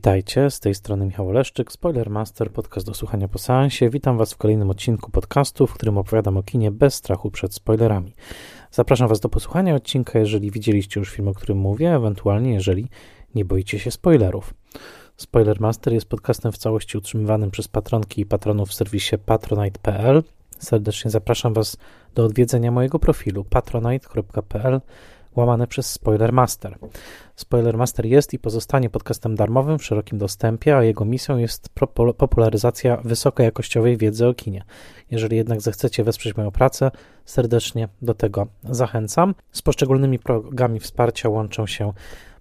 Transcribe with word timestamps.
Witajcie, 0.00 0.50
z 0.50 0.60
tej 0.60 0.74
strony 0.74 1.06
Michał 1.06 1.28
Oleszczyk, 1.28 1.72
Spoilermaster, 1.72 2.52
podcast 2.52 2.86
do 2.86 2.94
słuchania 2.94 3.28
po 3.28 3.38
seansie. 3.38 3.90
Witam 3.90 4.18
Was 4.18 4.32
w 4.32 4.36
kolejnym 4.36 4.70
odcinku 4.70 5.10
podcastu, 5.10 5.66
w 5.66 5.74
którym 5.74 5.98
opowiadam 5.98 6.36
o 6.36 6.42
kinie 6.42 6.70
bez 6.70 6.94
strachu 6.94 7.30
przed 7.30 7.54
spoilerami. 7.54 8.14
Zapraszam 8.70 9.08
Was 9.08 9.20
do 9.20 9.28
posłuchania 9.28 9.74
odcinka, 9.74 10.18
jeżeli 10.18 10.50
widzieliście 10.50 11.00
już 11.00 11.10
film, 11.10 11.28
o 11.28 11.34
którym 11.34 11.58
mówię, 11.58 11.94
ewentualnie 11.94 12.54
jeżeli 12.54 12.88
nie 13.34 13.44
boicie 13.44 13.78
się 13.78 13.90
spoilerów. 13.90 14.54
Spoilermaster 15.16 15.92
jest 15.92 16.08
podcastem 16.08 16.52
w 16.52 16.58
całości 16.58 16.98
utrzymywanym 16.98 17.50
przez 17.50 17.68
patronki 17.68 18.20
i 18.20 18.26
patronów 18.26 18.68
w 18.68 18.74
serwisie 18.74 19.18
patronite.pl. 19.18 20.22
Serdecznie 20.58 21.10
zapraszam 21.10 21.54
Was 21.54 21.76
do 22.14 22.24
odwiedzenia 22.24 22.70
mojego 22.70 22.98
profilu 22.98 23.44
patronite.pl 23.44 24.80
łamane 25.36 25.66
przez 25.66 25.92
Spoilermaster. 25.92 26.78
Spoilermaster 27.36 28.06
jest 28.06 28.34
i 28.34 28.38
pozostanie 28.38 28.90
podcastem 28.90 29.34
darmowym 29.34 29.78
w 29.78 29.84
szerokim 29.84 30.18
dostępie, 30.18 30.76
a 30.76 30.82
jego 30.82 31.04
misją 31.04 31.36
jest 31.36 31.68
popularyzacja 32.16 32.96
wysokojakościowej 32.96 33.96
wiedzy 33.96 34.26
o 34.26 34.34
kinie. 34.34 34.64
Jeżeli 35.10 35.36
jednak 35.36 35.60
zechcecie 35.60 36.04
wesprzeć 36.04 36.36
moją 36.36 36.50
pracę, 36.50 36.90
serdecznie 37.24 37.88
do 38.02 38.14
tego 38.14 38.46
zachęcam. 38.64 39.34
Z 39.52 39.62
poszczególnymi 39.62 40.18
programami 40.18 40.80
wsparcia 40.80 41.28
łączą 41.28 41.66
się 41.66 41.92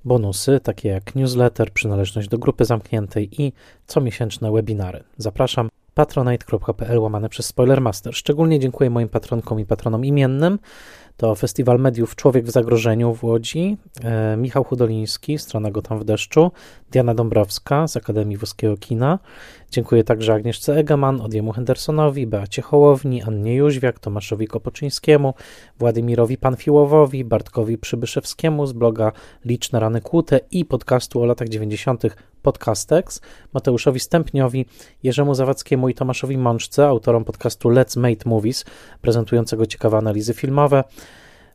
bonusy, 0.06 0.60
takie 0.60 0.90
jak 0.90 1.16
newsletter, 1.16 1.72
przynależność 1.72 2.28
do 2.28 2.38
grupy 2.38 2.66
zamkniętej 2.66 3.42
i 3.42 3.54
comiesięczne 3.88 4.52
webinary. 4.52 5.04
Zapraszam 5.18 5.70
patronite.pl 5.94 7.00
łamane 7.00 7.30
przez 7.30 7.46
Spoilermaster. 7.46 8.16
Szczególnie 8.16 8.60
dziękuję 8.60 8.90
moim 8.90 9.10
patronkom 9.10 9.60
i 9.60 9.66
patronom 9.66 10.06
imiennym, 10.06 10.60
to 11.20 11.36
Festiwal 11.36 11.80
Mediów 11.80 12.16
Człowiek 12.16 12.46
w 12.46 12.52
Zagrożeniu 12.52 13.14
w 13.14 13.24
Łodzi, 13.24 13.78
e, 14.04 14.38
Michał 14.38 14.64
Hudoliński, 14.64 15.40
strona 15.40 15.72
Gotam 15.72 16.00
w 16.00 16.04
deszczu, 16.04 16.52
Diana 16.92 17.14
Dąbrowska 17.14 17.88
z 17.88 17.98
Akademii 17.98 18.38
Włoskiego 18.38 18.78
Kina. 18.78 19.20
Dziękuję 19.72 20.04
także 20.04 20.34
Agnieszce 20.34 20.76
Egeman, 20.76 21.22
Odjemu 21.22 21.52
Hendersonowi, 21.52 22.28
Beacie 22.28 22.62
Hołowni, 22.62 23.24
Annie 23.24 23.56
Jóźwiak, 23.56 24.00
Tomaszowi 24.00 24.48
Kopoczyńskiemu, 24.48 25.34
Władimirowi 25.80 26.38
Panfiłowowi, 26.38 27.26
Bartkowi 27.26 27.78
Przybyszewskiemu 27.78 28.66
z 28.66 28.74
bloga 28.74 29.12
Liczne 29.46 29.80
Rany 29.80 30.02
Kłute 30.02 30.40
i 30.52 30.66
podcastu 30.66 31.22
o 31.22 31.26
latach 31.26 31.50
90. 31.50 32.04
Podcastex, 32.42 33.22
Mateuszowi 33.54 34.00
Stępniowi, 34.00 34.66
Jerzemu 35.04 35.36
Zawadzkiemu 35.36 35.90
i 35.90 35.94
Tomaszowi 35.94 36.38
Mączce, 36.38 36.88
autorom 36.88 37.26
podcastu 37.26 37.70
Let's 37.70 38.00
Made 38.00 38.24
Movies, 38.26 38.66
prezentującego 39.02 39.66
ciekawe 39.66 39.98
analizy 39.98 40.34
filmowe, 40.34 40.84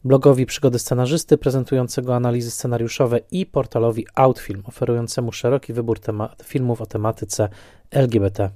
blogowi 0.05 0.47
Przygody 0.47 0.79
Scenarzysty, 0.79 1.39
prezentującego 1.39 2.17
analizy 2.17 2.51
scenariuszowe 2.51 3.21
i 3.31 3.47
portalowi 3.47 4.07
Outfilm, 4.15 4.63
oferującemu 4.67 5.33
szeroki 5.33 5.73
wybór 5.73 5.99
filmów 6.45 6.81
o 6.81 6.87
tematyce 6.87 7.49
LGBT. 7.91 8.51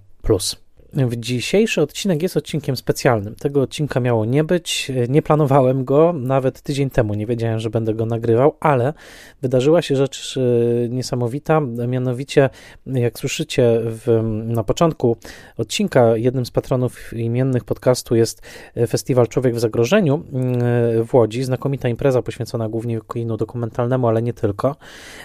Dzisiejszy 1.17 1.83
odcinek 1.83 2.23
jest 2.23 2.37
odcinkiem 2.37 2.77
specjalnym. 2.77 3.35
Tego 3.35 3.63
odcinka 3.63 4.01
miało 4.01 4.25
nie 4.25 4.45
być. 4.45 4.93
Nie 5.09 5.23
planowałem 5.23 5.85
go 5.85 6.13
nawet 6.13 6.63
tydzień 6.63 6.91
temu. 6.91 7.15
Nie 7.15 7.27
wiedziałem, 7.27 7.59
że 7.59 7.71
będę 7.71 7.95
go 7.95 8.07
nagrywał, 8.07 8.57
ale 8.61 8.95
wydarzyła 9.43 9.83
się 9.83 9.97
rzecz 9.97 10.37
e, 10.37 10.89
niesamowita. 10.89 11.61
Mianowicie, 11.89 12.51
jak 12.87 13.19
słyszycie 13.19 13.81
w, 13.83 14.23
na 14.45 14.65
początku 14.65 15.17
odcinka, 15.57 16.17
jednym 16.17 16.47
z 16.47 16.51
patronów 16.51 17.13
imiennych 17.13 17.65
podcastu 17.65 18.17
jest 18.17 18.43
Festiwal 18.89 19.27
Człowiek 19.27 19.55
w 19.55 19.61
Zagrożeniu 19.61 20.15
e, 20.15 21.05
w 21.05 21.15
Łodzi. 21.15 21.45
Znakomita 21.45 21.89
impreza 21.89 22.23
poświęcona 22.23 22.69
głównie 22.69 23.01
kinu 23.13 23.37
dokumentalnemu, 23.37 24.09
ale 24.09 24.23
nie 24.23 24.33
tylko. 24.33 24.77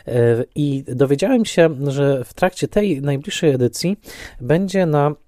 E, 0.08 0.44
I 0.56 0.84
dowiedziałem 0.88 1.46
się, 1.46 1.70
że 1.88 2.24
w 2.26 2.34
trakcie 2.34 2.68
tej 2.68 3.02
najbliższej 3.02 3.50
edycji 3.52 3.98
będzie 4.42 4.86
na 4.86 5.04
E, 5.04 5.16
e, 5.16 5.23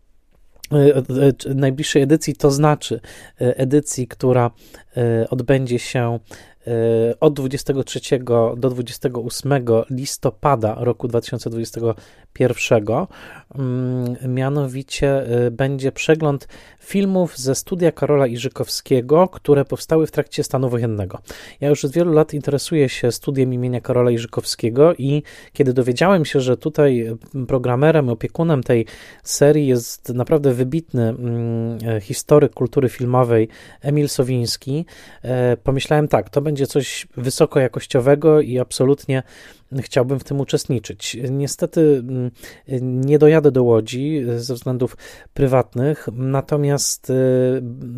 najbliższej 1.55 2.01
edycji, 2.01 2.35
to 2.35 2.51
znaczy 2.51 2.99
e, 3.41 3.57
edycji, 3.57 4.07
która 4.07 4.51
odbędzie 5.29 5.79
się 5.79 6.19
od 7.19 7.33
23 7.33 7.99
do 8.57 8.69
28 8.69 9.65
listopada 9.89 10.75
roku 10.79 11.07
2021. 11.07 11.93
Mm, 13.55 14.15
mianowicie 14.33 15.23
będzie 15.51 15.91
przegląd 15.91 16.47
filmów 16.79 17.37
ze 17.37 17.55
studia 17.55 17.91
Karola 17.91 18.27
Iżykowskiego, 18.27 19.27
które 19.27 19.65
powstały 19.65 20.07
w 20.07 20.11
trakcie 20.11 20.43
stanu 20.43 20.69
wojennego. 20.69 21.19
Ja 21.61 21.69
już 21.69 21.85
od 21.85 21.91
wielu 21.91 22.13
lat 22.13 22.33
interesuję 22.33 22.89
się 22.89 23.11
studiem 23.11 23.53
imienia 23.53 23.81
Karola 23.81 24.11
Iżykowskiego 24.11 24.95
i 24.95 25.23
kiedy 25.53 25.73
dowiedziałem 25.73 26.25
się, 26.25 26.39
że 26.39 26.57
tutaj 26.57 27.07
programerem, 27.47 28.09
opiekunem 28.09 28.63
tej 28.63 28.85
serii 29.23 29.67
jest 29.67 30.09
naprawdę 30.09 30.53
wybitny 30.53 31.03
mm, 31.03 32.01
historyk 32.01 32.53
kultury 32.53 32.89
filmowej 32.89 33.47
Emil 33.81 34.09
Sowiński, 34.09 34.85
e, 35.21 35.57
pomyślałem 35.57 36.07
tak, 36.07 36.29
to 36.29 36.41
będzie 36.41 36.67
coś 36.67 37.07
wysokojakościowego 37.17 38.41
i 38.41 38.59
absolutnie 38.59 39.23
chciałbym 39.81 40.19
w 40.19 40.23
tym 40.23 40.39
uczestniczyć. 40.39 41.17
Niestety 41.31 42.03
mm, 42.07 42.31
nie 42.81 43.19
dojadę 43.19 43.51
do 43.51 43.63
Łodzi 43.63 44.23
ze 44.37 44.53
względów 44.53 44.97
prywatnych, 45.33 46.07
natomiast 46.13 47.09
y, 47.09 47.13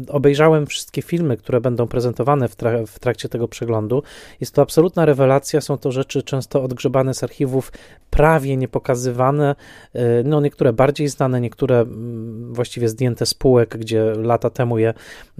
obejrzałem 0.07 0.65
wszystkie 0.65 1.01
filmy, 1.01 1.37
które 1.37 1.61
będą 1.61 1.87
prezentowane 1.87 2.47
w, 2.47 2.55
w 2.87 2.99
trakcie 2.99 3.29
tego 3.29 3.47
przeglądu. 3.47 4.03
Jest 4.39 4.53
to 4.53 4.61
absolutna 4.61 5.05
rewelacja, 5.05 5.61
są 5.61 5.77
to 5.77 5.91
rzeczy 5.91 6.23
często 6.23 6.63
odgrzebane 6.63 7.13
z 7.13 7.23
archiwów, 7.23 7.71
prawie 8.09 8.57
niepokazywane, 8.57 9.55
y, 9.95 9.99
no 10.25 10.41
niektóre 10.41 10.73
bardziej 10.73 11.07
znane, 11.07 11.41
niektóre 11.41 11.79
mm, 11.79 12.53
właściwie 12.53 12.89
zdjęte 12.89 13.25
spółek, 13.25 13.77
gdzie 13.77 14.03
lata 14.03 14.49
temu 14.49 14.77
je 14.77 14.93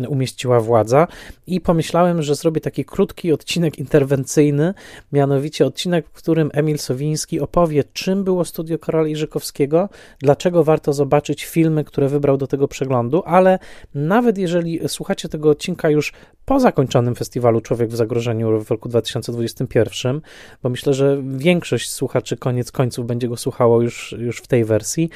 umieściła 0.08 0.60
władza 0.60 1.08
i 1.48 1.62
pomyślałem, 1.62 2.22
że 2.22 2.36
zrobię 2.36 2.62
taki 2.62 2.86
krótki 2.86 3.34
odcinek 3.34 3.80
interwencyjny, 3.80 4.74
mianowicie 5.12 5.66
odcinek, 5.66 6.06
w 6.14 6.22
którym 6.28 6.50
Emil 6.54 6.78
Sowiński 6.78 7.40
opowie, 7.40 7.84
czym 7.94 8.24
było 8.24 8.46
studio 8.46 8.80
Karola 8.80 9.08
Iżykowskiego, 9.08 9.90
dlaczego 10.20 10.64
warto 10.64 10.94
zobaczyć 10.94 11.46
filmy, 11.46 11.84
które 11.84 12.10
wybrał 12.10 12.38
do 12.38 12.48
tego 12.48 12.68
przeglądu, 12.68 13.24
ale 13.26 13.60
nawet 13.96 14.38
jeżeli 14.38 14.80
słuchacie 14.88 15.30
tego 15.30 15.50
odcinka 15.50 15.90
już 15.90 16.14
po 16.46 16.60
zakończonym 16.60 17.16
festiwalu 17.16 17.62
Człowiek 17.62 17.90
w 17.90 17.96
Zagrożeniu 17.96 18.60
w 18.60 18.72
roku 18.72 18.90
2021, 18.90 20.22
bo 20.64 20.70
myślę, 20.70 20.94
że 20.94 21.18
większość 21.24 21.92
słuchaczy 21.92 22.38
koniec 22.38 22.72
końców 22.72 23.08
będzie 23.08 23.28
go 23.28 23.38
słuchało 23.38 23.82
już, 23.82 24.16
już 24.20 24.38
w 24.38 24.48
tej 24.48 24.66
wersji, 24.66 25.10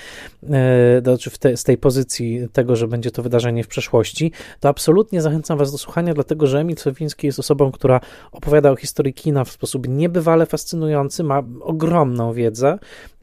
e, 0.49 1.01
znaczy 1.03 1.29
w 1.29 1.37
te, 1.37 1.57
z 1.57 1.63
tej 1.63 1.77
pozycji 1.77 2.47
tego, 2.53 2.75
że 2.75 2.87
będzie 2.87 3.11
to 3.11 3.23
wydarzenie 3.23 3.63
w 3.63 3.67
przeszłości, 3.67 4.31
to 4.59 4.69
absolutnie 4.69 5.21
zachęcam 5.21 5.57
Was 5.57 5.71
do 5.71 5.77
słuchania, 5.77 6.13
dlatego 6.13 6.47
że 6.47 6.59
Emil 6.59 6.77
Sowiński 6.77 7.27
jest 7.27 7.39
osobą, 7.39 7.71
która 7.71 7.99
opowiada 8.31 8.71
o 8.71 8.75
historii 8.75 9.13
kina 9.13 9.43
w 9.43 9.51
sposób 9.51 9.87
niebywale 9.87 10.45
fascynujący, 10.45 10.90
ma 11.23 11.43
ogromną 11.61 12.33
wiedzę 12.33 12.77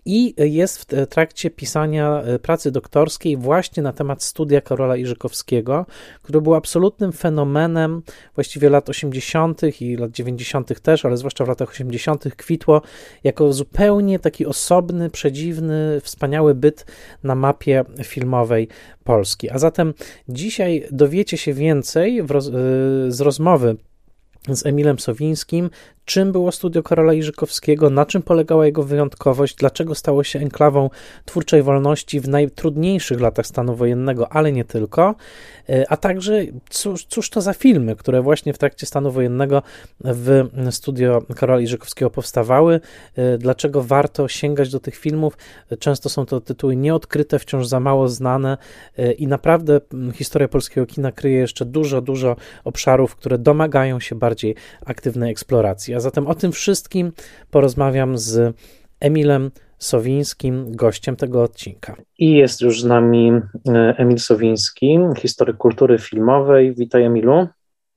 i 0.08 0.34
jest 0.38 0.92
w 0.92 1.06
trakcie 1.06 1.50
pisania 1.50 2.22
e, 2.22 2.38
pracy 2.38 2.70
doktorskiej 2.70 3.36
właśnie 3.36 3.82
na 3.82 3.92
temat 3.92 4.22
studia 4.22 4.60
Karola 4.60 4.96
Iżykowskiego, 4.96 5.86
który 6.22 6.40
był 6.40 6.54
absolutnym 6.54 7.12
fenomenem 7.12 8.02
właściwie 8.34 8.70
lat 8.70 8.88
80. 8.88 9.80
i 9.80 9.96
lat 9.96 10.10
90. 10.10 10.80
też, 10.80 11.04
ale 11.04 11.16
zwłaszcza 11.16 11.44
w 11.44 11.48
latach 11.48 11.70
80. 11.70 12.24
kwitło 12.36 12.82
jako 13.24 13.52
zupełnie 13.52 14.18
taki 14.18 14.46
osobny, 14.46 15.10
przedziwny, 15.10 16.00
wspaniały 16.02 16.54
byt 16.54 16.86
na 17.22 17.34
mapie 17.34 17.84
filmowej 18.04 18.68
Polski. 19.04 19.50
A 19.50 19.58
zatem 19.58 19.94
dzisiaj 20.28 20.84
dowiecie 20.90 21.36
się 21.36 21.52
więcej 21.52 22.22
roz, 22.22 22.48
e, 22.48 22.50
z 23.08 23.20
rozmowy 23.20 23.76
z 24.48 24.66
Emilem 24.66 24.98
Sowińskim 24.98 25.70
czym 26.08 26.32
było 26.32 26.52
studio 26.52 26.82
Karola 26.82 27.12
Iżykowskiego, 27.12 27.90
na 27.90 28.06
czym 28.06 28.22
polegała 28.22 28.66
jego 28.66 28.82
wyjątkowość, 28.82 29.54
dlaczego 29.54 29.94
stało 29.94 30.24
się 30.24 30.38
enklawą 30.38 30.90
twórczej 31.24 31.62
wolności 31.62 32.20
w 32.20 32.28
najtrudniejszych 32.28 33.20
latach 33.20 33.46
stanu 33.46 33.74
wojennego, 33.74 34.32
ale 34.32 34.52
nie 34.52 34.64
tylko, 34.64 35.14
e, 35.68 35.84
a 35.88 35.96
także 35.96 36.42
cóż, 36.70 37.04
cóż 37.04 37.30
to 37.30 37.40
za 37.40 37.52
filmy, 37.52 37.96
które 37.96 38.22
właśnie 38.22 38.52
w 38.52 38.58
trakcie 38.58 38.86
stanu 38.86 39.10
wojennego 39.10 39.62
w 40.00 40.48
studio 40.70 41.22
Karola 41.36 41.60
Iżykowskiego 41.60 42.10
powstawały, 42.10 42.80
e, 43.16 43.38
dlaczego 43.38 43.82
warto 43.82 44.28
sięgać 44.28 44.70
do 44.70 44.80
tych 44.80 44.96
filmów. 44.96 45.36
Często 45.78 46.08
są 46.08 46.26
to 46.26 46.40
tytuły 46.40 46.76
nieodkryte, 46.76 47.38
wciąż 47.38 47.66
za 47.66 47.80
mało 47.80 48.08
znane 48.08 48.58
e, 48.98 49.12
i 49.12 49.26
naprawdę 49.26 49.80
historia 50.14 50.48
polskiego 50.48 50.86
kina 50.86 51.12
kryje 51.12 51.38
jeszcze 51.38 51.64
dużo, 51.64 52.00
dużo 52.00 52.36
obszarów, 52.64 53.16
które 53.16 53.38
domagają 53.38 54.00
się 54.00 54.14
bardziej 54.14 54.54
aktywnej 54.86 55.32
eksploracji. 55.32 55.97
A 55.98 56.00
zatem 56.00 56.26
o 56.26 56.34
tym 56.34 56.52
wszystkim 56.52 57.12
porozmawiam 57.50 58.18
z 58.18 58.56
Emilem 59.00 59.50
Sowińskim, 59.78 60.76
gościem 60.76 61.16
tego 61.16 61.42
odcinka. 61.42 61.96
I 62.18 62.32
jest 62.32 62.60
już 62.60 62.82
z 62.82 62.84
nami 62.84 63.32
e, 63.68 63.94
Emil 63.96 64.18
Sowiński, 64.18 64.98
historyk 65.16 65.56
kultury 65.56 65.98
filmowej. 65.98 66.74
Witaj 66.74 67.02
Emilu. 67.02 67.48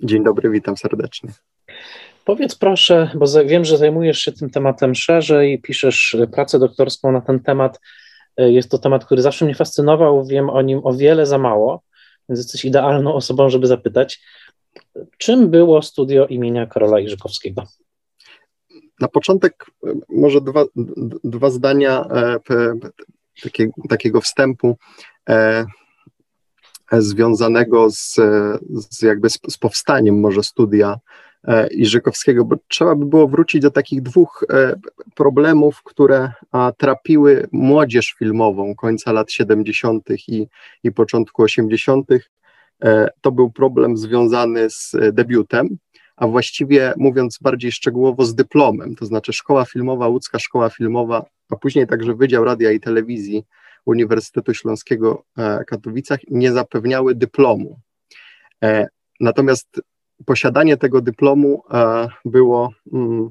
Dzień 0.04 0.24
dobry, 0.24 0.50
witam 0.50 0.78
serdecznie. 0.78 1.30
Powiedz 2.26 2.56
proszę, 2.56 3.10
bo 3.16 3.26
wiem, 3.46 3.66
że 3.66 3.78
zajmujesz 3.78 4.20
się 4.20 4.32
tym 4.32 4.50
tematem 4.50 4.96
szerzej, 4.96 5.62
piszesz 5.62 6.18
pracę 6.32 6.60
doktorską 6.60 7.12
na 7.12 7.22
ten 7.22 7.40
temat. 7.40 7.80
Jest 8.38 8.72
to 8.72 8.78
temat, 8.78 9.06
który 9.06 9.22
zawsze 9.22 9.46
mnie 9.46 9.56
fascynował, 9.56 10.26
wiem 10.26 10.50
o 10.50 10.62
nim 10.62 10.82
o 10.84 10.94
wiele 10.94 11.26
za 11.26 11.38
mało, 11.38 11.84
więc 12.30 12.40
jesteś 12.40 12.66
idealną 12.66 13.14
osobą, 13.14 13.50
żeby 13.50 13.68
zapytać, 13.68 14.22
czym 15.18 15.50
było 15.50 15.82
studio 15.82 16.28
imienia 16.28 16.66
Karola 16.66 17.00
Iżykowskiego? 17.00 17.64
Na 19.02 19.08
początek 19.08 19.66
może 20.10 20.42
dwa, 20.42 20.64
dwa 21.24 21.50
zdania 21.50 22.06
e, 22.06 22.40
takie, 23.44 23.70
takiego 23.90 24.22
wstępu 24.22 24.78
e, 25.30 25.66
związanego 26.92 27.90
z, 27.90 28.16
z 28.90 29.02
jakby 29.02 29.30
z, 29.30 29.40
z 29.50 29.58
powstaniem 29.58 30.20
może 30.20 30.44
studia 30.44 31.00
e, 31.44 31.68
Iżykowskiego, 31.68 32.46
bo 32.46 32.56
trzeba 32.68 32.96
by 32.96 33.06
było 33.06 33.28
wrócić 33.28 33.62
do 33.62 33.72
takich 33.72 34.02
dwóch 34.02 34.46
e, 34.50 34.76
problemów, 35.16 35.84
które 35.84 36.32
trapiły 36.78 37.48
młodzież 37.52 38.16
filmową 38.20 38.76
końca 38.76 39.12
lat 39.12 39.32
70. 39.32 40.10
i, 40.28 40.48
i 40.84 40.92
początku 40.92 41.44
80. 41.44 42.08
E, 42.84 43.08
to 43.22 43.32
był 43.32 43.52
problem 43.52 43.98
związany 43.98 44.70
z 44.70 44.96
debiutem, 45.14 45.78
a 46.22 46.28
właściwie 46.28 46.94
mówiąc 46.98 47.38
bardziej 47.42 47.72
szczegółowo 47.72 48.26
z 48.26 48.36
dyplomem, 48.36 48.96
to 48.96 49.06
znaczy 49.06 49.34
Szkoła 49.34 49.66
Filmowa, 49.66 50.08
Łódzka 50.08 50.40
Szkoła 50.40 50.70
Filmowa, 50.70 51.26
a 51.50 51.56
później 51.56 51.88
także 51.88 52.16
Wydział 52.16 52.46
Radia 52.46 52.72
i 52.72 52.80
Telewizji 52.80 53.44
Uniwersytetu 53.86 54.54
Śląskiego 54.54 55.24
w 55.38 55.66
Katowicach 55.66 56.20
nie 56.30 56.52
zapewniały 56.52 57.16
dyplomu. 57.16 57.80
E, 58.64 58.88
natomiast 59.20 59.82
posiadanie 60.26 60.78
tego 60.78 61.02
dyplomu 61.02 61.64
e, 61.74 62.08
było 62.26 62.74
mm, 62.94 63.30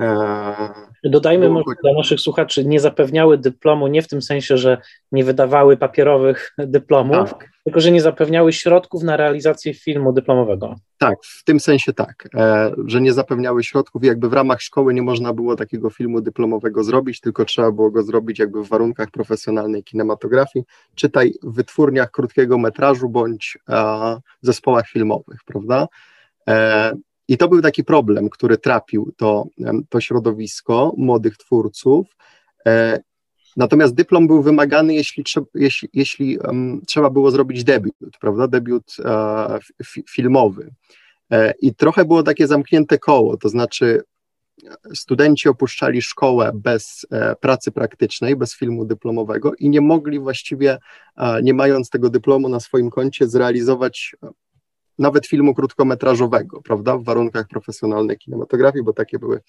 E, 0.00 0.89
Dodajmy 1.04 1.48
może 1.48 1.74
dla 1.82 1.92
naszych 1.92 2.20
słuchaczy, 2.20 2.64
nie 2.64 2.80
zapewniały 2.80 3.38
dyplomu 3.38 3.86
nie 3.86 4.02
w 4.02 4.08
tym 4.08 4.22
sensie, 4.22 4.56
że 4.56 4.78
nie 5.12 5.24
wydawały 5.24 5.76
papierowych 5.76 6.54
dyplomów, 6.58 7.30
tak. 7.30 7.50
tylko 7.64 7.80
że 7.80 7.90
nie 7.90 8.00
zapewniały 8.00 8.52
środków 8.52 9.02
na 9.02 9.16
realizację 9.16 9.74
filmu 9.74 10.12
dyplomowego. 10.12 10.74
Tak, 10.98 11.18
w 11.22 11.44
tym 11.44 11.60
sensie 11.60 11.92
tak, 11.92 12.28
e, 12.34 12.72
że 12.86 13.00
nie 13.00 13.12
zapewniały 13.12 13.64
środków 13.64 14.04
i 14.04 14.06
jakby 14.06 14.28
w 14.28 14.32
ramach 14.32 14.62
szkoły 14.62 14.94
nie 14.94 15.02
można 15.02 15.32
było 15.32 15.56
takiego 15.56 15.90
filmu 15.90 16.20
dyplomowego 16.20 16.84
zrobić, 16.84 17.20
tylko 17.20 17.44
trzeba 17.44 17.72
było 17.72 17.90
go 17.90 18.02
zrobić 18.02 18.38
jakby 18.38 18.64
w 18.64 18.68
warunkach 18.68 19.10
profesjonalnej 19.10 19.84
kinematografii, 19.84 20.64
czytaj 20.94 21.34
w 21.42 21.54
wytwórniach 21.54 22.10
krótkiego 22.10 22.58
metrażu 22.58 23.08
bądź 23.08 23.58
e, 23.68 24.16
zespołach 24.42 24.88
filmowych, 24.88 25.40
prawda? 25.46 25.88
I 27.30 27.36
to 27.36 27.48
był 27.48 27.62
taki 27.62 27.84
problem, 27.84 28.30
który 28.30 28.58
trapił 28.58 29.12
to, 29.16 29.46
to 29.88 30.00
środowisko 30.00 30.94
młodych 30.96 31.36
twórców. 31.36 32.06
E, 32.66 33.00
natomiast 33.56 33.94
dyplom 33.94 34.26
był 34.26 34.42
wymagany, 34.42 34.94
jeśli, 34.94 35.24
jeśli, 35.54 35.88
jeśli 35.92 36.38
um, 36.38 36.82
trzeba 36.86 37.10
było 37.10 37.30
zrobić 37.30 37.64
debiut, 37.64 38.18
prawda? 38.20 38.48
Debiut 38.48 38.96
uh, 38.98 39.86
filmowy. 40.10 40.70
E, 41.30 41.54
I 41.60 41.74
trochę 41.74 42.04
było 42.04 42.22
takie 42.22 42.46
zamknięte 42.46 42.98
koło, 42.98 43.36
to 43.36 43.48
znaczy 43.48 44.02
studenci 44.94 45.48
opuszczali 45.48 46.02
szkołę 46.02 46.50
bez 46.54 47.06
e, 47.10 47.36
pracy 47.36 47.72
praktycznej, 47.72 48.36
bez 48.36 48.56
filmu 48.56 48.84
dyplomowego 48.84 49.52
i 49.58 49.68
nie 49.68 49.80
mogli 49.80 50.18
właściwie, 50.18 50.78
nie 51.42 51.54
mając 51.54 51.90
tego 51.90 52.10
dyplomu 52.10 52.48
na 52.48 52.60
swoim 52.60 52.90
koncie, 52.90 53.28
zrealizować 53.28 54.16
nawet 55.00 55.26
filmu 55.26 55.54
krótkometrażowego, 55.54 56.62
prawda, 56.62 56.96
w 56.96 57.04
warunkach 57.04 57.48
profesjonalnej 57.48 58.18
kinematografii, 58.18 58.84
bo 58.84 58.92
takie 58.92 59.18
były 59.18 59.40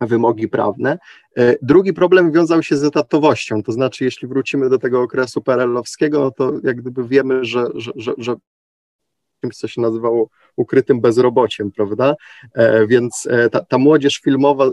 wymogi 0.00 0.48
prawne. 0.48 0.98
E, 1.36 1.56
drugi 1.62 1.92
problem 1.92 2.32
wiązał 2.32 2.62
się 2.62 2.76
z 2.76 2.84
etatowością, 2.84 3.62
to 3.62 3.72
znaczy 3.72 4.04
jeśli 4.04 4.28
wrócimy 4.28 4.68
do 4.68 4.78
tego 4.78 5.02
okresu 5.02 5.42
perelowskiego, 5.42 6.20
no 6.20 6.30
to 6.30 6.52
jak 6.64 6.76
gdyby 6.76 7.08
wiemy, 7.08 7.44
że, 7.44 7.66
że, 7.74 7.92
że, 7.96 8.12
że 8.18 8.36
czymś, 9.40 9.56
co 9.56 9.68
się 9.68 9.80
nazywało 9.80 10.28
ukrytym 10.56 11.00
bezrobociem, 11.00 11.70
prawda? 11.72 12.14
E, 12.54 12.86
więc 12.86 13.28
e, 13.30 13.50
ta, 13.50 13.64
ta, 13.64 13.78
młodzież 13.78 14.18
filmowa 14.18 14.70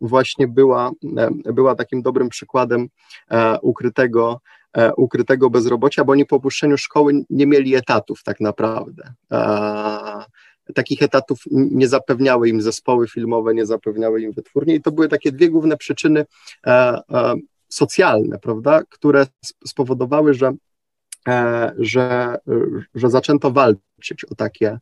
właśnie 0.00 0.48
była, 0.48 0.90
była 1.44 1.74
takim 1.74 2.02
dobrym 2.02 2.28
przykładem 2.28 2.88
E, 3.30 3.58
ukrytego 3.60 4.40
bezrobocia, 5.50 6.04
bo 6.04 6.12
oni 6.12 6.26
po 6.26 6.36
opuszczeniu 6.36 6.78
szkoły 6.78 7.12
nie 7.30 7.46
mieli 7.46 7.74
etatów 7.74 8.22
tak 8.22 8.40
naprawdę. 8.40 9.12
E, 9.32 10.24
takich 10.74 11.02
etatów 11.02 11.38
nie 11.50 11.88
zapewniały 11.88 12.48
im 12.48 12.62
zespoły 12.62 13.08
filmowe, 13.08 13.54
nie 13.54 13.66
zapewniały 13.66 14.22
im 14.22 14.32
wytwórnie 14.32 14.74
i 14.74 14.82
to 14.82 14.92
były 14.92 15.08
takie 15.08 15.32
dwie 15.32 15.50
główne 15.50 15.76
przyczyny 15.76 16.26
e, 16.66 17.00
socjalne, 17.68 18.38
prawda, 18.38 18.82
które 18.88 19.26
spowodowały, 19.66 20.34
że, 20.34 20.52
że, 21.78 22.36
że 22.94 23.10
zaczęto 23.10 23.50
walczyć 23.50 24.24
o 24.30 24.34
takie, 24.34 24.78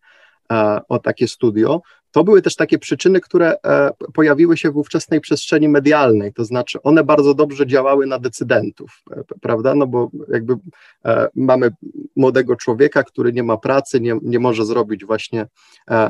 o 0.89 0.99
takie 0.99 1.29
studio. 1.29 1.83
To 2.12 2.25
były 2.25 2.43
też 2.43 2.56
takie 2.56 2.79
przyczyny, 2.79 3.20
które 3.20 3.56
e, 3.67 3.91
pojawiły 4.14 4.56
się 4.56 4.70
w 4.70 4.76
ówczesnej 4.76 5.20
przestrzeni 5.20 5.69
medialnej, 5.69 6.32
to 6.32 6.44
znaczy 6.44 6.82
one 6.82 7.05
bardzo 7.05 7.35
dobrze 7.35 7.67
działały 7.67 8.06
na 8.06 8.19
decydentów, 8.19 9.03
e, 9.11 9.23
prawda? 9.41 9.75
No 9.75 9.87
bo 9.87 10.11
jakby 10.29 10.56
e, 11.05 11.29
mamy 11.35 11.70
młodego 12.17 12.56
człowieka, 12.56 13.03
który 13.03 13.32
nie 13.32 13.43
ma 13.43 13.56
pracy, 13.56 14.00
nie, 14.00 14.19
nie 14.23 14.38
może 14.38 14.64
zrobić 14.64 15.05
właśnie 15.05 15.47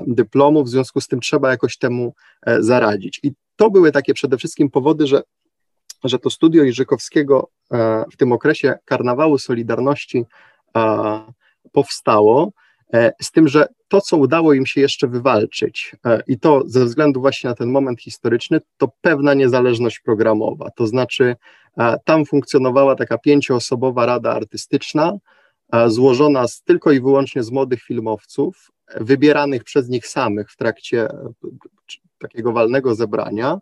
dyplomu, 0.07 0.65
w 0.65 0.69
związku 0.69 1.01
z 1.01 1.09
tym 1.09 1.21
trzeba 1.21 1.51
jakoś 1.51 1.79
temu 1.79 2.15
zaradzić. 2.59 3.21
I 3.23 3.33
to 3.57 3.71
były 3.71 3.93
takie 3.93 4.15
przede 4.15 4.37
wszystkim 4.37 4.71
powody, 4.71 5.07
że, 5.07 5.23
że 6.05 6.19
to 6.19 6.31
studio 6.31 6.65
Iżykowskiego 6.65 7.51
w 8.13 8.17
tym 8.17 8.33
okresie 8.33 8.75
karnawału 8.85 9.39
Solidarności 9.39 10.25
powstało. 11.73 12.53
E, 12.95 13.13
z 13.23 13.31
tym, 13.31 13.49
że 13.49 13.67
to, 13.89 14.01
co 14.01 14.17
udało 14.17 14.53
im 14.53 14.67
się 14.67 14.81
jeszcze 14.81 15.09
wywalczyć, 15.09 15.97
e, 16.07 16.23
i 16.27 16.39
to 16.39 16.63
ze 16.67 16.85
względu 16.85 17.21
właśnie 17.21 17.51
na 17.51 17.57
ten 17.57 17.71
moment 17.71 18.01
historyczny, 18.01 18.61
to 18.77 18.89
pewna 19.01 19.35
niezależność 19.35 20.01
programowa. 20.01 20.71
To 20.77 20.87
znaczy, 20.87 21.37
e, 21.79 21.97
tam 22.05 22.27
funkcjonowała 22.27 22.97
taka 22.97 23.19
pięcioosobowa 23.19 24.07
rada 24.07 24.33
artystyczna, 24.33 25.13
złożona 25.87 26.49
z, 26.49 26.63
tylko 26.63 26.93
i 26.93 27.01
wyłącznie 27.01 27.43
z 27.43 27.51
młodych 27.51 27.83
filmowców, 27.83 28.71
wybieranych 29.01 29.65
przez 29.65 29.89
nich 29.89 30.07
samych 30.07 30.51
w 30.51 30.57
trakcie 30.57 31.09
takiego 32.19 32.53
walnego 32.53 32.95
zebrania, 32.95 33.59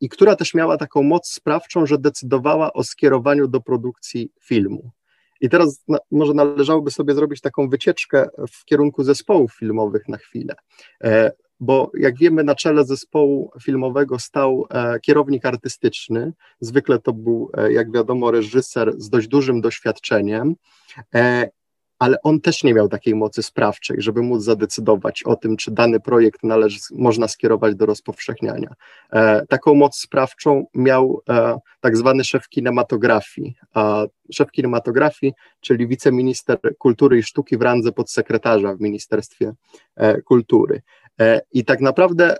i 0.00 0.08
która 0.08 0.36
też 0.36 0.54
miała 0.54 0.76
taką 0.76 1.02
moc 1.02 1.28
sprawczą, 1.28 1.86
że 1.86 1.98
decydowała 1.98 2.72
o 2.72 2.84
skierowaniu 2.84 3.48
do 3.48 3.60
produkcji 3.60 4.32
filmu. 4.40 4.90
I 5.40 5.48
teraz 5.48 5.84
na, 5.88 5.98
może 6.10 6.34
należałoby 6.34 6.90
sobie 6.90 7.14
zrobić 7.14 7.40
taką 7.40 7.68
wycieczkę 7.68 8.28
w 8.50 8.64
kierunku 8.64 9.02
zespołów 9.02 9.54
filmowych 9.54 10.08
na 10.08 10.16
chwilę. 10.16 10.54
E, 11.04 11.32
bo 11.60 11.90
jak 11.94 12.18
wiemy, 12.18 12.44
na 12.44 12.54
czele 12.54 12.84
zespołu 12.84 13.50
filmowego 13.62 14.18
stał 14.18 14.66
e, 14.70 15.00
kierownik 15.00 15.46
artystyczny. 15.46 16.32
Zwykle 16.60 16.98
to 16.98 17.12
był, 17.12 17.50
e, 17.56 17.72
jak 17.72 17.92
wiadomo, 17.92 18.30
reżyser 18.30 18.92
z 18.96 19.10
dość 19.10 19.28
dużym 19.28 19.60
doświadczeniem. 19.60 20.54
E, 21.14 21.48
ale 21.98 22.16
on 22.22 22.40
też 22.40 22.64
nie 22.64 22.74
miał 22.74 22.88
takiej 22.88 23.14
mocy 23.14 23.42
sprawczej, 23.42 23.96
żeby 24.00 24.22
móc 24.22 24.42
zadecydować 24.42 25.22
o 25.22 25.36
tym, 25.36 25.56
czy 25.56 25.70
dany 25.70 26.00
projekt 26.00 26.42
należy, 26.42 26.78
można 26.94 27.28
skierować 27.28 27.74
do 27.74 27.86
rozpowszechniania. 27.86 28.74
E, 29.12 29.46
taką 29.46 29.74
moc 29.74 29.96
sprawczą 29.96 30.64
miał 30.74 31.22
e, 31.28 31.58
tak 31.80 31.96
zwany 31.96 32.24
szef 32.24 32.48
kinematografii. 32.48 33.54
A 33.74 34.06
szef 34.32 34.50
kinematografii, 34.50 35.32
czyli 35.60 35.86
wiceminister 35.86 36.58
kultury 36.78 37.18
i 37.18 37.22
sztuki 37.22 37.56
w 37.58 37.62
randze 37.62 37.92
podsekretarza 37.92 38.74
w 38.74 38.80
Ministerstwie 38.80 39.52
e, 39.96 40.22
Kultury. 40.22 40.82
E, 41.20 41.40
I 41.52 41.64
tak 41.64 41.80
naprawdę 41.80 42.36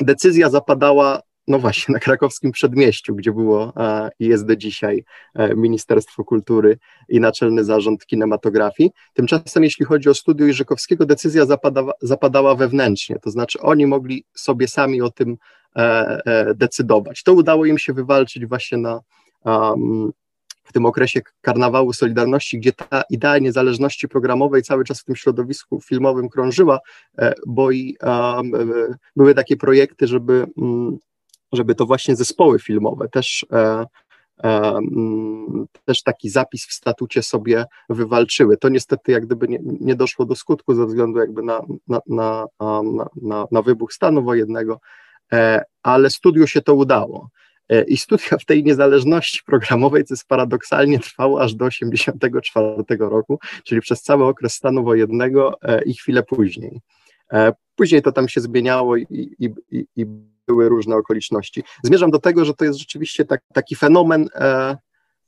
decyzja 0.00 0.50
zapadała 0.50 1.20
no 1.48 1.58
właśnie, 1.58 1.92
na 1.92 1.98
krakowskim 1.98 2.52
przedmieściu, 2.52 3.14
gdzie 3.14 3.32
było 3.32 3.72
i 4.18 4.26
jest 4.26 4.46
do 4.46 4.56
dzisiaj 4.56 5.04
e, 5.34 5.54
Ministerstwo 5.54 6.24
Kultury 6.24 6.78
i 7.08 7.20
Naczelny 7.20 7.64
Zarząd 7.64 8.06
Kinematografii. 8.06 8.90
Tymczasem, 9.14 9.64
jeśli 9.64 9.84
chodzi 9.84 10.08
o 10.08 10.14
studio 10.14 10.46
Iżykowskiego, 10.46 11.06
decyzja 11.06 11.46
zapadała, 11.46 11.92
zapadała 12.02 12.54
wewnętrznie, 12.54 13.18
to 13.22 13.30
znaczy 13.30 13.60
oni 13.60 13.86
mogli 13.86 14.24
sobie 14.34 14.68
sami 14.68 15.02
o 15.02 15.10
tym 15.10 15.36
e, 15.76 15.80
e, 16.26 16.54
decydować. 16.54 17.22
To 17.22 17.32
udało 17.32 17.64
im 17.64 17.78
się 17.78 17.92
wywalczyć 17.92 18.46
właśnie 18.46 18.78
na, 18.78 19.00
w 20.64 20.72
tym 20.72 20.86
okresie 20.86 21.20
karnawału 21.40 21.92
Solidarności, 21.92 22.58
gdzie 22.58 22.72
ta 22.72 23.02
idea 23.10 23.38
niezależności 23.38 24.08
programowej 24.08 24.62
cały 24.62 24.84
czas 24.84 25.00
w 25.00 25.04
tym 25.04 25.16
środowisku 25.16 25.80
filmowym 25.80 26.28
krążyła, 26.28 26.78
bo 27.46 27.70
i 27.70 27.96
były 29.16 29.34
takie 29.34 29.56
projekty, 29.56 30.06
żeby 30.06 30.46
mm, 30.58 30.98
żeby 31.52 31.74
to 31.74 31.86
właśnie 31.86 32.16
zespoły 32.16 32.58
filmowe 32.58 33.08
też, 33.08 33.46
e, 33.52 33.86
też 35.84 36.02
taki 36.02 36.28
zapis 36.28 36.66
w 36.66 36.72
statucie 36.72 37.22
sobie 37.22 37.64
wywalczyły. 37.88 38.56
To 38.56 38.68
niestety 38.68 39.12
jak 39.12 39.26
gdyby 39.26 39.48
nie, 39.48 39.58
nie 39.80 39.94
doszło 39.94 40.24
do 40.24 40.36
skutku 40.36 40.74
ze 40.74 40.86
względu 40.86 41.18
jakby 41.18 41.42
na, 41.42 41.60
na, 41.88 42.00
na, 42.06 42.46
na, 43.22 43.46
na 43.50 43.62
wybuch 43.62 43.92
stanu 43.92 44.22
wojennego, 44.22 44.80
ale 45.82 46.10
studiu 46.10 46.46
się 46.46 46.62
to 46.62 46.74
udało. 46.74 47.28
I 47.86 47.96
studia 47.96 48.38
w 48.40 48.44
tej 48.44 48.64
niezależności 48.64 49.40
programowej, 49.46 50.04
co 50.04 50.14
jest 50.14 50.28
paradoksalnie 50.28 50.98
trwało 50.98 51.42
aż 51.42 51.54
do 51.54 51.68
1984 51.68 52.84
roku, 52.98 53.38
czyli 53.64 53.80
przez 53.80 54.02
cały 54.02 54.24
okres 54.24 54.54
stanu 54.54 54.84
wojennego 54.84 55.58
i 55.86 55.94
chwilę 55.94 56.22
później. 56.22 56.80
Później 57.76 58.02
to 58.02 58.12
tam 58.12 58.28
się 58.28 58.40
zmieniało 58.40 58.96
i, 58.96 59.06
i, 59.38 59.50
i 59.96 60.06
były 60.46 60.68
różne 60.68 60.96
okoliczności. 60.96 61.62
Zmierzam 61.84 62.10
do 62.10 62.18
tego, 62.18 62.44
że 62.44 62.54
to 62.54 62.64
jest 62.64 62.78
rzeczywiście 62.78 63.24
tak, 63.24 63.42
taki 63.52 63.76
fenomen, 63.76 64.28
e, 64.34 64.76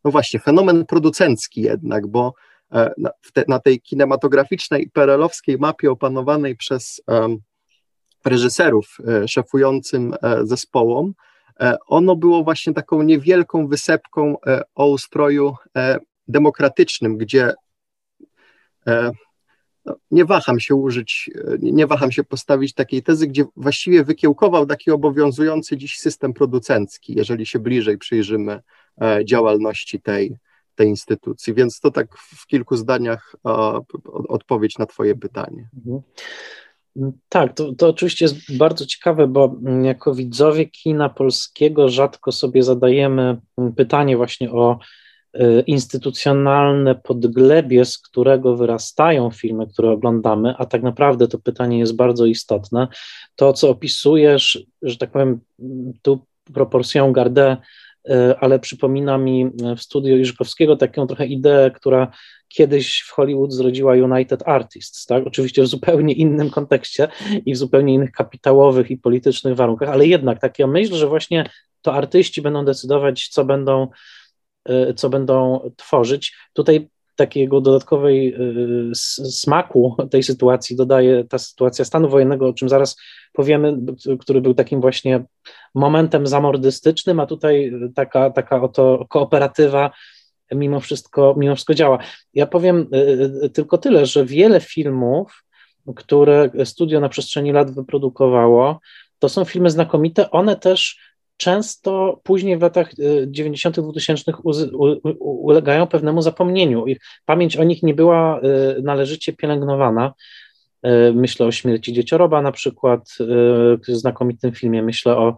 no 0.04 0.10
właśnie, 0.10 0.40
fenomen 0.40 0.86
producencki 0.86 1.60
jednak, 1.60 2.06
bo 2.06 2.34
e, 2.72 2.94
na, 2.98 3.10
te, 3.32 3.44
na, 3.48 3.58
tej 3.58 3.80
kinematograficznej, 3.80 4.90
perelowskiej 4.90 5.58
mapie 5.58 5.90
opanowanej 5.90 6.56
przez 6.56 7.00
e, 7.10 7.36
reżyserów 8.24 8.98
szefującym 9.26 10.14
zespołom, 10.42 11.14
ono 11.86 12.16
było 12.16 12.44
właśnie 12.44 12.74
taką 12.74 13.02
niewielką 13.02 13.68
wysepką 13.68 14.36
o 14.74 14.86
ustroju 14.86 15.54
demokratycznym, 16.28 17.18
gdzie 17.18 17.54
no, 19.86 19.96
nie 20.10 20.24
waham 20.24 20.60
się 20.60 20.74
użyć, 20.74 21.30
nie 21.60 21.86
waham 21.86 22.12
się 22.12 22.24
postawić 22.24 22.74
takiej 22.74 23.02
tezy, 23.02 23.26
gdzie 23.26 23.44
właściwie 23.56 24.04
wykiełkował 24.04 24.66
taki 24.66 24.90
obowiązujący 24.90 25.76
dziś 25.76 25.98
system 25.98 26.32
producencki, 26.32 27.14
jeżeli 27.16 27.46
się 27.46 27.58
bliżej 27.58 27.98
przyjrzymy 27.98 28.60
e, 29.02 29.24
działalności 29.24 30.00
tej, 30.00 30.36
tej 30.74 30.88
instytucji. 30.88 31.54
Więc 31.54 31.80
to 31.80 31.90
tak 31.90 32.18
w 32.18 32.46
kilku 32.46 32.76
zdaniach 32.76 33.34
odpowiedź 34.28 34.78
na 34.78 34.86
Twoje 34.86 35.14
pytanie. 35.14 35.68
Mhm. 35.76 36.02
Tak, 37.28 37.54
to, 37.54 37.72
to 37.72 37.88
oczywiście 37.88 38.24
jest 38.24 38.56
bardzo 38.56 38.86
ciekawe, 38.86 39.26
bo 39.26 39.56
jako 39.82 40.14
widzowie 40.14 40.66
kina 40.66 41.08
polskiego 41.08 41.88
rzadko 41.88 42.32
sobie 42.32 42.62
zadajemy 42.62 43.40
pytanie 43.76 44.16
właśnie 44.16 44.52
o 44.52 44.78
instytucjonalne 45.66 46.94
podglebie, 46.94 47.84
z 47.84 47.98
którego 47.98 48.56
wyrastają 48.56 49.30
filmy, 49.30 49.66
które 49.66 49.90
oglądamy, 49.90 50.54
a 50.58 50.66
tak 50.66 50.82
naprawdę 50.82 51.28
to 51.28 51.38
pytanie 51.38 51.78
jest 51.78 51.96
bardzo 51.96 52.26
istotne. 52.26 52.88
To, 53.36 53.52
co 53.52 53.70
opisujesz, 53.70 54.66
że 54.82 54.96
tak 54.96 55.10
powiem, 55.10 55.40
tu 56.02 56.20
proporcją 56.54 57.12
gardę, 57.12 57.56
y, 58.10 58.38
ale 58.40 58.58
przypomina 58.58 59.18
mi 59.18 59.50
w 59.76 59.80
studiu 59.80 60.16
Iżykowskiego 60.16 60.76
taką 60.76 61.06
trochę 61.06 61.26
ideę, 61.26 61.70
która 61.70 62.10
kiedyś 62.48 63.00
w 63.00 63.10
Hollywood 63.10 63.52
zrodziła 63.52 63.92
United 63.92 64.42
Artists, 64.48 65.06
tak? 65.06 65.26
Oczywiście 65.26 65.62
w 65.62 65.66
zupełnie 65.66 66.14
innym 66.14 66.50
kontekście 66.50 67.08
i 67.46 67.54
w 67.54 67.56
zupełnie 67.56 67.94
innych 67.94 68.12
kapitałowych 68.12 68.90
i 68.90 68.96
politycznych 68.96 69.56
warunkach, 69.56 69.88
ale 69.88 70.06
jednak 70.06 70.40
taka 70.40 70.66
myśl, 70.66 70.94
że 70.94 71.06
właśnie 71.06 71.50
to 71.82 71.94
artyści 71.94 72.42
będą 72.42 72.64
decydować, 72.64 73.28
co 73.28 73.44
będą 73.44 73.88
Y, 73.88 74.25
co 74.96 75.10
będą 75.10 75.70
tworzyć. 75.76 76.36
Tutaj 76.52 76.88
takiego 77.16 77.60
dodatkowej 77.60 78.34
y, 78.34 78.94
smaku 79.30 79.96
tej 80.10 80.22
sytuacji 80.22 80.76
dodaje 80.76 81.24
ta 81.24 81.38
sytuacja 81.38 81.84
stanu 81.84 82.08
wojennego, 82.08 82.48
o 82.48 82.52
czym 82.52 82.68
zaraz 82.68 82.96
powiemy, 83.32 83.76
który 84.20 84.40
był 84.40 84.54
takim 84.54 84.80
właśnie 84.80 85.24
momentem 85.74 86.26
zamordystycznym, 86.26 87.20
a 87.20 87.26
tutaj 87.26 87.72
taka, 87.94 88.30
taka 88.30 88.62
oto 88.62 89.06
kooperatywa 89.08 89.90
mimo 90.52 90.80
wszystko, 90.80 91.34
mimo 91.38 91.54
wszystko 91.54 91.74
działa. 91.74 91.98
Ja 92.34 92.46
powiem 92.46 92.86
y, 93.44 93.50
tylko 93.50 93.78
tyle, 93.78 94.06
że 94.06 94.24
wiele 94.24 94.60
filmów, 94.60 95.44
które 95.96 96.50
studio 96.64 97.00
na 97.00 97.08
przestrzeni 97.08 97.52
lat 97.52 97.70
wyprodukowało, 97.74 98.80
to 99.18 99.28
są 99.28 99.44
filmy 99.44 99.70
znakomite, 99.70 100.30
one 100.30 100.56
też 100.56 100.98
często 101.36 102.20
później 102.24 102.58
w 102.58 102.62
latach 102.62 102.90
90., 103.26 103.78
e, 103.78 103.82
2000 103.82 104.32
ulegają 105.20 105.86
pewnemu 105.86 106.22
zapomnieniu. 106.22 106.86
Ich 106.86 106.98
pamięć 107.24 107.56
o 107.56 107.64
nich 107.64 107.82
nie 107.82 107.94
była 107.94 108.40
e, 108.40 108.42
należycie 108.82 109.32
pielęgnowana. 109.32 110.14
E, 110.82 111.12
myślę 111.12 111.46
o 111.46 111.52
śmierci 111.52 111.92
dziecioroba 111.92 112.42
na 112.42 112.52
przykład, 112.52 113.08
w 113.88 113.92
znakomitym 113.92 114.52
filmie. 114.52 114.82
Myślę 114.82 115.16
o 115.16 115.36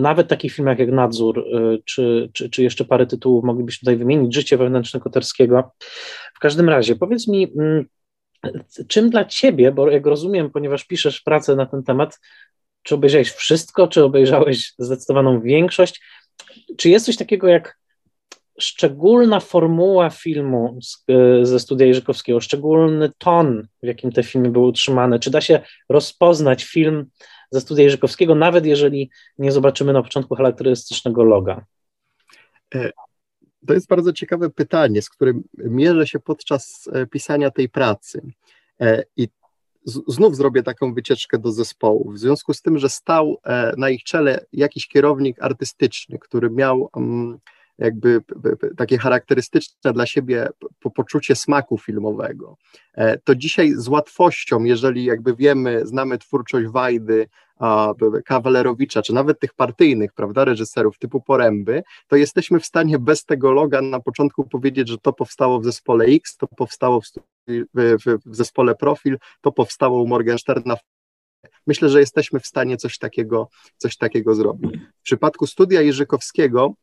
nawet 0.00 0.28
takich 0.28 0.52
filmach 0.52 0.78
jak 0.78 0.90
Nadzór, 0.90 1.44
czy, 1.84 2.30
czy, 2.32 2.50
czy 2.50 2.62
jeszcze 2.62 2.84
parę 2.84 3.06
tytułów 3.06 3.44
moglibyśmy 3.44 3.80
tutaj 3.80 3.96
wymienić, 3.96 4.34
Życie 4.34 4.56
wewnętrzne 4.56 5.00
Koterskiego. 5.00 5.70
W 6.34 6.38
każdym 6.40 6.68
razie, 6.68 6.96
powiedz 6.96 7.28
mi, 7.28 7.52
czym 8.88 9.10
dla 9.10 9.24
Ciebie, 9.24 9.72
bo 9.72 9.90
jak 9.90 10.06
rozumiem, 10.06 10.50
ponieważ 10.50 10.84
piszesz 10.84 11.20
pracę 11.20 11.56
na 11.56 11.66
ten 11.66 11.82
temat, 11.82 12.20
czy 12.88 12.94
obejrzałeś 12.94 13.30
wszystko, 13.30 13.88
czy 13.88 14.04
obejrzałeś 14.04 14.74
zdecydowaną 14.78 15.40
większość? 15.40 16.02
Czy 16.76 16.88
jest 16.88 17.06
coś 17.06 17.16
takiego 17.16 17.48
jak 17.48 17.78
szczególna 18.58 19.40
formuła 19.40 20.10
filmu 20.10 20.78
z, 20.82 21.04
ze 21.42 21.60
studia 21.60 21.86
Jerzykowskiego, 21.86 22.40
szczególny 22.40 23.10
ton, 23.18 23.68
w 23.82 23.86
jakim 23.86 24.12
te 24.12 24.22
filmy 24.22 24.50
były 24.50 24.66
utrzymane? 24.66 25.18
Czy 25.18 25.30
da 25.30 25.40
się 25.40 25.60
rozpoznać 25.88 26.64
film 26.64 27.06
ze 27.50 27.60
studia 27.60 27.84
Jerzykowskiego, 27.84 28.34
nawet 28.34 28.66
jeżeli 28.66 29.10
nie 29.38 29.52
zobaczymy 29.52 29.92
na 29.92 30.02
początku 30.02 30.34
charakterystycznego 30.34 31.24
loga? 31.24 31.64
E, 32.74 32.90
to 33.66 33.74
jest 33.74 33.88
bardzo 33.88 34.12
ciekawe 34.12 34.50
pytanie, 34.50 35.02
z 35.02 35.10
którym 35.10 35.42
mierzę 35.58 36.06
się 36.06 36.20
podczas 36.20 36.88
e, 36.92 37.06
pisania 37.06 37.50
tej 37.50 37.68
pracy. 37.68 38.22
E, 38.80 39.04
I 39.16 39.28
znów 39.84 40.36
zrobię 40.36 40.62
taką 40.62 40.94
wycieczkę 40.94 41.38
do 41.38 41.52
zespołu. 41.52 42.12
W 42.12 42.18
związku 42.18 42.54
z 42.54 42.62
tym, 42.62 42.78
że 42.78 42.88
stał 42.88 43.38
e, 43.44 43.74
na 43.76 43.90
ich 43.90 44.02
czele 44.02 44.46
jakiś 44.52 44.88
kierownik 44.88 45.42
artystyczny, 45.42 46.18
który 46.18 46.50
miał 46.50 46.90
mm, 46.96 47.38
jakby 47.78 48.20
takie 48.76 48.98
charakterystyczne 48.98 49.92
dla 49.92 50.06
siebie 50.06 50.48
poczucie 50.94 51.34
smaku 51.34 51.78
filmowego. 51.78 52.56
E, 52.94 53.18
to 53.18 53.34
dzisiaj 53.34 53.72
z 53.76 53.88
łatwością, 53.88 54.64
jeżeli 54.64 55.04
jakby 55.04 55.36
wiemy, 55.36 55.86
znamy 55.86 56.18
twórczość 56.18 56.68
Wajdy, 56.68 57.28
Kawalerowicza, 58.24 59.02
czy 59.02 59.12
nawet 59.12 59.40
tych 59.40 59.54
partyjnych, 59.54 60.12
prawda, 60.12 60.44
reżyserów 60.44 60.98
typu 60.98 61.20
Poręby, 61.20 61.82
to 62.08 62.16
jesteśmy 62.16 62.60
w 62.60 62.66
stanie 62.66 62.98
bez 62.98 63.24
tego 63.24 63.52
loga 63.52 63.82
na 63.82 64.00
początku 64.00 64.44
powiedzieć, 64.44 64.88
że 64.88 64.98
to 64.98 65.12
powstało 65.12 65.60
w 65.60 65.64
zespole 65.64 66.04
X, 66.04 66.36
to 66.36 66.46
powstało 66.46 67.00
w, 67.00 67.04
w, 67.74 68.18
w 68.26 68.36
zespole 68.36 68.74
Profil, 68.74 69.18
to 69.40 69.52
powstało 69.52 70.02
u 70.02 70.06
Morgensterna 70.06 70.76
Myślę, 71.66 71.88
że 71.88 72.00
jesteśmy 72.00 72.40
w 72.40 72.46
stanie 72.46 72.76
coś 72.76 72.98
takiego, 72.98 73.48
coś 73.76 73.96
takiego 73.96 74.34
zrobić. 74.34 74.80
W 74.98 75.02
przypadku 75.02 75.46
studia 75.46 75.82
Jerzykowskiego 75.82 76.74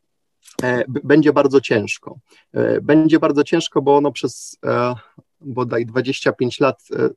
będzie 1.03 1.33
bardzo 1.33 1.61
ciężko. 1.61 2.19
E, 2.53 2.81
będzie 2.81 3.19
bardzo 3.19 3.43
ciężko, 3.43 3.81
bo 3.81 3.97
ono 3.97 4.11
przez 4.11 4.57
e, 4.65 4.93
bodaj 5.41 5.85
25 5.85 6.59
lat 6.59 6.83
e, 6.95 7.09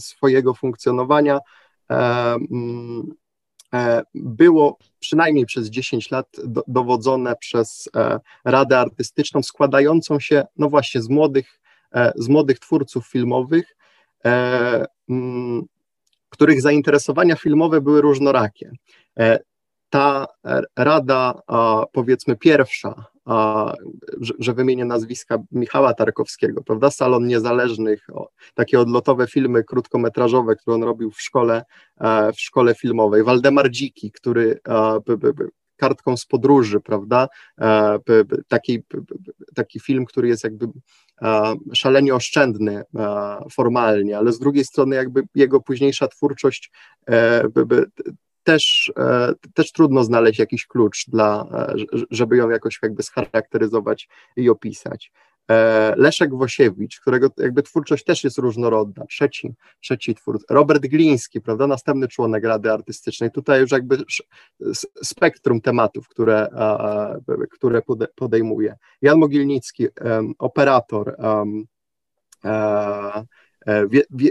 swojego 0.00 0.54
funkcjonowania 0.54 1.38
E, 1.90 2.34
mm, 2.50 3.14
e, 3.74 4.02
było 4.14 4.78
przynajmniej 4.98 5.46
przez 5.46 5.68
10 5.68 6.10
lat 6.10 6.26
do, 6.44 6.62
dowodzone 6.66 7.36
przez 7.36 7.88
e, 7.96 8.20
Radę 8.44 8.78
Artystyczną, 8.78 9.42
składającą 9.42 10.20
się, 10.20 10.44
no 10.56 10.68
właśnie, 10.68 11.02
z 11.02 11.08
młodych, 11.08 11.60
z 12.16 12.28
młodych 12.28 12.58
twórców 12.58 13.06
filmowych, 13.06 13.76
mm, 15.08 15.62
których 16.28 16.62
zainteresowania 16.62 17.36
filmowe 17.36 17.80
były 17.80 18.00
różnorakie. 18.00 18.70
Ta 19.90 20.26
rada, 20.76 21.40
powiedzmy, 21.92 22.36
pierwsza, 22.36 23.04
że, 24.20 24.34
że 24.38 24.54
wymienię 24.54 24.84
nazwiska 24.84 25.38
Michała 25.52 25.94
Tarkowskiego, 25.94 26.62
prawda? 26.62 26.90
Salon 26.90 27.26
Niezależnych, 27.26 28.06
takie 28.54 28.80
odlotowe 28.80 29.26
filmy 29.26 29.64
krótkometrażowe, 29.64 30.56
które 30.56 30.74
on 30.74 30.82
robił 30.82 31.10
w 31.10 31.20
szkole, 31.20 31.64
e, 32.00 32.32
w 32.32 32.40
szkole 32.40 32.74
filmowej. 32.74 33.24
Waldemar 33.24 33.70
Dziki, 33.70 34.12
który 34.12 34.60
kartką 35.76 36.16
z 36.16 36.26
podróży, 36.26 36.80
prawda? 36.80 37.28
E, 37.60 37.98
taki, 38.48 38.82
taki 39.54 39.80
film, 39.80 40.04
który 40.04 40.28
jest 40.28 40.44
jakby 40.44 40.66
szalenie 41.74 42.14
oszczędny 42.14 42.82
formalnie, 43.52 44.18
ale 44.18 44.32
z 44.32 44.38
drugiej 44.38 44.64
strony 44.64 44.96
jakby 44.96 45.22
jego 45.34 45.60
późniejsza 45.60 46.08
twórczość 46.08 46.70
e, 47.08 47.42
też, 48.46 48.92
e, 48.98 49.32
też 49.54 49.72
trudno 49.72 50.04
znaleźć 50.04 50.38
jakiś 50.38 50.66
klucz 50.66 51.04
dla, 51.08 51.46
e, 51.52 51.74
żeby 52.10 52.36
ją 52.36 52.50
jakoś 52.50 52.78
jakby 52.82 53.02
scharakteryzować 53.02 54.08
i 54.36 54.50
opisać. 54.50 55.12
E, 55.50 55.94
Leszek 55.96 56.34
Wosiewicz, 56.34 57.00
którego 57.00 57.28
jakby 57.36 57.62
twórczość 57.62 58.04
też 58.04 58.24
jest 58.24 58.38
różnorodna, 58.38 59.06
trzeci, 59.06 59.54
trzeci 59.80 60.14
twórca, 60.14 60.54
Robert 60.54 60.82
Gliński, 60.82 61.40
prawda, 61.40 61.66
następny 61.66 62.08
członek 62.08 62.44
Rady 62.44 62.72
Artystycznej, 62.72 63.30
tutaj 63.30 63.60
już 63.60 63.70
jakby 63.70 63.98
spektrum 65.02 65.60
tematów, 65.60 66.08
które, 66.08 66.48
które 67.50 67.82
podejmuje. 68.14 68.76
Jan 69.02 69.18
Mogilnicki, 69.18 69.86
operator, 70.38 71.16
E, 73.66 73.88
wie, 73.88 74.02
wie, 74.10 74.30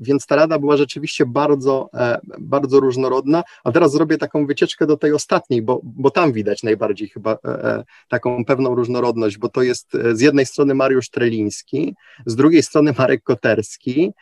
więc 0.00 0.26
ta 0.26 0.36
rada 0.36 0.58
była 0.58 0.76
rzeczywiście 0.76 1.26
bardzo, 1.26 1.90
e, 1.94 2.20
bardzo 2.38 2.80
różnorodna. 2.80 3.42
A 3.64 3.72
teraz 3.72 3.92
zrobię 3.92 4.18
taką 4.18 4.46
wycieczkę 4.46 4.86
do 4.86 4.96
tej 4.96 5.12
ostatniej, 5.12 5.62
bo, 5.62 5.80
bo 5.82 6.10
tam 6.10 6.32
widać 6.32 6.62
najbardziej 6.62 7.08
chyba 7.08 7.38
e, 7.44 7.84
taką 8.08 8.44
pewną 8.44 8.74
różnorodność, 8.74 9.38
bo 9.38 9.48
to 9.48 9.62
jest 9.62 9.92
z 10.12 10.20
jednej 10.20 10.46
strony 10.46 10.74
Mariusz 10.74 11.10
Treliński, 11.10 11.94
z 12.26 12.36
drugiej 12.36 12.62
strony 12.62 12.94
Marek 12.98 13.22
Koterski, 13.22 14.12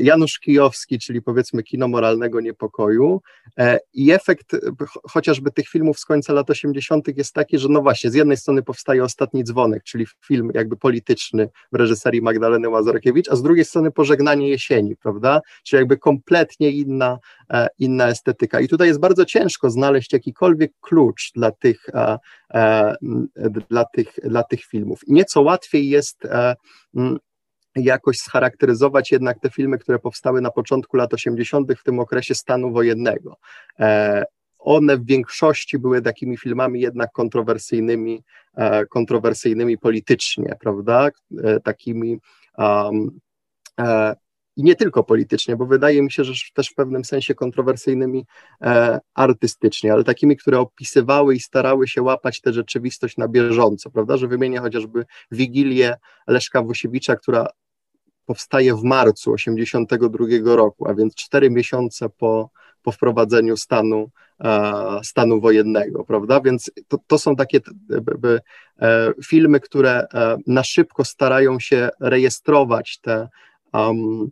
Janusz 0.00 0.38
Kijowski, 0.38 0.98
czyli 0.98 1.22
powiedzmy 1.22 1.62
kino 1.62 1.88
moralnego 1.88 2.40
niepokoju. 2.40 3.20
I 3.94 4.12
efekt 4.12 4.56
chociażby 5.10 5.50
tych 5.50 5.68
filmów 5.68 5.98
z 5.98 6.04
końca 6.04 6.32
lat 6.32 6.50
80. 6.50 7.18
jest 7.18 7.34
taki, 7.34 7.58
że 7.58 7.68
no 7.68 7.82
właśnie, 7.82 8.10
z 8.10 8.14
jednej 8.14 8.36
strony 8.36 8.62
powstaje 8.62 9.04
Ostatni 9.04 9.44
Dzwonek, 9.44 9.82
czyli 9.84 10.06
film 10.26 10.50
jakby 10.54 10.76
polityczny 10.76 11.48
w 11.72 11.76
reżyserii 11.76 12.22
Magdaleny 12.22 12.68
Łazarkiewicz, 12.68 13.28
a 13.28 13.36
z 13.36 13.42
drugiej 13.42 13.64
strony 13.72 13.90
pożegnanie 13.90 14.48
jesieni, 14.48 14.96
prawda? 14.96 15.40
Czyli 15.62 15.78
jakby 15.80 15.96
kompletnie 15.96 16.70
inna, 16.70 17.18
e, 17.50 17.68
inna 17.78 18.08
estetyka. 18.08 18.60
I 18.60 18.68
tutaj 18.68 18.88
jest 18.88 19.00
bardzo 19.00 19.24
ciężko 19.24 19.70
znaleźć 19.70 20.12
jakikolwiek 20.12 20.72
klucz 20.80 21.32
dla 21.34 21.50
tych, 21.50 21.88
e, 21.88 22.18
e, 22.54 22.94
dla 23.70 23.84
tych, 23.84 24.08
dla 24.24 24.42
tych 24.42 24.64
filmów. 24.64 25.00
Nieco 25.08 25.42
łatwiej 25.42 25.88
jest 25.88 26.18
jakoś 27.76 28.18
scharakteryzować 28.18 29.12
jednak 29.12 29.40
te 29.40 29.50
filmy, 29.50 29.78
które 29.78 29.98
powstały 29.98 30.40
na 30.40 30.50
początku 30.50 30.96
lat 30.96 31.14
80., 31.14 31.74
w 31.74 31.82
tym 31.82 31.98
okresie 31.98 32.34
stanu 32.34 32.72
wojennego. 32.72 33.36
One 34.58 34.96
w 34.96 35.06
większości 35.06 35.78
były 35.78 36.02
takimi 36.02 36.36
filmami 36.36 36.80
jednak 36.80 37.12
kontrowersyjnymi, 37.12 38.22
kontrowersyjnymi 38.90 39.78
politycznie, 39.78 40.56
prawda? 40.60 41.08
Takimi 41.64 42.18
um, 42.58 43.20
i 44.56 44.62
nie 44.62 44.76
tylko 44.76 45.04
politycznie, 45.04 45.56
bo 45.56 45.66
wydaje 45.66 46.02
mi 46.02 46.12
się, 46.12 46.24
że 46.24 46.32
też 46.54 46.68
w 46.68 46.74
pewnym 46.74 47.04
sensie 47.04 47.34
kontrowersyjnymi 47.34 48.26
e, 48.60 48.98
artystycznie, 49.14 49.92
ale 49.92 50.04
takimi, 50.04 50.36
które 50.36 50.58
opisywały 50.58 51.34
i 51.34 51.40
starały 51.40 51.88
się 51.88 52.02
łapać 52.02 52.40
tę 52.40 52.52
rzeczywistość 52.52 53.16
na 53.16 53.28
bieżąco, 53.28 53.90
prawda, 53.90 54.16
że 54.16 54.28
wymienię 54.28 54.58
chociażby 54.58 55.04
Wigilię 55.30 55.94
Leszka 56.26 56.62
Wosiewicza, 56.62 57.16
która 57.16 57.46
powstaje 58.26 58.74
w 58.74 58.82
marcu 58.82 59.34
1982 59.36 60.56
roku, 60.56 60.88
a 60.88 60.94
więc 60.94 61.14
cztery 61.14 61.50
miesiące 61.50 62.08
po, 62.08 62.50
po 62.82 62.92
wprowadzeniu 62.92 63.56
stanu, 63.56 64.10
e, 64.44 65.00
stanu 65.02 65.40
wojennego, 65.40 66.04
prawda? 66.04 66.40
Więc 66.40 66.70
to, 66.88 66.98
to 67.06 67.18
są 67.18 67.36
takie 67.36 67.60
by, 68.18 68.40
e, 68.82 69.12
filmy, 69.24 69.60
które 69.60 70.06
e, 70.14 70.36
na 70.46 70.64
szybko 70.64 71.04
starają 71.04 71.60
się 71.60 71.88
rejestrować 72.00 72.98
te 73.00 73.28
um, 73.72 74.30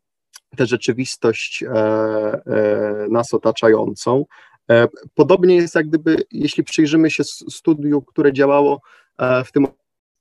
tę 0.56 0.66
rzeczywistość 0.66 1.62
e, 1.62 1.68
e, 1.68 3.06
nas 3.10 3.34
otaczającą. 3.34 4.24
E, 4.70 4.88
podobnie 5.14 5.56
jest 5.56 5.74
jak 5.74 5.88
gdyby, 5.88 6.16
jeśli 6.30 6.64
przyjrzymy 6.64 7.10
się 7.10 7.24
studiu, 7.24 8.02
które 8.02 8.32
działało 8.32 8.80
e, 9.18 9.44
w 9.44 9.52
tym 9.52 9.66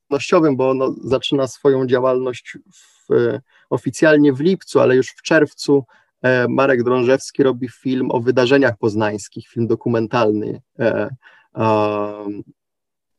wolnościowym, 0.10 0.56
bo 0.58 0.70
ono 0.70 0.96
zaczyna 1.04 1.48
swoją 1.48 1.88
działalność 1.88 2.58
w, 2.74 3.40
oficjalnie 3.70 4.34
w 4.34 4.40
lipcu, 4.40 4.80
ale 4.80 4.96
już 4.96 5.08
w 5.08 5.22
czerwcu 5.22 5.86
e, 6.22 6.48
Marek 6.48 6.84
Drążewski 6.84 7.44
robi 7.44 7.70
film 7.70 8.12
o 8.12 8.20
wydarzeniach 8.20 8.78
poznańskich, 8.78 9.48
film 9.48 9.68
dokumentalny. 9.68 10.62
E, 10.80 11.10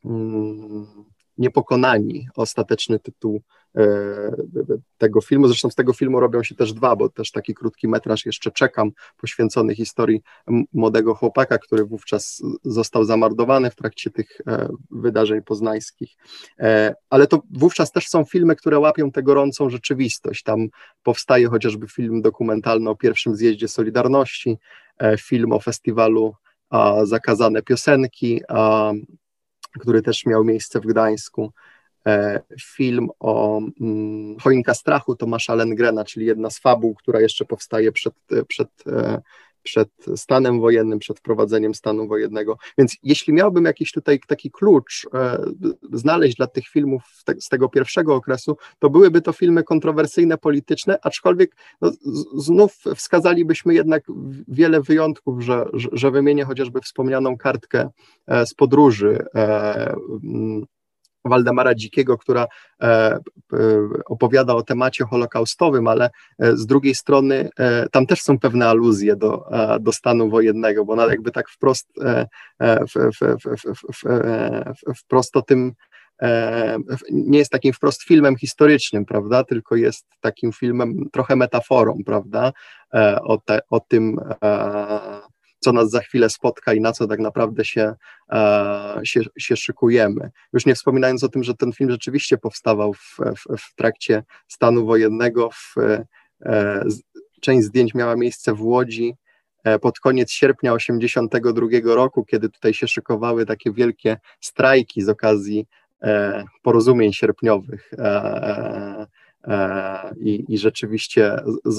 mm, 0.05 0.87
Niepokonani, 1.40 2.29
ostateczny 2.35 2.98
tytuł 2.98 3.42
E, 3.76 3.83
tego 4.98 5.20
filmu. 5.20 5.48
Zresztą 5.48 5.70
z 5.70 5.74
tego 5.74 5.92
filmu 5.92 6.20
robią 6.20 6.42
się 6.42 6.55
też 6.55 6.72
dwa, 6.72 6.96
bo 6.96 7.09
też 7.09 7.31
taki 7.31 7.55
krótki 7.55 7.88
metraż 7.88 8.26
jeszcze 8.26 8.50
czekam, 8.50 8.90
poświęcony 9.16 9.74
historii 9.74 10.22
młodego 10.72 11.14
chłopaka, 11.14 11.59
który 11.59 11.85
wówczas 11.85 12.42
został 12.64 13.05
zamordowany 13.05 13.70
w 13.70 13.76
trakcie 13.76 14.11
tych 14.11 14.40
e, 14.46 14.68
wydarzeń 14.90 15.42
poznańskich. 15.42 16.16
E, 16.59 16.94
ale 17.11 17.26
to 17.26 17.42
wówczas 17.50 17.92
też 17.92 18.09
są 18.09 18.24
filmy, 18.24 18.57
które 18.57 18.79
łapią 18.79 19.11
tę 19.11 19.22
gorącą 19.22 19.70
rzeczywistość. 19.70 20.42
Tam 20.42 20.68
powstaje 21.03 21.48
chociażby 21.48 21.88
film 21.88 22.22
dokumentalny 22.22 22.90
o 22.90 22.96
pierwszym 22.96 23.37
zjeździe 23.37 23.68
Solidarności, 23.68 24.59
film 25.20 25.53
o 25.53 25.61
festiwalu 25.61 26.35
Zakazane 27.03 27.62
Piosenki, 27.62 28.42
który 29.78 30.02
też 30.02 30.26
miał 30.26 30.44
miejsce 30.44 30.80
w 30.80 30.87
Gdańsku. 30.87 31.52
E, 32.06 32.40
film 32.61 33.09
o 33.20 33.61
mm, 33.80 34.38
Choinka 34.38 34.74
Strachu 34.74 35.16
Tomasza 35.16 35.54
Lengrena, 35.54 36.04
czyli 36.04 36.26
jedna 36.26 36.50
z 36.50 36.59
fabuł, 36.59 36.94
która 36.94 37.20
jeszcze 37.20 37.44
powstaje 37.44 37.92
przed, 37.92 38.14
przed, 38.48 38.68
e, 38.87 39.22
przed 39.62 39.88
stanem 40.16 40.61
wojennym, 40.61 40.99
przed 40.99 41.18
wprowadzeniem 41.18 41.75
stanu 41.75 42.09
wojennego. 42.09 42.57
Więc 42.79 42.96
jeśli 43.03 43.33
miałbym 43.33 43.64
jakiś 43.64 43.92
tutaj 43.92 44.20
taki 44.27 44.51
klucz 44.51 45.07
e, 45.14 45.44
znaleźć 45.92 46.37
dla 46.37 46.46
tych 46.46 46.68
filmów 46.68 47.03
te, 47.25 47.35
z 47.40 47.49
tego 47.49 47.68
pierwszego 47.68 48.14
okresu, 48.14 48.57
to 48.79 48.90
byłyby 48.90 49.23
to 49.23 49.33
filmy 49.33 49.62
kontrowersyjne, 49.62 50.38
polityczne, 50.38 50.99
aczkolwiek 51.03 51.57
no, 51.81 51.90
znów 52.37 52.77
wskazalibyśmy 52.96 53.75
jednak 53.75 54.03
wiele 54.49 54.81
wyjątków, 54.81 55.42
że, 55.42 55.64
że, 55.73 55.88
że 55.92 56.11
wymienię 56.11 56.44
chociażby 56.44 56.81
wspomnianą 56.81 57.37
kartkę 57.37 57.90
z 58.46 58.55
podróży. 58.55 59.25
E, 59.35 59.94
Waldemara 61.24 61.74
Dzikiego, 61.74 62.18
która 62.18 62.46
e, 62.83 62.87
e, 62.87 63.20
opowiada 64.04 64.54
o 64.54 64.62
temacie 64.62 65.04
holokaustowym, 65.04 65.88
ale 65.88 66.11
e, 66.38 66.56
z 66.56 66.66
drugiej 66.66 66.94
strony 66.94 67.50
tam 67.92 68.06
też 68.06 68.22
są 68.22 68.38
pewne 68.38 68.68
aluzje 68.68 69.16
do, 69.16 69.44
do 69.80 69.92
stanu 69.92 70.30
wojennego, 70.30 70.85
bo 70.85 70.92
ona 70.92 71.06
jakby 71.06 71.30
tak 71.30 71.48
wprost, 71.48 71.88
wprost 74.96 75.37
o 75.37 75.42
tym 75.42 75.72
nie 77.11 77.38
jest 77.38 77.50
takim 77.50 77.72
wprost 77.72 78.02
filmem 78.02 78.37
historycznym, 78.37 79.04
prawda, 79.04 79.44
tylko 79.44 79.76
jest 79.76 80.06
takim 80.20 80.52
filmem 80.52 81.09
trochę 81.12 81.37
metaforą, 81.37 81.98
prawda, 82.06 82.52
o, 83.22 83.38
te, 83.38 83.61
o 83.70 83.80
tym 83.80 84.20
co 85.61 85.73
nas 85.73 85.90
za 85.90 86.01
chwilę 86.01 86.31
spotka 86.31 86.75
i 86.75 86.81
na 86.81 86.92
co 86.92 87.07
tak 87.07 87.20
naprawdę 87.20 87.64
się, 87.64 87.94
e, 88.33 89.01
się, 89.05 89.20
się 89.38 89.57
szykujemy. 89.57 90.31
Już 90.53 90.66
nie 90.66 90.75
wspominając 90.75 91.25
o 91.25 91.29
tym, 91.29 91.44
że 91.44 91.55
ten 91.55 91.73
film 91.73 91.90
rzeczywiście 91.90 92.38
powstawał 92.38 92.94
w, 92.94 93.16
w, 93.18 93.59
w 93.59 93.75
trakcie 93.75 94.23
stanu 94.49 94.87
wojennego, 94.87 95.51
w, 95.51 95.75
e, 96.44 96.85
część 97.40 97.66
zdjęć 97.66 97.94
miała 97.94 98.16
miejsce 98.16 98.55
w 98.55 98.62
Łodzi, 98.62 99.14
e, 99.64 99.79
pod 99.79 100.01
koniec 100.01 100.31
sierpnia 100.31 100.77
1982 100.77 101.94
roku, 101.94 102.25
kiedy 102.25 102.49
tutaj 102.49 102.75
się 102.75 102.88
szykowały 102.88 103.46
takie 103.46 103.73
wielkie 103.73 104.16
strajki 104.40 105.03
z 105.03 105.09
okazji 105.09 105.66
porozumień 106.62 107.12
sierpniowych 107.12 107.90
E, 107.99 109.07
i, 110.20 110.44
i 110.48 110.59
rzeczywiście 110.59 111.37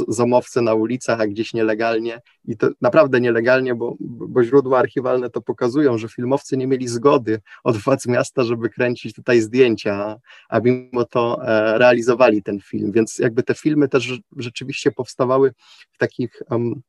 zomowce 0.08 0.62
na 0.62 0.74
ulicach, 0.74 1.28
gdzieś 1.28 1.54
nielegalnie 1.54 2.22
i 2.46 2.58
to 2.58 2.70
naprawdę 2.82 3.22
nielegalnie, 3.22 3.76
bo, 3.76 3.96
bo 4.00 4.44
źródła 4.44 4.80
archiwalne 4.80 5.30
to 5.30 5.42
pokazują, 5.42 5.98
że 5.98 6.10
filmowcy 6.10 6.58
nie 6.58 6.68
mieli 6.68 6.88
zgody 6.88 7.42
od 7.64 7.78
władz 7.78 8.08
miasta, 8.08 8.44
żeby 8.44 8.70
kręcić 8.70 9.14
tutaj 9.14 9.42
zdjęcia, 9.42 10.16
a 10.50 10.60
mimo 10.60 11.06
to 11.06 11.48
e, 11.48 11.78
realizowali 11.78 12.44
ten 12.44 12.60
film, 12.60 12.92
więc 12.92 13.20
jakby 13.20 13.44
te 13.44 13.54
filmy 13.54 13.88
też 13.88 14.20
rzeczywiście 14.38 14.92
powstawały 14.92 15.54
w 15.92 15.98
takich 15.98 16.42
um, 16.50 16.82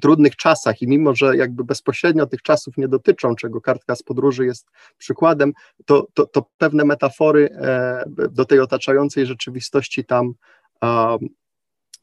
trudnych 0.00 0.36
czasach 0.36 0.82
i 0.82 0.88
mimo, 0.88 1.14
że 1.14 1.36
jakby 1.36 1.64
bezpośrednio 1.64 2.26
tych 2.26 2.42
czasów 2.42 2.76
nie 2.76 2.88
dotyczą, 2.88 3.34
czego 3.34 3.60
kartka 3.60 3.96
z 3.96 4.02
podróży 4.02 4.46
jest 4.46 4.66
przykładem, 4.98 5.52
to, 5.84 6.06
to, 6.14 6.26
to 6.26 6.46
pewne 6.58 6.84
metafory 6.84 7.50
e, 7.52 8.04
do 8.30 8.44
tej 8.44 8.60
otaczającej 8.60 9.26
rzeczywistości 9.26 10.04
tam, 10.04 10.34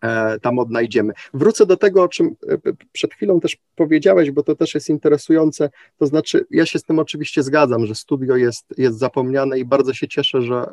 e, 0.01 0.39
tam 0.41 0.59
odnajdziemy. 0.59 1.13
Wrócę 1.33 1.65
do 1.65 1.77
tego, 1.77 2.03
o 2.03 2.07
czym 2.07 2.35
e, 2.49 2.57
przed 2.91 3.13
chwilą 3.13 3.39
też 3.39 3.57
powiedziałeś, 3.75 4.31
bo 4.31 4.43
to 4.43 4.55
też 4.55 4.73
jest 4.75 4.89
interesujące, 4.89 5.69
to 5.97 6.05
znaczy 6.05 6.45
ja 6.51 6.65
się 6.65 6.79
z 6.79 6.83
tym 6.83 6.99
oczywiście 6.99 7.43
zgadzam, 7.43 7.85
że 7.85 7.95
studio 7.95 8.35
jest, 8.35 8.65
jest 8.77 8.99
zapomniane 8.99 9.59
i 9.59 9.65
bardzo 9.65 9.93
się 9.93 10.07
cieszę, 10.07 10.41
że, 10.41 10.65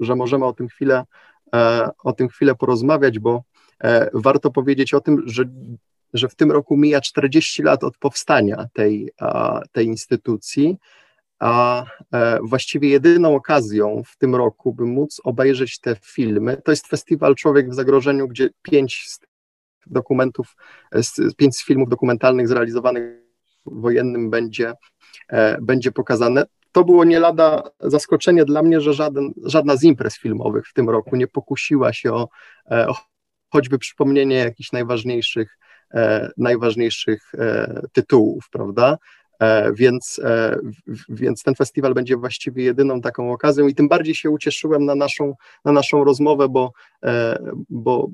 że 0.00 0.16
możemy 0.16 0.44
o 0.44 0.52
tym 0.52 0.68
chwilę, 0.68 1.04
o 2.04 2.12
tym 2.12 2.28
chwilę 2.28 2.54
porozmawiać, 2.54 3.18
bo 3.18 3.42
warto 4.12 4.50
powiedzieć 4.50 4.94
o 4.94 5.00
tym, 5.00 5.22
że 5.26 5.44
że 6.14 6.28
w 6.28 6.34
tym 6.34 6.52
roku 6.52 6.76
mija 6.76 7.00
40 7.00 7.62
lat 7.62 7.84
od 7.84 7.98
powstania 7.98 8.66
tej, 8.72 9.10
tej 9.72 9.86
instytucji 9.86 10.76
a 11.38 11.84
właściwie 12.42 12.88
jedyną 12.88 13.34
okazją 13.34 14.02
w 14.06 14.16
tym 14.16 14.34
roku, 14.34 14.74
by 14.74 14.84
móc 14.84 15.20
obejrzeć 15.24 15.80
te 15.80 15.96
filmy, 16.02 16.62
to 16.64 16.72
jest 16.72 16.86
festiwal 16.86 17.34
Człowiek 17.34 17.70
w 17.70 17.74
Zagrożeniu, 17.74 18.28
gdzie 18.28 18.48
pięć 18.62 19.08
dokumentów, 19.86 20.56
pięć 21.36 21.64
filmów 21.64 21.88
dokumentalnych 21.88 22.48
zrealizowanych 22.48 23.26
wojennym 23.66 24.30
będzie, 24.30 24.72
będzie 25.60 25.92
pokazane. 25.92 26.44
To 26.72 26.84
było 26.84 27.04
nie 27.04 27.20
lada 27.20 27.62
zaskoczenie 27.80 28.44
dla 28.44 28.62
mnie, 28.62 28.80
że 28.80 28.94
żaden, 28.94 29.32
żadna 29.44 29.76
z 29.76 29.82
imprez 29.82 30.18
filmowych 30.18 30.68
w 30.68 30.72
tym 30.72 30.90
roku 30.90 31.16
nie 31.16 31.26
pokusiła 31.26 31.92
się 31.92 32.12
o, 32.12 32.28
e, 32.70 32.88
o 32.88 32.94
choćby 33.52 33.78
przypomnienie 33.78 34.36
jakichś 34.36 34.72
najważniejszych, 34.72 35.58
e, 35.60 35.65
najważniejszych 36.36 37.34
e, 37.34 37.80
tytułów, 37.92 38.48
prawda? 38.50 38.98
E, 39.38 39.72
więc, 39.72 40.20
e, 40.24 40.58
więc 41.08 41.42
ten 41.42 41.54
festiwal 41.54 41.94
będzie 41.94 42.16
właściwie 42.16 42.64
jedyną 42.64 43.00
taką 43.00 43.32
okazją 43.32 43.66
i 43.66 43.74
tym 43.74 43.88
bardziej 43.88 44.14
się 44.14 44.30
ucieszyłem 44.30 44.84
na 44.84 44.94
naszą, 44.94 45.34
na 45.64 45.72
naszą 45.72 46.04
rozmowę, 46.04 46.48
bo, 46.48 46.72
e, 47.04 47.38
bo, 47.70 48.08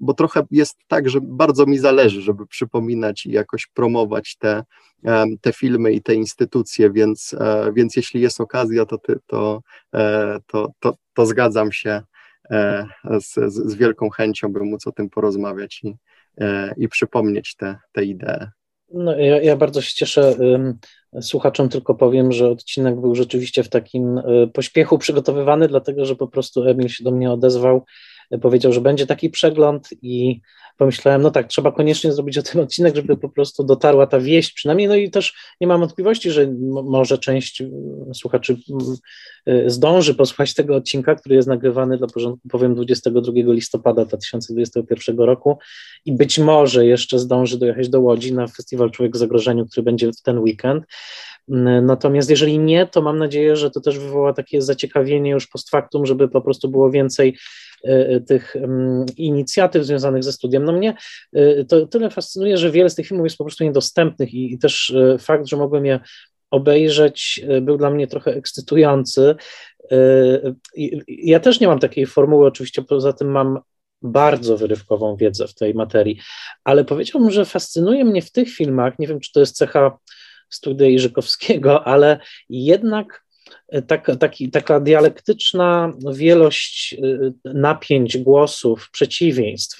bo 0.00 0.14
trochę 0.14 0.42
jest 0.50 0.76
tak, 0.88 1.08
że 1.08 1.18
bardzo 1.22 1.66
mi 1.66 1.78
zależy, 1.78 2.20
żeby 2.22 2.46
przypominać 2.46 3.26
i 3.26 3.30
jakoś 3.30 3.66
promować 3.66 4.36
te, 4.36 4.64
te 5.40 5.52
filmy 5.52 5.92
i 5.92 6.02
te 6.02 6.14
instytucje, 6.14 6.90
więc, 6.90 7.36
więc 7.74 7.96
jeśli 7.96 8.20
jest 8.20 8.40
okazja, 8.40 8.86
to, 8.86 8.98
to, 9.26 9.62
to, 10.46 10.68
to, 10.80 10.94
to 11.14 11.26
zgadzam 11.26 11.72
się 11.72 12.02
z, 13.20 13.34
z 13.52 13.74
wielką 13.74 14.10
chęcią, 14.10 14.52
by 14.52 14.60
móc 14.60 14.86
o 14.86 14.92
tym 14.92 15.10
porozmawiać 15.10 15.80
i, 15.84 15.96
i 16.76 16.88
przypomnieć 16.88 17.56
te, 17.56 17.76
te 17.92 18.04
idee. 18.04 18.46
No, 18.94 19.16
ja, 19.16 19.42
ja, 19.42 19.56
bardzo 19.56 19.80
się 19.82 19.94
cieszę. 19.94 20.34
Słuchaczom 21.20 21.68
tylko 21.68 21.94
powiem, 21.94 22.32
że 22.32 22.48
odcinek 22.48 23.00
był 23.00 23.14
rzeczywiście 23.14 23.62
w 23.62 23.68
takim 23.68 24.18
y, 24.18 24.50
pośpiechu 24.54 24.98
przygotowywany, 24.98 25.68
dlatego 25.68 26.04
że 26.04 26.16
po 26.16 26.28
prostu 26.28 26.68
Emil 26.68 26.88
się 26.88 27.04
do 27.04 27.10
mnie 27.10 27.30
odezwał, 27.30 27.84
powiedział, 28.40 28.72
że 28.72 28.80
będzie 28.80 29.06
taki 29.06 29.30
przegląd 29.30 29.88
i 30.02 30.40
pomyślałem, 30.78 31.22
no 31.22 31.30
tak, 31.30 31.48
trzeba 31.48 31.72
koniecznie 31.72 32.12
zrobić 32.12 32.38
o 32.38 32.42
tym 32.42 32.60
odcinek, 32.60 32.96
żeby 32.96 33.16
po 33.16 33.28
prostu 33.28 33.64
dotarła 33.64 34.06
ta 34.06 34.20
wieść 34.20 34.52
przynajmniej, 34.52 34.88
no 34.88 34.94
i 34.94 35.10
też 35.10 35.34
nie 35.60 35.66
mam 35.66 35.80
wątpliwości, 35.80 36.30
że 36.30 36.46
może 36.84 37.18
część 37.18 37.60
mm, 37.60 37.72
słuchaczy 38.14 38.56
mm, 38.70 38.96
y, 39.66 39.70
zdąży 39.70 40.14
posłuchać 40.14 40.54
tego 40.54 40.76
odcinka, 40.76 41.14
który 41.14 41.34
jest 41.34 41.48
nagrywany 41.48 41.98
dla 41.98 42.06
porządku, 42.06 42.48
powiem 42.48 42.74
22 42.74 43.32
listopada 43.36 44.04
2021 44.04 45.16
roku 45.18 45.58
i 46.04 46.12
być 46.12 46.38
może 46.38 46.86
jeszcze 46.86 47.18
zdąży 47.18 47.58
dojechać 47.58 47.88
do 47.88 48.00
Łodzi 48.00 48.34
na 48.34 48.46
Festiwal 48.46 48.90
Człowiek 48.90 49.14
w 49.14 49.18
Zagrożeniu, 49.18 49.66
który 49.66 49.84
będzie 49.84 50.12
w 50.12 50.22
ten 50.22 50.38
weekend. 50.38 50.84
Mm, 51.48 51.86
natomiast 51.86 52.30
jeżeli 52.30 52.58
nie, 52.58 52.86
to 52.86 53.02
mam 53.02 53.18
nadzieję, 53.18 53.56
że 53.56 53.70
to 53.70 53.80
też 53.80 53.98
wywoła 53.98 54.32
takie 54.32 54.62
zaciekawienie 54.62 55.30
już 55.30 55.46
post 55.46 55.70
factum, 55.70 56.06
żeby 56.06 56.28
po 56.28 56.40
prostu 56.40 56.68
było 56.68 56.90
więcej 56.90 57.36
tych 58.26 58.56
inicjatyw 59.16 59.84
związanych 59.84 60.24
ze 60.24 60.32
studiem. 60.32 60.64
No 60.64 60.72
mnie 60.72 60.94
e, 61.32 61.64
to 61.64 61.86
tyle 61.86 62.10
fascynuje, 62.10 62.56
że 62.56 62.70
wiele 62.70 62.90
z 62.90 62.94
tych 62.94 63.06
filmów 63.06 63.26
jest 63.26 63.36
po 63.36 63.44
prostu 63.44 63.64
niedostępnych 63.64 64.34
i, 64.34 64.54
i 64.54 64.58
też 64.58 64.90
e, 64.90 65.18
fakt, 65.18 65.46
że 65.46 65.56
mogłem 65.56 65.86
je 65.86 66.00
obejrzeć, 66.50 67.44
był 67.62 67.78
dla 67.78 67.90
mnie 67.90 68.06
trochę 68.06 68.34
ekscytujący. 68.34 69.34
Ja 71.08 71.40
też 71.40 71.60
nie 71.60 71.66
mam 71.66 71.78
takiej 71.78 72.06
formuły, 72.06 72.46
oczywiście 72.46 72.82
poza 72.82 73.12
tym 73.12 73.30
mam 73.30 73.58
bardzo 74.02 74.56
wyrywkową 74.56 75.16
wiedzę 75.16 75.48
w 75.48 75.54
tej 75.54 75.74
materii, 75.74 76.20
ale 76.64 76.84
powiedziałbym, 76.84 77.30
że 77.30 77.44
fascynuje 77.44 78.04
mnie 78.04 78.22
w 78.22 78.32
tych 78.32 78.48
filmach, 78.48 78.98
nie 78.98 79.06
wiem, 79.06 79.20
czy 79.20 79.32
to 79.32 79.40
jest 79.40 79.56
cecha 79.56 79.98
studia 80.50 80.86
Iżykowskiego, 80.86 81.84
ale 81.84 82.18
jednak 82.48 83.24
taka, 83.86 84.16
taki, 84.16 84.50
taka 84.50 84.80
dialektyczna 84.80 85.92
wielość 86.12 86.94
y, 87.04 87.32
napięć, 87.44 88.18
głosów, 88.18 88.90
przeciwieństw. 88.92 89.78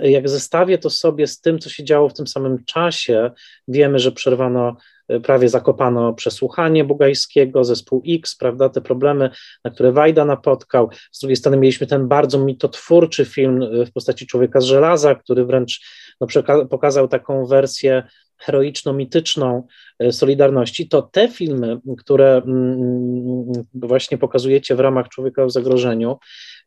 Jak 0.00 0.28
zestawię 0.28 0.78
to 0.78 0.90
sobie 0.90 1.26
z 1.26 1.40
tym, 1.40 1.58
co 1.58 1.70
się 1.70 1.84
działo 1.84 2.08
w 2.08 2.14
tym 2.14 2.26
samym 2.26 2.64
czasie, 2.64 3.30
wiemy, 3.68 3.98
że 3.98 4.12
przerwano 4.12 4.76
prawie 5.22 5.48
zakopano 5.48 6.14
przesłuchanie 6.14 6.84
Bugajskiego, 6.84 7.64
zespół 7.64 8.02
X, 8.08 8.36
prawda, 8.36 8.68
te 8.68 8.80
problemy, 8.80 9.30
na 9.64 9.70
które 9.70 9.92
Wajda 9.92 10.24
napotkał. 10.24 10.90
Z 11.12 11.20
drugiej 11.20 11.36
strony 11.36 11.56
mieliśmy 11.56 11.86
ten 11.86 12.08
bardzo 12.08 12.38
mitotwórczy 12.38 13.24
film 13.24 13.60
w 13.86 13.92
postaci 13.92 14.26
Człowieka 14.26 14.60
z 14.60 14.64
żelaza, 14.64 15.14
który 15.14 15.44
wręcz 15.44 15.80
no, 16.20 16.26
pokazał 16.70 17.08
taką 17.08 17.46
wersję 17.46 18.02
heroiczno-mityczną 18.40 19.66
e, 19.98 20.12
Solidarności, 20.12 20.88
to 20.88 21.02
te 21.02 21.28
filmy, 21.28 21.80
które 21.98 22.42
mm, 22.46 22.72
mm, 22.72 23.64
właśnie 23.74 24.18
pokazujecie 24.18 24.74
w 24.74 24.80
ramach 24.80 25.08
Człowieka 25.08 25.46
w 25.46 25.50
zagrożeniu, 25.50 26.18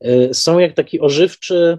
e, 0.01 0.33
są 0.33 0.59
jak 0.59 0.73
taki 0.73 0.99
ożywczy, 0.99 1.77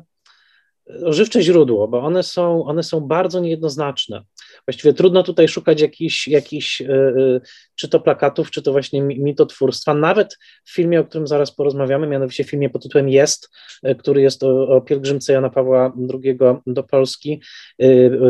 ożywcze 1.05 1.43
źródło, 1.43 1.89
bo 1.89 2.01
one 2.01 2.23
są, 2.23 2.65
one 2.65 2.83
są 2.83 3.01
bardzo 3.01 3.41
niejednoznaczne. 3.41 4.23
Właściwie 4.67 4.95
trudno 4.95 5.23
tutaj 5.23 5.49
szukać 5.49 5.81
jakichś, 5.81 6.29
jakichś 6.29 6.81
e, 6.81 6.85
e, 6.87 7.41
czy 7.75 7.89
to 7.89 8.01
plakatów, 8.01 8.51
czy 8.51 8.63
to 8.63 8.73
właśnie 8.73 9.03
mitotwórstwa. 9.03 9.95
Nawet 9.95 10.39
w 10.65 10.75
filmie, 10.75 11.01
o 11.01 11.05
którym 11.05 11.27
zaraz 11.27 11.53
porozmawiamy, 11.53 12.07
mianowicie 12.07 12.45
w 12.45 12.51
filmie 12.51 12.71
pod 12.71 12.83
tytułem 12.83 13.09
Jest, 13.09 13.51
e, 13.83 13.95
który 13.95 14.23
jest 14.23 14.43
o, 14.43 14.69
o 14.69 14.81
pielgrzymce 14.81 15.33
Jana 15.33 15.51
Pawła 15.51 15.93
II 16.15 16.39
do 16.67 16.83
Polski, 16.83 17.43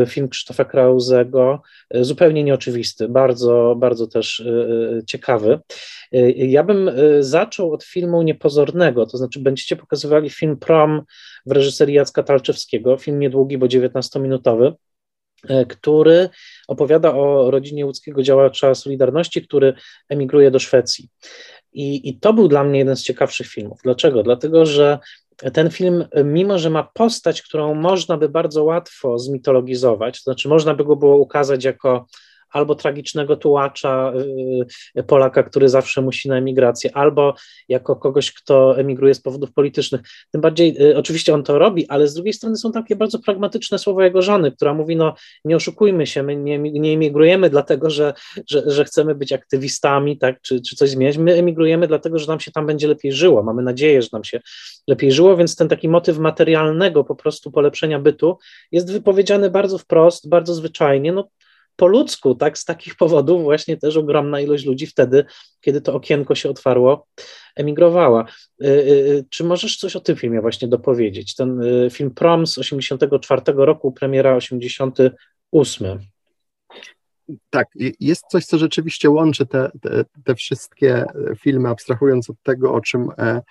film 0.07 0.29
Krzysztofa 0.29 0.65
Krauzego, 0.65 1.61
zupełnie 1.93 2.43
nieoczywisty, 2.43 3.09
bardzo, 3.09 3.75
bardzo 3.77 4.07
też 4.07 4.43
ciekawy. 5.07 5.59
Ja 6.35 6.63
bym 6.63 6.91
zaczął 7.19 7.73
od 7.73 7.83
filmu 7.83 8.21
niepozornego, 8.21 9.05
to 9.05 9.17
znaczy 9.17 9.39
będziecie 9.39 9.75
pokazywali 9.75 10.29
film 10.29 10.57
Prom 10.57 11.01
w 11.45 11.51
reżyserii 11.51 11.95
Jacka 11.95 12.23
Talczewskiego, 12.23 12.97
film 12.97 13.19
niedługi, 13.19 13.57
bo 13.57 13.65
19-minutowy. 13.65 14.73
E, 15.49 15.65
który 15.65 16.29
opowiada 16.67 17.15
o 17.15 17.51
rodzinie 17.51 17.85
łódzkiego 17.85 18.23
działacza 18.23 18.75
Solidarności, 18.75 19.41
który 19.41 19.73
emigruje 20.09 20.51
do 20.51 20.59
Szwecji. 20.59 21.09
I, 21.73 22.09
I 22.09 22.19
to 22.19 22.33
był 22.33 22.47
dla 22.47 22.63
mnie 22.63 22.79
jeden 22.79 22.95
z 22.95 23.03
ciekawszych 23.03 23.47
filmów. 23.47 23.79
Dlaczego? 23.83 24.23
Dlatego, 24.23 24.65
że 24.65 24.99
ten 25.53 25.69
film, 25.69 26.05
mimo 26.23 26.59
że 26.59 26.69
ma 26.69 26.83
postać, 26.93 27.41
którą 27.41 27.73
można 27.73 28.17
by 28.17 28.29
bardzo 28.29 28.63
łatwo 28.63 29.19
zmitologizować, 29.19 30.17
to 30.17 30.23
znaczy 30.23 30.49
można 30.49 30.73
by 30.73 30.85
go 30.85 30.95
było 30.95 31.17
ukazać 31.17 31.63
jako 31.63 32.07
albo 32.55 32.75
tragicznego 32.75 33.35
tułacza 33.35 34.13
y, 34.97 35.03
Polaka, 35.03 35.43
który 35.43 35.69
zawsze 35.69 36.01
musi 36.01 36.29
na 36.29 36.37
emigrację, 36.37 36.97
albo 36.97 37.35
jako 37.69 37.95
kogoś, 37.95 38.31
kto 38.31 38.79
emigruje 38.79 39.13
z 39.13 39.21
powodów 39.21 39.53
politycznych. 39.53 40.01
Tym 40.31 40.41
bardziej, 40.41 40.81
y, 40.81 40.97
oczywiście 40.97 41.33
on 41.33 41.43
to 41.43 41.59
robi, 41.59 41.87
ale 41.87 42.07
z 42.07 42.13
drugiej 42.13 42.33
strony 42.33 42.57
są 42.57 42.71
takie 42.71 42.95
bardzo 42.95 43.19
pragmatyczne 43.19 43.79
słowa 43.79 44.05
jego 44.05 44.21
żony, 44.21 44.51
która 44.51 44.73
mówi, 44.73 44.95
no 44.95 45.15
nie 45.45 45.55
oszukujmy 45.55 46.07
się, 46.07 46.23
my 46.23 46.35
nie, 46.35 46.59
nie 46.59 46.93
emigrujemy 46.93 47.49
dlatego, 47.49 47.89
że, 47.89 48.13
że, 48.49 48.63
że 48.71 48.85
chcemy 48.85 49.15
być 49.15 49.33
aktywistami, 49.33 50.17
tak, 50.17 50.41
czy, 50.41 50.61
czy 50.61 50.75
coś 50.75 50.89
zmieniać, 50.89 51.17
my 51.17 51.33
emigrujemy 51.33 51.87
dlatego, 51.87 52.19
że 52.19 52.27
nam 52.27 52.39
się 52.39 52.51
tam 52.51 52.65
będzie 52.65 52.87
lepiej 52.87 53.11
żyło, 53.11 53.43
mamy 53.43 53.61
nadzieję, 53.61 54.01
że 54.01 54.09
nam 54.13 54.23
się 54.23 54.39
lepiej 54.87 55.11
żyło, 55.11 55.37
więc 55.37 55.55
ten 55.55 55.67
taki 55.67 55.89
motyw 55.89 56.17
materialnego 56.17 57.03
po 57.03 57.15
prostu 57.15 57.51
polepszenia 57.51 57.99
bytu 57.99 58.37
jest 58.71 58.91
wypowiedziany 58.91 59.49
bardzo 59.49 59.77
wprost, 59.77 60.29
bardzo 60.29 60.53
zwyczajnie, 60.53 61.13
no 61.13 61.27
po 61.75 61.87
ludzku, 61.87 62.35
tak, 62.35 62.57
z 62.57 62.65
takich 62.65 62.95
powodów 63.01 63.43
właśnie 63.43 63.77
też 63.77 63.97
ogromna 63.97 64.39
ilość 64.39 64.65
ludzi 64.65 64.87
wtedy, 64.87 65.25
kiedy 65.61 65.81
to 65.81 65.93
okienko 65.93 66.35
się 66.35 66.49
otwarło, 66.49 67.07
emigrowała. 67.55 68.25
Y, 68.63 68.67
y, 68.67 68.69
y, 68.69 69.25
czy 69.29 69.43
możesz 69.43 69.77
coś 69.77 69.95
o 69.95 69.99
tym 69.99 70.15
filmie 70.15 70.41
właśnie 70.41 70.67
dopowiedzieć? 70.67 71.35
Ten 71.35 71.61
film 71.91 72.11
Prom 72.11 72.47
z 72.47 72.57
84 72.57 73.41
roku, 73.47 73.91
premiera 73.91 74.35
88. 74.35 75.99
Tak, 77.49 77.67
jest 77.99 78.23
coś, 78.31 78.45
co 78.45 78.57
rzeczywiście 78.57 79.09
łączy 79.09 79.45
te, 79.45 79.71
te, 79.81 80.05
te 80.23 80.35
wszystkie 80.35 81.05
filmy, 81.39 81.69
abstrahując 81.69 82.29
od 82.29 82.35
tego, 82.43 82.73
o 82.73 82.81
czym, 82.81 83.09
e, 83.17 83.41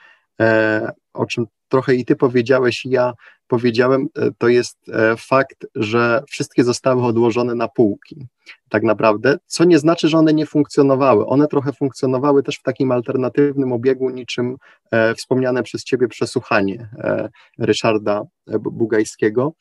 e, 0.40 0.92
o 1.12 1.26
czym 1.26 1.46
trochę 1.68 1.94
i 1.94 2.04
ty 2.04 2.16
powiedziałeś, 2.16 2.84
ja 2.84 3.12
powiedziałem, 3.54 4.08
e, 4.16 4.30
to 4.38 4.48
jest 4.48 4.88
e, 4.88 5.16
fakt, 5.16 5.66
że 5.74 6.22
wszystkie 6.28 6.64
zostały 6.64 7.04
odłożone 7.04 7.54
na 7.54 7.68
półki, 7.68 8.26
tak 8.68 8.82
naprawdę, 8.82 9.38
co 9.46 9.64
nie 9.64 9.78
znaczy, 9.78 10.08
że 10.08 10.18
one 10.18 10.34
nie 10.34 10.46
funkcjonowały. 10.46 11.26
One 11.26 11.48
trochę 11.48 11.72
funkcjonowały 11.72 12.42
też 12.42 12.56
w 12.56 12.62
takim 12.62 12.92
alternatywnym 12.92 13.72
obiegu, 13.72 14.10
niczym 14.10 14.56
e, 14.90 15.14
wspomniane 15.14 15.62
przez 15.62 15.84
ciebie 15.84 16.08
przesłuchanie 16.08 16.88
Ryszarda 17.58 18.22
Bugajskiego, 18.60 19.52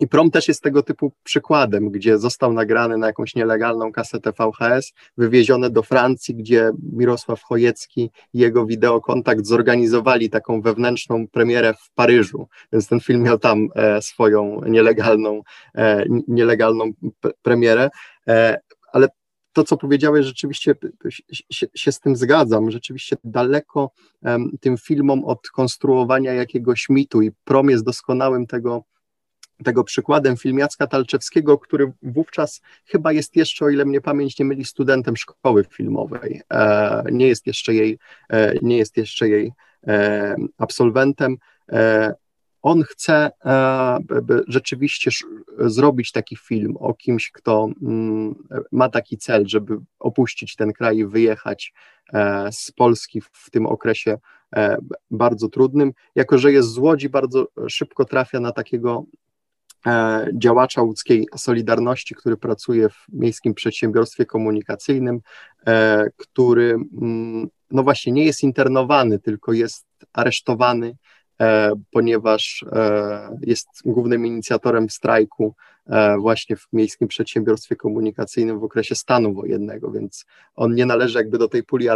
i 0.00 0.08
prom 0.08 0.30
też 0.30 0.48
jest 0.48 0.62
tego 0.62 0.82
typu 0.82 1.12
przykładem, 1.22 1.90
gdzie 1.90 2.18
został 2.18 2.52
nagrany 2.52 2.98
na 2.98 3.06
jakąś 3.06 3.34
nielegalną 3.34 3.92
kasetę 3.92 4.32
VHS, 4.32 4.92
wywieziony 5.16 5.70
do 5.70 5.82
Francji, 5.82 6.34
gdzie 6.34 6.70
Mirosław 6.92 7.42
Chojecki 7.42 8.10
i 8.34 8.38
jego 8.38 8.66
wideokontakt 8.66 9.46
zorganizowali 9.46 10.30
taką 10.30 10.60
wewnętrzną 10.60 11.28
premierę 11.28 11.74
w 11.74 11.90
Paryżu, 11.94 12.48
więc 12.72 12.88
ten 12.88 13.00
film 13.00 13.22
miał 13.22 13.38
tam 13.38 13.68
e, 13.74 14.02
swoją 14.02 14.60
nielegalną, 14.66 15.42
e, 15.74 16.04
nielegalną 16.28 16.92
premierę, 17.42 17.90
e, 18.28 18.60
ale 18.92 19.08
to, 19.52 19.64
co 19.64 19.76
powiedziałeś, 19.76 20.26
rzeczywiście 20.26 20.74
się, 21.50 21.66
się, 21.74 21.92
z 21.92 22.00
tym 22.00 22.16
zgadzam. 22.16 22.70
Rzeczywiście 22.70 23.16
daleko 23.24 23.90
tym 24.60 24.76
filmom 24.78 25.24
od 25.24 25.48
konstruowania 25.48 26.32
jakiegoś 26.32 26.88
mitu 26.88 27.22
i 27.22 27.30
prom 27.44 27.70
jest 27.70 27.84
doskonałym 27.84 28.46
tego, 28.46 28.84
tego 29.64 29.84
przykładem 29.84 30.36
film 30.36 30.58
Jacka 30.58 30.86
Talczewskiego, 30.86 31.58
który 31.58 31.92
wówczas 32.02 32.60
chyba 32.86 33.12
jest 33.12 33.36
jeszcze, 33.36 33.64
o 33.64 33.68
ile 33.68 33.84
mnie 33.84 34.00
pamięć 34.00 34.38
nie 34.38 34.44
myli, 34.44 34.64
studentem 34.64 35.16
szkoły 35.16 35.64
filmowej. 35.70 36.42
E, 36.52 37.04
nie 37.12 37.28
jest 37.28 37.46
jeszcze 37.46 37.74
jej, 37.74 37.98
e, 38.28 38.54
nie 38.62 38.76
jest 38.76 38.96
jeszcze 38.96 39.28
jej 39.28 39.52
e, 39.86 40.36
absolwentem. 40.58 41.36
On 42.62 42.82
chce 42.82 43.30
rzeczywiście 44.48 45.10
zrobić 45.58 46.12
taki 46.12 46.36
film 46.36 46.76
o 46.76 46.94
kimś, 46.94 47.30
kto 47.30 47.68
mm, 47.82 48.34
ma 48.72 48.88
taki 48.88 49.18
cel, 49.18 49.46
żeby 49.46 49.78
opuścić 49.98 50.56
ten 50.56 50.72
kraj 50.72 50.96
i 50.96 51.06
wyjechać 51.06 51.72
z 52.50 52.72
Polski 52.72 53.20
w 53.20 53.50
tym 53.50 53.66
okresie 53.66 54.18
bardzo 55.10 55.48
trudnym. 55.48 55.92
Jako, 56.14 56.38
że 56.38 56.52
jest 56.52 56.68
z 56.68 56.78
Łodzi, 56.78 57.08
bardzo 57.08 57.48
szybko 57.68 58.04
trafia 58.04 58.40
na 58.40 58.52
takiego 58.52 59.04
działacza 60.34 60.82
łódzkiej 60.82 61.26
Solidarności, 61.36 62.14
który 62.14 62.36
pracuje 62.36 62.88
w 62.88 63.06
miejskim 63.12 63.54
przedsiębiorstwie 63.54 64.26
komunikacyjnym, 64.26 65.20
który 66.16 66.76
mm, 67.02 67.48
no 67.70 67.82
właśnie 67.82 68.12
nie 68.12 68.24
jest 68.24 68.42
internowany, 68.42 69.18
tylko 69.18 69.52
jest 69.52 69.86
aresztowany 70.12 70.96
E, 71.40 71.72
ponieważ 71.90 72.64
e, 72.72 73.38
jest 73.42 73.68
głównym 73.84 74.26
inicjatorem 74.26 74.90
strajku 74.90 75.54
e, 75.54 75.69
właśnie 76.18 76.56
w 76.56 76.66
Miejskim 76.72 77.08
Przedsiębiorstwie 77.08 77.76
Komunikacyjnym 77.76 78.60
w 78.60 78.64
okresie 78.64 78.94
stanu 78.94 79.34
wojennego, 79.34 79.90
więc 79.90 80.24
on 80.54 80.74
nie 80.74 80.86
należy 80.86 81.18
jakby 81.18 81.38
do 81.38 81.48
tej 81.48 81.62
puli 81.62 81.88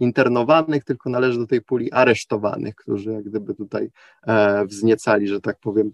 internowanych, 0.00 0.84
tylko 0.84 1.10
należy 1.10 1.38
do 1.38 1.46
tej 1.46 1.62
puli 1.62 1.92
aresztowanych, 1.92 2.74
którzy 2.74 3.12
jak 3.12 3.24
gdyby 3.24 3.54
tutaj 3.54 3.90
wzniecali, 4.64 5.28
że 5.28 5.40
tak 5.40 5.58
powiem, 5.60 5.90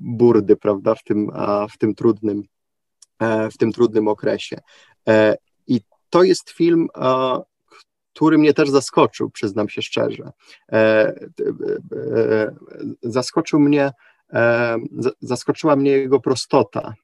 burdy, 0.00 0.56
prawda, 0.56 0.94
w 0.94 1.02
tym, 1.02 1.30
w 1.72 1.78
tym 1.78 1.94
trudnym, 1.94 2.42
w 3.52 3.58
tym 3.58 3.72
trudnym 3.72 4.08
okresie. 4.08 4.56
I 5.66 5.80
to 6.10 6.22
jest 6.22 6.50
film, 6.50 6.88
który 8.20 8.38
mnie 8.38 8.54
też 8.54 8.70
zaskoczył, 8.70 9.30
przyznam 9.30 9.68
się 9.68 9.82
szczerze. 9.82 10.30
E, 10.72 10.76
e, 10.76 11.14
e, 11.92 12.54
zaskoczył 13.02 13.60
mnie, 13.60 13.90
zaskoczyła 15.20 15.76
mnie 15.76 15.90
jego 15.90 16.20
prostota 16.20 16.94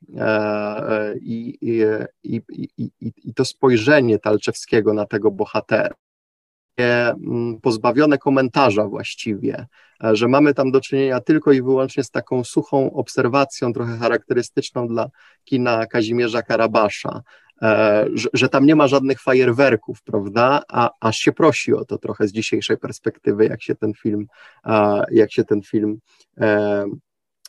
i, 1.20 1.58
i, 1.60 2.40
i, 2.76 2.90
i 3.00 3.34
to 3.34 3.44
spojrzenie 3.44 4.18
Talczewskiego 4.18 4.94
na 4.94 5.06
tego 5.06 5.30
bohatera 5.30 5.94
mm, 6.76 7.60
pozbawione 7.60 8.18
komentarza 8.18 8.84
właściwie, 8.84 9.66
że 10.00 10.28
mamy 10.28 10.54
tam 10.54 10.70
do 10.70 10.80
czynienia 10.80 11.20
tylko 11.20 11.52
i 11.52 11.62
wyłącznie 11.62 12.04
z 12.04 12.10
taką 12.10 12.44
suchą 12.44 12.92
obserwacją, 12.92 13.72
trochę 13.72 13.96
charakterystyczną 13.96 14.88
dla 14.88 15.08
kina 15.44 15.86
Kazimierza 15.86 16.42
Karabasza, 16.42 17.22
E, 17.62 18.06
że, 18.14 18.28
że, 18.32 18.48
tam 18.48 18.66
nie 18.66 18.76
ma 18.76 18.88
żadnych 18.88 19.20
fajerwerków, 19.20 20.02
prawda? 20.02 20.62
A 20.68 20.90
aż 21.00 21.18
się 21.18 21.32
prosi 21.32 21.74
o 21.74 21.84
to 21.84 21.98
trochę 21.98 22.28
z 22.28 22.32
dzisiejszej 22.32 22.78
perspektywy, 22.78 23.44
jak 23.44 23.62
się 23.62 23.74
ten 23.74 23.94
film, 23.94 24.26
jak 25.10 25.32
się 25.32 25.44
ten 25.44 25.62
film 25.62 25.98
e, 26.40 26.84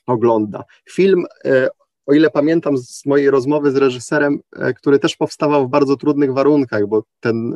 ogląda. 0.07 0.63
Film 0.91 1.25
e, 1.45 1.67
o 2.05 2.13
ile 2.13 2.29
pamiętam 2.29 2.77
z 2.77 3.05
mojej 3.05 3.29
rozmowy 3.29 3.71
z 3.71 3.75
reżyserem, 3.75 4.39
który 4.75 4.99
też 4.99 5.15
powstawał 5.15 5.67
w 5.67 5.69
bardzo 5.69 5.95
trudnych 5.97 6.33
warunkach, 6.33 6.87
bo 6.87 7.03
ten 7.19 7.55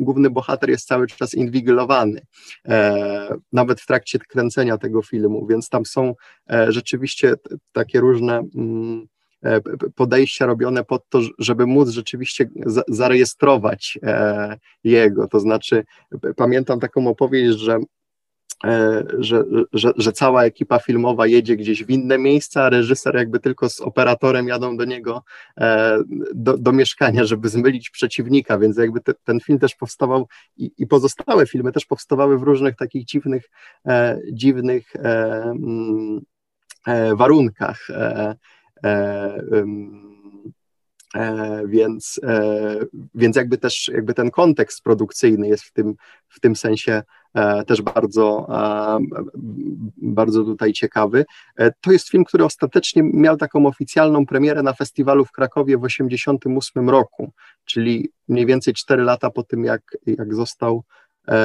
główny 0.00 0.30
bohater 0.30 0.70
jest 0.70 0.86
cały 0.86 1.06
czas 1.06 1.34
inwigilowany, 1.34 2.20
nawet 3.52 3.80
w 3.80 3.86
trakcie 3.86 4.18
kręcenia 4.18 4.78
tego 4.78 5.02
filmu, 5.02 5.46
więc 5.46 5.68
tam 5.68 5.86
są 5.86 6.14
rzeczywiście 6.68 7.34
takie 7.72 8.00
różne. 8.00 8.42
Mm, 8.54 9.06
E, 9.44 9.60
podejścia 9.94 10.46
robione 10.46 10.84
pod 10.84 11.08
to, 11.08 11.20
żeby 11.38 11.66
móc 11.66 11.88
rzeczywiście 11.88 12.48
zarejestrować 12.88 13.98
e, 14.02 14.56
jego. 14.84 15.28
To 15.28 15.40
znaczy, 15.40 15.84
pamiętam 16.36 16.80
taką 16.80 17.08
opowieść, 17.08 17.58
że 17.58 17.74
e, 17.74 17.80
że, 19.18 19.44
że, 19.72 19.92
że 19.96 20.12
cała 20.12 20.44
ekipa 20.44 20.78
filmowa 20.78 21.26
jedzie 21.26 21.56
gdzieś 21.56 21.84
w 21.84 21.90
inne 21.90 22.18
miejsca, 22.18 22.62
a 22.62 22.70
reżyser 22.70 23.14
jakby 23.14 23.40
tylko 23.40 23.68
z 23.68 23.80
operatorem 23.80 24.48
jadą 24.48 24.76
do 24.76 24.84
niego 24.84 25.22
do, 26.34 26.58
do 26.58 26.72
mieszkania, 26.72 27.24
żeby 27.24 27.48
zmylić 27.48 27.90
przeciwnika, 27.90 28.58
więc 28.58 28.76
jakby 28.76 29.00
te, 29.00 29.14
ten 29.24 29.40
film 29.40 29.58
też 29.58 29.74
powstawał 29.74 30.28
i, 30.56 30.70
i, 30.78 30.86
pozostałe 30.86 31.46
filmy 31.46 31.72
też 31.72 31.86
powstawały 31.86 32.38
w 32.38 32.42
różnych 32.42 32.76
takich 32.76 33.04
dziwnych, 33.04 33.50
dziwnych 34.32 34.92
mm, 34.96 36.20
warunkach. 37.16 37.90
E, 37.90 38.34
e, 38.84 39.64
więc, 41.66 42.20
e, 42.22 42.76
więc 43.14 43.36
jakby 43.36 43.58
też 43.58 43.88
jakby 43.88 44.14
ten 44.14 44.30
kontekst 44.30 44.82
produkcyjny 44.82 45.48
jest 45.48 45.64
w 45.64 45.72
tym, 45.72 45.94
w 46.28 46.40
tym 46.40 46.56
sensie 46.56 47.02
też 47.66 47.82
bardzo, 47.82 48.46
bardzo 49.96 50.44
tutaj 50.44 50.72
ciekawy. 50.72 51.24
To 51.80 51.92
jest 51.92 52.08
film, 52.08 52.24
który 52.24 52.44
ostatecznie 52.44 53.02
miał 53.02 53.36
taką 53.36 53.66
oficjalną 53.66 54.26
premierę 54.26 54.62
na 54.62 54.72
festiwalu 54.72 55.24
w 55.24 55.32
Krakowie 55.32 55.78
w 55.78 55.82
1988 55.82 56.90
roku, 56.90 57.32
czyli 57.64 58.10
mniej 58.28 58.46
więcej 58.46 58.74
4 58.74 59.02
lata 59.02 59.30
po 59.30 59.42
tym, 59.42 59.64
jak, 59.64 59.82
jak 60.06 60.34
został 60.34 60.84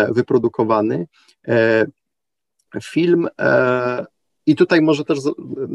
wyprodukowany. 0.10 1.08
Film 2.84 3.27
i 4.50 4.56
tutaj 4.56 4.82
może 4.82 5.06
też 5.06 5.20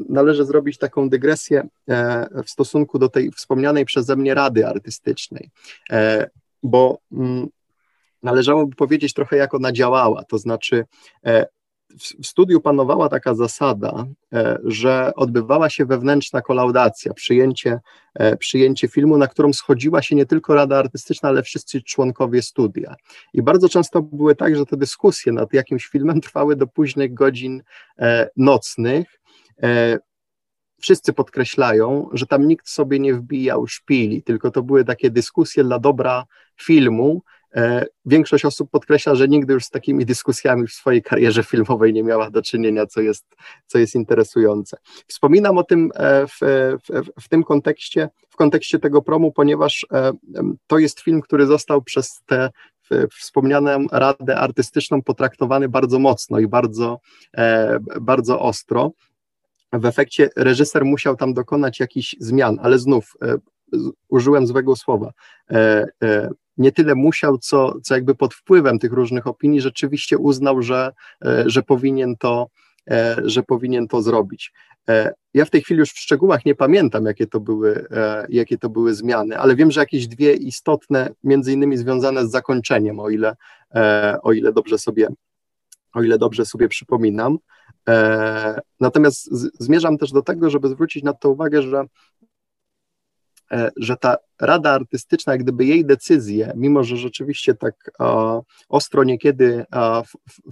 należy 0.08 0.44
zrobić 0.44 0.78
taką 0.78 1.08
dygresję 1.08 1.68
e, 1.88 2.42
w 2.44 2.50
stosunku 2.50 2.98
do 2.98 3.08
tej 3.08 3.30
wspomnianej 3.30 3.84
przeze 3.84 4.16
mnie 4.16 4.34
rady 4.34 4.66
artystycznej, 4.66 5.50
e, 5.90 6.30
bo 6.62 6.98
mm, 7.12 7.48
należałoby 8.22 8.76
powiedzieć 8.76 9.12
trochę, 9.12 9.36
jak 9.36 9.54
ona 9.54 9.72
działała. 9.72 10.24
To 10.24 10.38
znaczy, 10.38 10.84
e, 11.26 11.46
w 11.98 12.26
studiu 12.26 12.60
panowała 12.60 13.08
taka 13.08 13.34
zasada, 13.34 14.06
e, 14.32 14.58
że 14.64 15.12
odbywała 15.16 15.70
się 15.70 15.86
wewnętrzna 15.86 16.42
kolaudacja, 16.42 17.14
przyjęcie, 17.14 17.80
e, 18.14 18.36
przyjęcie 18.36 18.88
filmu, 18.88 19.18
na 19.18 19.26
którą 19.26 19.52
schodziła 19.52 20.02
się 20.02 20.16
nie 20.16 20.26
tylko 20.26 20.54
Rada 20.54 20.78
Artystyczna, 20.78 21.28
ale 21.28 21.42
wszyscy 21.42 21.82
członkowie 21.82 22.42
studia. 22.42 22.94
I 23.34 23.42
bardzo 23.42 23.68
często 23.68 24.02
były 24.02 24.34
tak, 24.34 24.56
że 24.56 24.66
te 24.66 24.76
dyskusje 24.76 25.32
nad 25.32 25.52
jakimś 25.52 25.86
filmem 25.86 26.20
trwały 26.20 26.56
do 26.56 26.66
późnych 26.66 27.14
godzin 27.14 27.62
e, 27.98 28.28
nocnych. 28.36 29.20
Wszyscy 30.80 31.12
podkreślają, 31.12 32.08
że 32.12 32.26
tam 32.26 32.48
nikt 32.48 32.68
sobie 32.68 32.98
nie 32.98 33.14
wbijał 33.14 33.66
szpili, 33.66 34.22
tylko 34.22 34.50
to 34.50 34.62
były 34.62 34.84
takie 34.84 35.10
dyskusje 35.10 35.64
dla 35.64 35.78
dobra 35.78 36.24
filmu, 36.60 37.22
większość 38.06 38.44
osób 38.44 38.70
podkreśla, 38.70 39.14
że 39.14 39.28
nigdy 39.28 39.52
już 39.52 39.64
z 39.64 39.70
takimi 39.70 40.06
dyskusjami 40.06 40.66
w 40.66 40.72
swojej 40.72 41.02
karierze 41.02 41.44
filmowej 41.44 41.92
nie 41.92 42.02
miała 42.02 42.30
do 42.30 42.42
czynienia, 42.42 42.86
co 42.86 43.00
jest, 43.00 43.36
co 43.66 43.78
jest 43.78 43.94
interesujące. 43.94 44.76
Wspominam 45.06 45.58
o 45.58 45.64
tym 45.64 45.90
e, 45.94 46.26
w, 46.26 46.38
w, 46.88 47.22
w 47.24 47.28
tym 47.28 47.44
kontekście, 47.44 48.08
w 48.28 48.36
kontekście 48.36 48.78
tego 48.78 49.02
promu, 49.02 49.32
ponieważ 49.32 49.86
e, 49.92 50.12
to 50.66 50.78
jest 50.78 51.00
film, 51.00 51.20
który 51.20 51.46
został 51.46 51.82
przez 51.82 52.22
tę 52.26 52.50
wspomnianą 53.10 53.86
radę 53.92 54.36
artystyczną 54.36 55.02
potraktowany 55.02 55.68
bardzo 55.68 55.98
mocno 55.98 56.38
i 56.38 56.48
bardzo, 56.48 57.00
bardzo 58.00 58.40
ostro. 58.40 58.92
W 59.72 59.86
efekcie 59.86 60.30
reżyser 60.36 60.84
musiał 60.84 61.16
tam 61.16 61.34
dokonać 61.34 61.80
jakichś 61.80 62.16
zmian, 62.20 62.58
ale 62.62 62.78
znów 62.78 63.12
użyłem 64.08 64.46
złego 64.46 64.76
słowa 64.76 65.12
nie 66.56 66.72
tyle 66.72 66.94
musiał, 66.94 67.38
co, 67.38 67.80
co 67.82 67.94
jakby 67.94 68.14
pod 68.14 68.34
wpływem 68.34 68.78
tych 68.78 68.92
różnych 68.92 69.26
opinii 69.26 69.60
rzeczywiście 69.60 70.18
uznał, 70.18 70.62
że, 70.62 70.92
e, 71.24 71.44
że, 71.46 71.62
powinien, 71.62 72.16
to, 72.16 72.48
e, 72.90 73.16
że 73.24 73.42
powinien 73.42 73.88
to 73.88 74.02
zrobić. 74.02 74.52
E, 74.88 75.14
ja 75.34 75.44
w 75.44 75.50
tej 75.50 75.62
chwili 75.62 75.80
już 75.80 75.90
w 75.90 75.98
szczegółach 75.98 76.44
nie 76.44 76.54
pamiętam, 76.54 77.04
jakie 77.04 77.26
to 77.26 77.40
były, 77.40 77.86
jakie 78.28 78.58
to 78.58 78.68
były 78.68 78.94
zmiany, 78.94 79.38
ale 79.38 79.56
wiem, 79.56 79.70
że 79.70 79.80
jakieś 79.80 80.08
dwie 80.08 80.32
istotne, 80.32 81.10
między 81.24 81.52
innymi 81.52 81.76
związane 81.76 82.26
z 82.26 82.30
zakończeniem, 82.30 83.00
o 83.00 83.10
ile, 83.10 83.36
o 84.22 84.32
ile 84.32 84.52
dobrze 84.52 84.78
sobie, 84.78 85.08
o 85.94 86.02
ile 86.02 86.18
dobrze 86.18 86.46
sobie 86.46 86.68
przypominam. 86.68 87.38
Natomiast 88.80 89.28
zmierzam 89.60 89.98
też 89.98 90.12
do 90.12 90.22
tego, 90.22 90.50
żeby 90.50 90.68
zwrócić 90.68 91.02
na 91.02 91.12
to 91.12 91.30
uwagę, 91.30 91.62
że 91.62 91.84
że 93.76 93.96
ta 93.96 94.16
rada 94.40 94.70
artystyczna, 94.72 95.32
jak 95.32 95.42
gdyby 95.42 95.64
jej 95.64 95.84
decyzje, 95.84 96.52
mimo 96.56 96.84
że 96.84 96.96
rzeczywiście 96.96 97.54
tak 97.54 97.90
ostro 98.68 99.04
niekiedy 99.04 99.64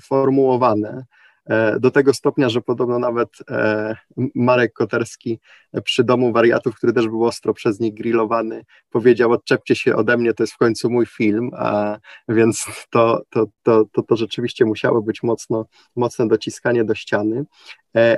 formułowane, 0.02 1.04
e, 1.46 1.80
do 1.80 1.90
tego 1.90 2.14
stopnia, 2.14 2.48
że 2.48 2.60
podobno 2.60 2.98
nawet 2.98 3.28
e, 3.50 3.96
Marek 4.34 4.72
Koterski 4.72 5.40
przy 5.84 6.04
Domu 6.04 6.32
Wariatów, 6.32 6.76
który 6.76 6.92
też 6.92 7.08
był 7.08 7.24
ostro 7.24 7.54
przez 7.54 7.80
nich 7.80 7.94
grillowany, 7.94 8.64
powiedział 8.90 9.32
odczepcie 9.32 9.76
się 9.76 9.96
ode 9.96 10.16
mnie, 10.16 10.34
to 10.34 10.42
jest 10.42 10.52
w 10.52 10.58
końcu 10.58 10.90
mój 10.90 11.06
film, 11.06 11.50
a, 11.56 11.98
więc 12.28 12.66
to, 12.90 13.22
to, 13.30 13.46
to, 13.62 13.84
to, 13.92 14.02
to 14.02 14.16
rzeczywiście 14.16 14.64
musiało 14.64 15.02
być 15.02 15.22
mocno, 15.22 15.66
mocne 15.96 16.28
dociskanie 16.28 16.84
do 16.84 16.94
ściany, 16.94 17.44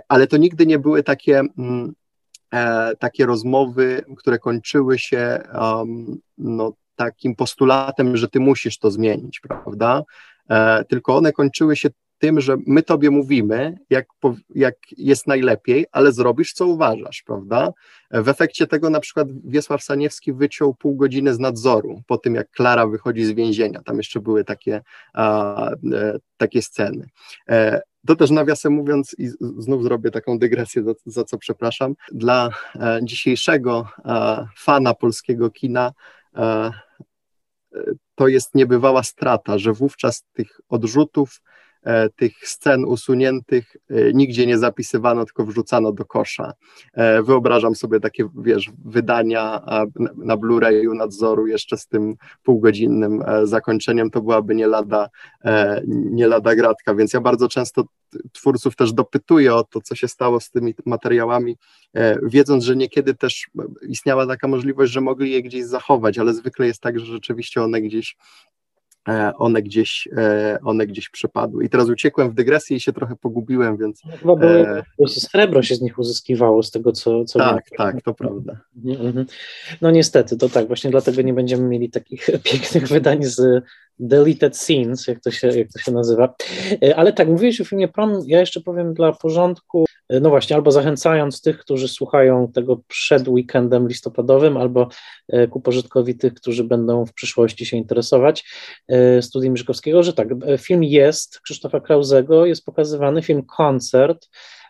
ale 0.09 0.27
to 0.27 0.37
nigdy 0.37 0.67
nie 0.67 0.79
były 0.79 1.03
takie 1.03 1.43
mm, 1.59 1.95
takie 2.99 3.27
rozmowy, 3.27 4.05
które 4.17 4.39
kończyły 4.39 4.99
się 4.99 5.41
no, 6.39 6.73
takim 6.97 7.35
postulatem, 7.35 8.17
że 8.17 8.29
ty 8.29 8.41
musisz 8.41 8.79
to 8.79 8.91
zmienić, 8.91 9.41
prawda? 9.41 10.03
E, 10.51 10.85
tylko 10.85 11.17
one 11.17 11.33
kończyły 11.33 11.77
się 11.77 11.89
tym, 12.19 12.41
że 12.41 12.57
my 12.67 12.83
tobie 12.83 13.11
mówimy, 13.11 13.79
jak, 13.91 14.07
jak 14.55 14.75
jest 14.97 15.27
najlepiej, 15.27 15.87
ale 15.93 16.13
zrobisz, 16.13 16.53
co 16.53 16.67
uważasz, 16.67 17.23
prawda? 17.27 17.73
W 18.11 18.29
efekcie 18.29 18.67
tego 18.67 18.91
na 18.91 19.01
przykład 19.01 19.29
Wiesław 19.45 19.83
Saniewski 19.83 20.33
wyciął 20.33 20.75
pół 20.75 20.97
godziny 20.97 21.35
z 21.35 21.39
nadzoru 21.39 22.03
po 22.07 22.19
tym, 22.19 22.35
jak 22.35 22.51
Klara 22.51 22.87
wychodzi 22.87 23.25
z 23.25 23.31
więzienia. 23.31 23.83
Tam 23.83 23.97
jeszcze 23.97 24.21
były 24.21 24.45
takie, 24.45 24.83
a, 25.15 25.71
e, 25.71 26.19
takie 26.37 26.63
sceny. 26.63 27.07
E, 27.49 27.81
to 28.07 28.17
też 28.17 28.31
nawiasem 28.31 28.73
mówiąc, 28.73 29.15
i 29.19 29.29
znów 29.59 29.83
zrobię 29.83 30.11
taką 30.11 30.39
dygresję, 30.39 30.83
za, 30.83 30.93
za 31.07 31.25
co 31.25 31.39
przepraszam, 31.39 31.95
dla 32.13 32.51
e, 32.75 33.01
dzisiejszego 33.03 33.89
e, 34.05 34.47
fana 34.59 34.95
polskiego 34.95 35.51
kina 35.51 35.93
e, 36.37 36.71
to 38.15 38.29
jest 38.29 38.55
niebywała 38.55 39.03
strata, 39.03 39.59
że 39.59 39.73
wówczas 39.73 40.25
tych 40.33 40.61
odrzutów, 40.69 41.41
tych 42.17 42.49
scen 42.49 42.85
usuniętych 42.85 43.77
e, 43.91 44.13
nigdzie 44.13 44.47
nie 44.47 44.59
zapisywano, 44.59 45.25
tylko 45.25 45.45
wrzucano 45.45 45.93
do 45.93 46.05
kosza. 46.05 46.53
E, 46.93 47.23
wyobrażam 47.23 47.75
sobie 47.75 48.01
takie, 48.01 48.29
wiesz, 48.43 48.71
wydania 48.85 49.61
na 50.17 50.37
Blu-rayu 50.37 50.95
nadzoru 50.97 51.47
jeszcze 51.47 51.77
z 51.77 51.87
tym 51.87 52.15
półgodzinnym 52.43 53.25
zakończeniem, 53.45 54.11
to 54.11 54.21
byłaby 54.21 54.55
nie 54.55 54.67
lada, 54.67 55.09
nie 55.89 56.27
lada 56.27 56.55
gratka, 56.55 56.95
więc 56.95 57.13
ja 57.13 57.21
bardzo 57.21 57.49
często 57.49 57.85
twórców 58.33 58.77
też 58.77 58.93
dopytuję 58.93 59.55
o 59.55 59.65
to, 59.65 59.81
co 59.81 59.95
się 59.95 60.09
stało 60.09 60.41
z 60.41 60.51
tymi 60.51 60.75
materiałami, 60.87 61.57
wiedząc, 62.23 62.65
że 62.65 62.77
niekiedy 62.77 63.15
też 63.15 63.47
istniała 63.89 64.27
taka 64.27 64.49
możliwość, 64.49 64.93
że 64.93 65.01
mogli 65.01 65.31
je 65.31 65.43
gdzieś 65.43 65.65
zachować, 65.65 66.19
ale 66.19 66.35
zwykle 66.35 66.67
jest 66.67 66.81
tak, 66.81 67.01
że 67.01 67.07
rzeczywiście 67.07 67.63
one 67.63 67.81
gdzieś 67.81 68.17
E, 68.54 68.54
one 69.39 69.63
gdzieś, 69.63 70.09
e, 70.17 70.59
one 70.65 70.87
gdzieś 70.87 71.09
przepadły. 71.09 71.65
I 71.65 71.69
teraz 71.69 71.89
uciekłem 71.89 72.31
w 72.31 72.35
dygresję 72.35 72.77
i 72.77 72.81
się 72.81 72.93
trochę 72.93 73.17
pogubiłem, 73.17 73.77
więc... 73.77 74.05
No, 74.05 74.17
chyba 74.17 74.37
były, 74.37 74.69
e... 74.69 75.09
srebro 75.09 75.63
się 75.63 75.75
z 75.75 75.81
nich 75.81 75.99
uzyskiwało, 75.99 76.63
z 76.63 76.71
tego 76.71 76.93
co... 76.93 77.25
co 77.25 77.39
tak, 77.39 77.65
wiem. 77.71 77.77
tak, 77.77 78.03
to 78.03 78.15
prawda. 78.15 78.61
Mhm. 78.85 79.27
No 79.81 79.91
niestety, 79.91 80.37
to 80.37 80.49
tak, 80.49 80.67
właśnie 80.67 80.91
dlatego 80.91 81.23
nie 81.23 81.35
będziemy 81.35 81.69
mieli 81.69 81.91
takich 81.91 82.27
pięknych 82.51 82.89
wydań 82.89 83.25
z 83.25 83.65
deleted 83.99 84.57
scenes, 84.57 85.07
jak 85.07 85.21
to 85.21 85.31
się, 85.31 85.47
jak 85.47 85.69
to 85.73 85.79
się 85.79 85.93
nazywa. 85.93 86.35
E, 86.83 86.97
ale 86.97 87.13
tak, 87.13 87.29
mówiłeś 87.29 87.61
o 87.61 87.65
filmie 87.65 87.89
Prom, 87.89 88.21
ja 88.27 88.41
jeszcze 88.41 88.61
powiem 88.61 88.95
dla 88.95 89.13
porządku, 89.13 89.85
e, 89.85 89.94
no 90.11 90.31
właśnie, 90.31 90.57
albo 90.57 90.71
zachęcając 90.71 91.43
tych, 91.43 91.59
którzy 91.59 91.89
słuchają 91.89 92.53
tego 92.53 92.81
przed 92.89 93.29
weekendem 93.29 93.89
listopadowym, 93.89 94.57
albo 94.57 94.89
e, 95.29 95.49
ku 95.49 95.61
pożytkowi 95.61 96.15
tych, 96.15 96.35
którzy 96.35 96.65
będą 96.65 97.07
w 97.07 97.13
przyszłości 97.13 97.67
się 97.67 97.77
interesować 97.77 98.45
studium 99.21 99.53
Mieszkowskiego, 99.53 100.03
że 100.03 100.13
tak, 100.13 100.29
film 100.59 100.85
jest 100.85 101.41
Krzysztofa 101.41 101.81
Krauzego, 101.81 102.47
jest 102.47 102.65
pokazywany 102.65 103.23
film 103.23 103.43
Koncert 103.57 104.29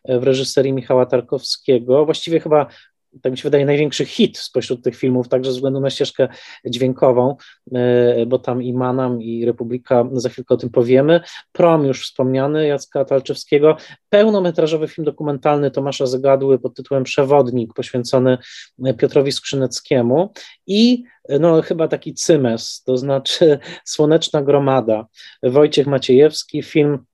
w 0.08 0.22
reżyserii 0.22 0.72
Michała 0.72 1.06
Tarkowskiego, 1.06 2.04
właściwie 2.04 2.40
chyba 2.40 2.66
tak 3.22 3.32
mi 3.32 3.38
się 3.38 3.42
wydaje, 3.42 3.66
największy 3.66 4.04
hit 4.04 4.38
spośród 4.38 4.84
tych 4.84 4.96
filmów, 4.96 5.28
także 5.28 5.50
ze 5.50 5.56
względu 5.56 5.80
na 5.80 5.90
ścieżkę 5.90 6.28
dźwiękową, 6.66 7.36
e, 7.74 8.26
bo 8.26 8.38
tam 8.38 8.62
i 8.62 8.72
Manam, 8.72 9.22
i 9.22 9.44
Republika, 9.44 10.08
za 10.12 10.28
chwilkę 10.28 10.54
o 10.54 10.56
tym 10.56 10.70
powiemy. 10.70 11.20
Prom 11.52 11.84
już 11.84 12.02
wspomniany, 12.04 12.66
Jacka 12.66 13.04
Talczewskiego, 13.04 13.76
pełnometrażowy 14.08 14.88
film 14.88 15.04
dokumentalny 15.04 15.70
Tomasza 15.70 16.06
Zagadły 16.06 16.58
pod 16.58 16.74
tytułem 16.74 17.04
Przewodnik, 17.04 17.74
poświęcony 17.74 18.38
Piotrowi 18.98 19.32
Skrzyneckiemu. 19.32 20.32
I 20.66 21.04
no 21.40 21.62
chyba 21.62 21.88
taki 21.88 22.14
cymes, 22.14 22.82
to 22.86 22.96
znaczy 22.96 23.58
Słoneczna 23.84 24.42
Gromada, 24.42 25.06
Wojciech 25.42 25.86
Maciejewski, 25.86 26.62
film 26.62 26.98
E, 26.98 27.13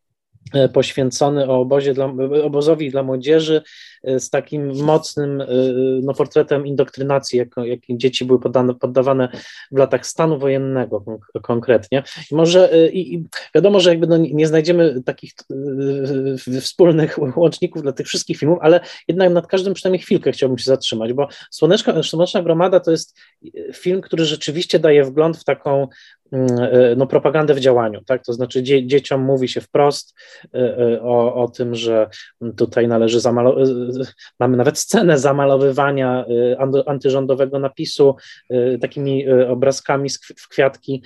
poświęcony 0.72 1.48
o 1.50 1.60
obozie 1.60 1.94
dla, 1.94 2.12
obozowi 2.42 2.90
dla 2.90 3.02
młodzieży 3.02 3.62
e, 4.02 4.20
z 4.20 4.30
takim 4.30 4.82
mocnym 4.82 5.40
e, 5.40 5.46
no, 6.02 6.14
portretem 6.14 6.66
indoktrynacji, 6.66 7.38
jak, 7.38 7.48
jakim 7.64 7.98
dzieci 7.98 8.24
były 8.24 8.40
poddane, 8.40 8.74
poddawane 8.74 9.28
w 9.72 9.78
latach 9.78 10.06
stanu 10.06 10.38
wojennego 10.38 11.04
konkretnie. 11.42 12.02
I 12.32 12.34
może 12.34 12.70
i, 12.92 13.14
i 13.14 13.24
wiadomo, 13.54 13.80
że 13.80 13.90
jakby 13.90 14.06
no, 14.06 14.16
nie 14.16 14.46
znajdziemy 14.46 15.02
takich 15.02 15.32
wspólnych 16.60 17.18
łączników 17.36 17.82
dla 17.82 17.92
tych 17.92 18.06
wszystkich 18.06 18.38
filmów, 18.38 18.58
ale 18.62 18.80
jednak 19.08 19.32
nad 19.32 19.46
każdym 19.46 19.74
przynajmniej 19.74 20.02
chwilkę 20.02 20.32
chciałbym 20.32 20.58
się 20.58 20.64
zatrzymać, 20.64 21.12
bo 21.12 21.28
Słoneczna, 21.50 22.02
Słoneczna 22.02 22.42
Gromada 22.42 22.80
to 22.80 22.90
jest 22.90 23.18
film, 23.74 24.00
który 24.00 24.24
rzeczywiście 24.24 24.78
daje 24.78 25.04
wgląd 25.04 25.36
w 25.36 25.44
taką 25.44 25.82
e, 25.82 25.88
no, 26.96 27.06
propagandę 27.06 27.54
w 27.54 27.60
działaniu, 27.60 28.00
tak? 28.04 28.24
To 28.24 28.32
znaczy 28.32 28.62
dzie 28.62 28.86
dzieciom 28.86 29.20
mówi 29.20 29.48
się 29.48 29.60
wprost 29.60 30.14
e, 30.54 31.02
o, 31.02 31.34
o 31.34 31.48
tym, 31.48 31.74
że 31.74 32.08
tutaj 32.56 32.88
należy 32.88 33.20
mamy 34.40 34.56
nawet 34.56 34.78
scenę 34.78 35.18
zamalowywania 35.18 36.24
antyrządowego 36.86 37.58
napisu 37.58 38.16
takimi 38.80 39.28
obrazkami 39.28 40.10
w 40.36 40.48
kwiatki 40.48 41.02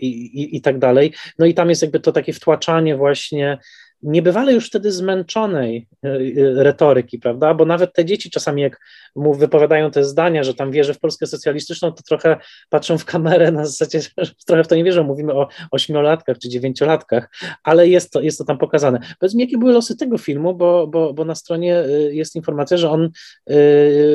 i, 0.00 0.06
i, 0.06 0.56
i 0.56 0.60
tak 0.60 0.78
dalej. 0.78 1.12
No 1.38 1.46
i 1.46 1.54
tam 1.54 1.68
jest 1.68 1.82
jakby 1.82 2.00
to 2.00 2.12
takie 2.12 2.32
wtłaczanie 2.32 2.96
właśnie 2.96 3.58
niebywale 4.02 4.52
już 4.52 4.66
wtedy 4.66 4.92
zmęczonej 4.92 5.88
e, 6.04 6.08
e, 6.08 6.18
retoryki, 6.62 7.18
prawda? 7.18 7.54
Bo 7.54 7.64
nawet 7.64 7.92
te 7.92 8.04
dzieci 8.04 8.30
czasami, 8.30 8.62
jak 8.62 8.80
mu 9.16 9.34
wypowiadają 9.34 9.90
te 9.90 10.04
zdania, 10.04 10.44
że 10.44 10.54
tam 10.54 10.70
wierzę 10.70 10.94
w 10.94 11.00
Polskę 11.00 11.26
socjalistyczną, 11.26 11.92
to 11.92 12.02
trochę 12.02 12.36
patrzą 12.70 12.98
w 12.98 13.04
kamerę 13.04 13.52
na 13.52 13.66
zasadzie, 13.66 14.00
że 14.18 14.32
trochę 14.46 14.64
w 14.64 14.68
to 14.68 14.74
nie 14.74 14.84
wierzą. 14.84 15.04
Mówimy 15.04 15.34
o 15.34 15.48
ośmiolatkach 15.70 16.38
czy 16.38 16.48
dziewięciolatkach, 16.48 17.30
ale 17.62 17.88
jest 17.88 18.12
to, 18.12 18.20
jest 18.20 18.38
to 18.38 18.44
tam 18.44 18.58
pokazane. 18.58 19.00
Powiedz 19.18 19.34
mi, 19.34 19.42
jakie 19.42 19.58
były 19.58 19.72
losy 19.72 19.96
tego 19.96 20.18
filmu, 20.18 20.54
bo, 20.54 20.86
bo, 20.86 21.14
bo 21.14 21.24
na 21.24 21.34
stronie 21.34 21.78
e, 21.78 21.90
jest 22.14 22.36
informacja, 22.36 22.76
że 22.76 22.90
on 22.90 23.10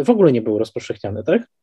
w 0.03 0.09
ogóle 0.09 0.31
nie 0.31 0.41
był 0.41 0.59
rozpowszechniany, 0.59 1.23
tak? 1.23 1.60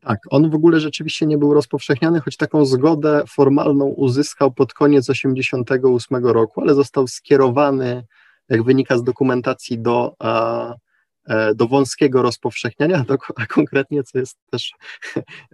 Tak, 0.00 0.18
on 0.30 0.50
w 0.50 0.54
ogóle 0.54 0.80
rzeczywiście 0.80 1.26
nie 1.26 1.38
był 1.38 1.54
rozpowszechniany, 1.54 2.20
choć 2.20 2.36
taką 2.36 2.64
zgodę 2.64 3.22
formalną 3.28 3.84
uzyskał 3.84 4.52
pod 4.52 4.74
koniec 4.74 5.06
1988 5.06 6.26
roku, 6.26 6.60
ale 6.60 6.74
został 6.74 7.06
skierowany, 7.06 8.04
jak 8.48 8.62
wynika 8.62 8.98
z 8.98 9.04
dokumentacji, 9.04 9.78
do, 9.78 10.14
e, 11.28 11.54
do 11.54 11.68
wąskiego 11.68 12.22
rozpowszechniania, 12.22 13.04
a 13.36 13.46
konkretnie, 13.46 14.02
co 14.02 14.18
jest 14.18 14.38
też 14.50 14.72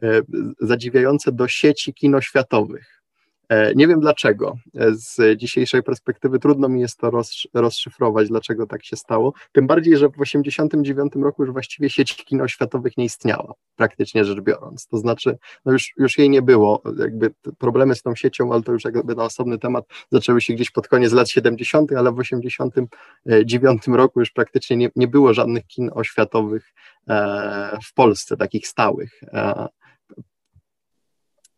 e, 0.02 0.20
zadziwiające, 0.60 1.32
do 1.32 1.48
sieci 1.48 1.94
kinoświatowych. 1.94 3.03
E, 3.48 3.74
nie 3.74 3.88
wiem 3.88 4.00
dlaczego. 4.00 4.56
E, 4.74 4.94
z 4.94 5.38
dzisiejszej 5.38 5.82
perspektywy 5.82 6.38
trudno 6.38 6.68
mi 6.68 6.80
jest 6.80 6.98
to 6.98 7.10
rozszyfrować, 7.54 8.28
dlaczego 8.28 8.66
tak 8.66 8.84
się 8.84 8.96
stało. 8.96 9.32
Tym 9.52 9.66
bardziej, 9.66 9.96
że 9.96 10.08
w 10.08 10.12
1989 10.12 11.24
roku 11.24 11.42
już 11.42 11.52
właściwie 11.52 11.90
sieć 11.90 12.16
kin 12.16 12.40
oświatowych 12.40 12.96
nie 12.96 13.04
istniała, 13.04 13.54
praktycznie 13.76 14.24
rzecz 14.24 14.40
biorąc. 14.40 14.86
To 14.86 14.98
znaczy, 14.98 15.38
no 15.64 15.72
już, 15.72 15.92
już 15.96 16.18
jej 16.18 16.30
nie 16.30 16.42
było. 16.42 16.82
Jakby 16.98 17.34
problemy 17.58 17.94
z 17.94 18.02
tą 18.02 18.14
siecią, 18.14 18.52
ale 18.52 18.62
to 18.62 18.72
już 18.72 18.84
jakby 18.84 19.14
na 19.14 19.24
osobny 19.24 19.58
temat, 19.58 19.84
zaczęły 20.12 20.40
się 20.40 20.54
gdzieś 20.54 20.70
pod 20.70 20.88
koniec 20.88 21.12
lat 21.12 21.28
70., 21.28 21.92
ale 21.92 22.12
w 22.12 22.16
1989 22.16 23.98
roku 23.98 24.20
już 24.20 24.30
praktycznie 24.30 24.76
nie, 24.76 24.90
nie 24.96 25.08
było 25.08 25.34
żadnych 25.34 25.66
kin 25.66 25.90
oświatowych 25.94 26.74
e, 27.08 27.78
w 27.84 27.94
Polsce, 27.94 28.36
takich 28.36 28.66
stałych. 28.66 29.20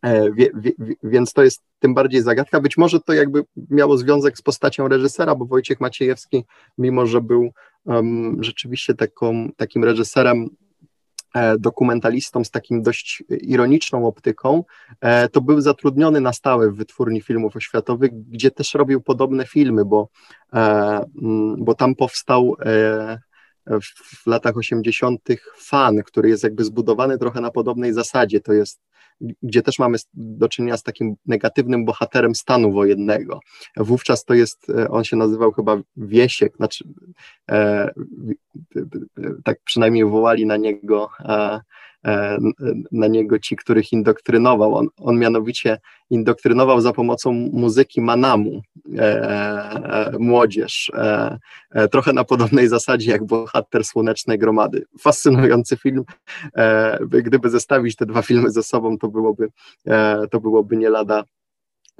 E, 0.07 0.31
wie, 0.31 0.49
wie, 0.55 0.71
więc 1.03 1.33
to 1.33 1.43
jest 1.43 1.61
tym 1.79 1.93
bardziej 1.93 2.21
zagadka. 2.21 2.61
Być 2.61 2.77
może 2.77 2.99
to 2.99 3.13
jakby 3.13 3.43
miało 3.69 3.97
związek 3.97 4.37
z 4.37 4.41
postacią 4.41 4.87
reżysera, 4.87 5.35
bo 5.35 5.45
Wojciech 5.45 5.79
Maciejewski, 5.79 6.45
mimo 6.77 7.05
że 7.05 7.21
był 7.21 7.51
um, 7.85 8.43
rzeczywiście 8.43 8.93
taką, 8.93 9.49
takim 9.57 9.83
reżyserem, 9.83 10.49
e, 11.35 11.57
dokumentalistą 11.57 12.43
z 12.43 12.51
takim 12.51 12.81
dość 12.81 13.23
ironiczną 13.29 14.07
optyką, 14.07 14.63
e, 15.01 15.29
to 15.29 15.41
był 15.41 15.61
zatrudniony 15.61 16.21
na 16.21 16.33
stałe 16.33 16.71
w 16.71 16.75
wytwórni 16.75 17.21
filmów 17.21 17.55
oświatowych, 17.55 18.11
gdzie 18.29 18.51
też 18.51 18.73
robił 18.73 19.01
podobne 19.01 19.45
filmy, 19.45 19.85
bo, 19.85 20.09
e, 20.53 21.05
bo 21.57 21.75
tam 21.75 21.95
powstał 21.95 22.55
w 24.23 24.27
latach 24.27 24.57
80. 24.57 25.21
fan, 25.57 26.03
który 26.03 26.29
jest 26.29 26.43
jakby 26.43 26.63
zbudowany 26.63 27.17
trochę 27.17 27.41
na 27.41 27.51
podobnej 27.51 27.93
zasadzie. 27.93 28.39
To 28.39 28.53
jest 28.53 28.86
gdzie 29.21 29.61
też 29.61 29.79
mamy 29.79 29.97
do 30.13 30.49
czynienia 30.49 30.77
z 30.77 30.83
takim 30.83 31.15
negatywnym 31.25 31.85
bohaterem 31.85 32.35
stanu 32.35 32.71
wojennego. 32.71 33.39
Wówczas 33.77 34.25
to 34.25 34.33
jest, 34.33 34.69
e, 34.69 34.89
on 34.89 35.03
się 35.03 35.15
nazywał 35.15 35.51
chyba 35.51 35.77
Wiesiek, 35.97 36.57
znaczy 36.57 36.85
e, 37.51 37.91
tak 39.43 39.59
przynajmniej 39.63 40.05
wołali 40.05 40.45
na 40.45 40.57
niego 40.57 41.09
e, 41.19 41.59
na 42.91 43.07
niego 43.07 43.39
ci, 43.39 43.55
których 43.55 43.93
indoktrynował. 43.93 44.75
On, 44.75 44.87
on 44.97 45.19
mianowicie 45.19 45.77
indoktrynował 46.09 46.81
za 46.81 46.93
pomocą 46.93 47.31
muzyki 47.31 48.01
Manamu 48.01 48.61
e, 48.97 49.01
e, 49.01 50.11
młodzież, 50.19 50.91
e, 50.95 51.37
e 51.71 51.87
trochę 51.87 52.13
na 52.13 52.23
podobnej 52.23 52.67
zasadzie 52.67 53.11
jak 53.11 53.25
bohater 53.25 53.83
Słonecznej 53.83 54.39
Gromady. 54.39 54.85
Fascynujący 54.99 55.77
film. 55.77 56.03
E, 56.55 56.99
gdyby 57.09 57.49
zestawić 57.49 57.95
te 57.95 58.05
dwa 58.05 58.21
filmy 58.21 58.51
ze 58.51 58.63
sobą, 58.63 58.97
to 58.97 59.07
byłoby, 59.07 59.47
to 60.31 60.39
byłoby 60.39 60.77
nie 60.77 60.89
lada 60.89 61.23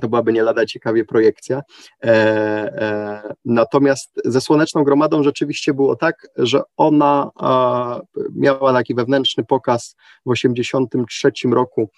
to 0.01 0.09
byłaby 0.09 0.33
nie 0.33 0.43
lada 0.43 0.65
ciekawie 0.65 1.05
projekcja. 1.05 1.61
E, 2.03 2.07
e, 2.07 3.33
natomiast 3.45 4.21
ze 4.25 4.41
Słoneczną 4.41 4.83
Gromadą 4.83 5.23
rzeczywiście 5.23 5.73
było 5.73 5.95
tak, 5.95 6.27
że 6.37 6.61
ona 6.77 7.29
e, 7.41 8.25
miała 8.35 8.73
taki 8.73 8.95
wewnętrzny 8.95 9.43
pokaz 9.43 9.95
w 10.25 10.33
1983 10.33 11.31
roku 11.51 11.89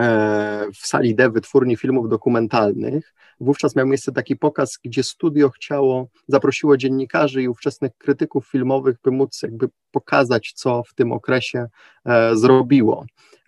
e, 0.00 0.66
w 0.74 0.86
sali 0.86 1.14
D 1.14 1.30
wytwórni 1.30 1.76
filmów 1.76 2.08
dokumentalnych. 2.08 3.14
Wówczas 3.40 3.76
miał 3.76 3.86
miejsce 3.86 4.12
taki 4.12 4.36
pokaz, 4.36 4.78
gdzie 4.84 5.02
studio 5.02 5.50
chciało, 5.50 6.08
zaprosiło 6.28 6.76
dziennikarzy 6.76 7.42
i 7.42 7.48
ówczesnych 7.48 7.92
krytyków 7.98 8.48
filmowych, 8.48 8.96
by 9.04 9.10
móc 9.10 9.42
jakby 9.42 9.68
pokazać, 9.90 10.52
co 10.56 10.82
w 10.88 10.94
tym 10.94 11.12
okresie 11.12 11.66
e, 12.06 12.36
zrobiło. 12.36 13.04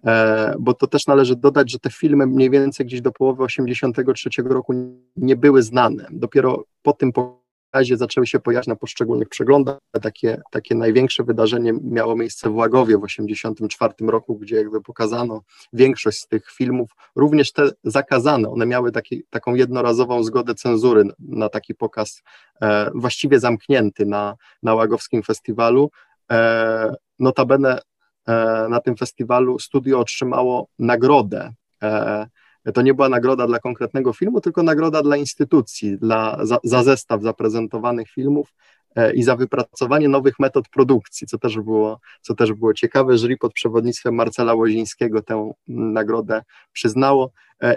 E, 0.06 0.54
bo 0.58 0.74
to 0.74 0.86
też 0.86 1.06
należy 1.06 1.36
dodać, 1.36 1.70
że 1.70 1.78
te 1.78 1.90
filmy 1.90 2.26
mniej 2.26 2.50
więcej 2.50 2.86
gdzieś 2.86 3.00
do 3.00 3.12
połowy 3.12 3.46
1983 3.46 4.42
roku 4.42 4.74
nie 5.16 5.36
były 5.36 5.62
znane. 5.62 6.06
Dopiero 6.10 6.64
po 6.82 6.92
tym 6.92 7.12
pokazie 7.12 7.96
zaczęły 7.96 8.26
się 8.26 8.40
pojawiać 8.40 8.66
na 8.66 8.76
poszczególnych 8.76 9.28
przeglądach. 9.28 9.78
Takie, 10.02 10.42
takie 10.50 10.74
największe 10.74 11.24
wydarzenie 11.24 11.72
miało 11.82 12.16
miejsce 12.16 12.50
w 12.50 12.54
Łagowie 12.54 12.98
w 12.98 13.02
1984 13.02 14.10
roku, 14.10 14.38
gdzie 14.38 14.56
jakby 14.56 14.82
pokazano 14.82 15.42
większość 15.72 16.18
z 16.18 16.28
tych 16.28 16.50
filmów, 16.50 16.90
również 17.16 17.52
te 17.52 17.70
zakazane. 17.84 18.50
One 18.50 18.66
miały 18.66 18.92
taki, 18.92 19.22
taką 19.30 19.54
jednorazową 19.54 20.22
zgodę 20.22 20.54
cenzury 20.54 21.04
na 21.18 21.48
taki 21.48 21.74
pokaz 21.74 22.22
e, 22.62 22.90
właściwie 22.94 23.40
zamknięty 23.40 24.06
na, 24.06 24.36
na 24.62 24.74
Łagowskim 24.74 25.22
Festiwalu. 25.22 25.90
E, 26.32 26.94
notabene 27.18 27.78
na 28.68 28.80
tym 28.80 28.96
festiwalu 28.96 29.58
studio 29.58 29.98
otrzymało 29.98 30.68
nagrodę. 30.78 31.52
E, 31.82 32.26
to 32.74 32.82
nie 32.82 32.94
była 32.94 33.08
nagroda 33.08 33.46
dla 33.46 33.58
konkretnego 33.58 34.12
filmu, 34.12 34.40
tylko 34.40 34.62
nagroda 34.62 35.02
dla 35.02 35.16
instytucji, 35.16 35.98
dla, 35.98 36.38
za, 36.42 36.58
za 36.64 36.82
zestaw 36.82 37.22
zaprezentowanych 37.22 38.10
filmów 38.10 38.54
e, 38.96 39.14
i 39.14 39.22
za 39.22 39.36
wypracowanie 39.36 40.08
nowych 40.08 40.38
metod 40.38 40.68
produkcji, 40.68 41.26
co 41.26 41.38
też 41.38 41.60
było, 41.60 42.00
co 42.20 42.34
też 42.34 42.52
było 42.52 42.74
ciekawe. 42.74 43.18
Jury 43.18 43.36
pod 43.36 43.52
przewodnictwem 43.52 44.14
Marcela 44.14 44.54
Łozińskiego 44.54 45.22
tę 45.22 45.52
nagrodę 45.68 46.42
przyznało. 46.72 47.30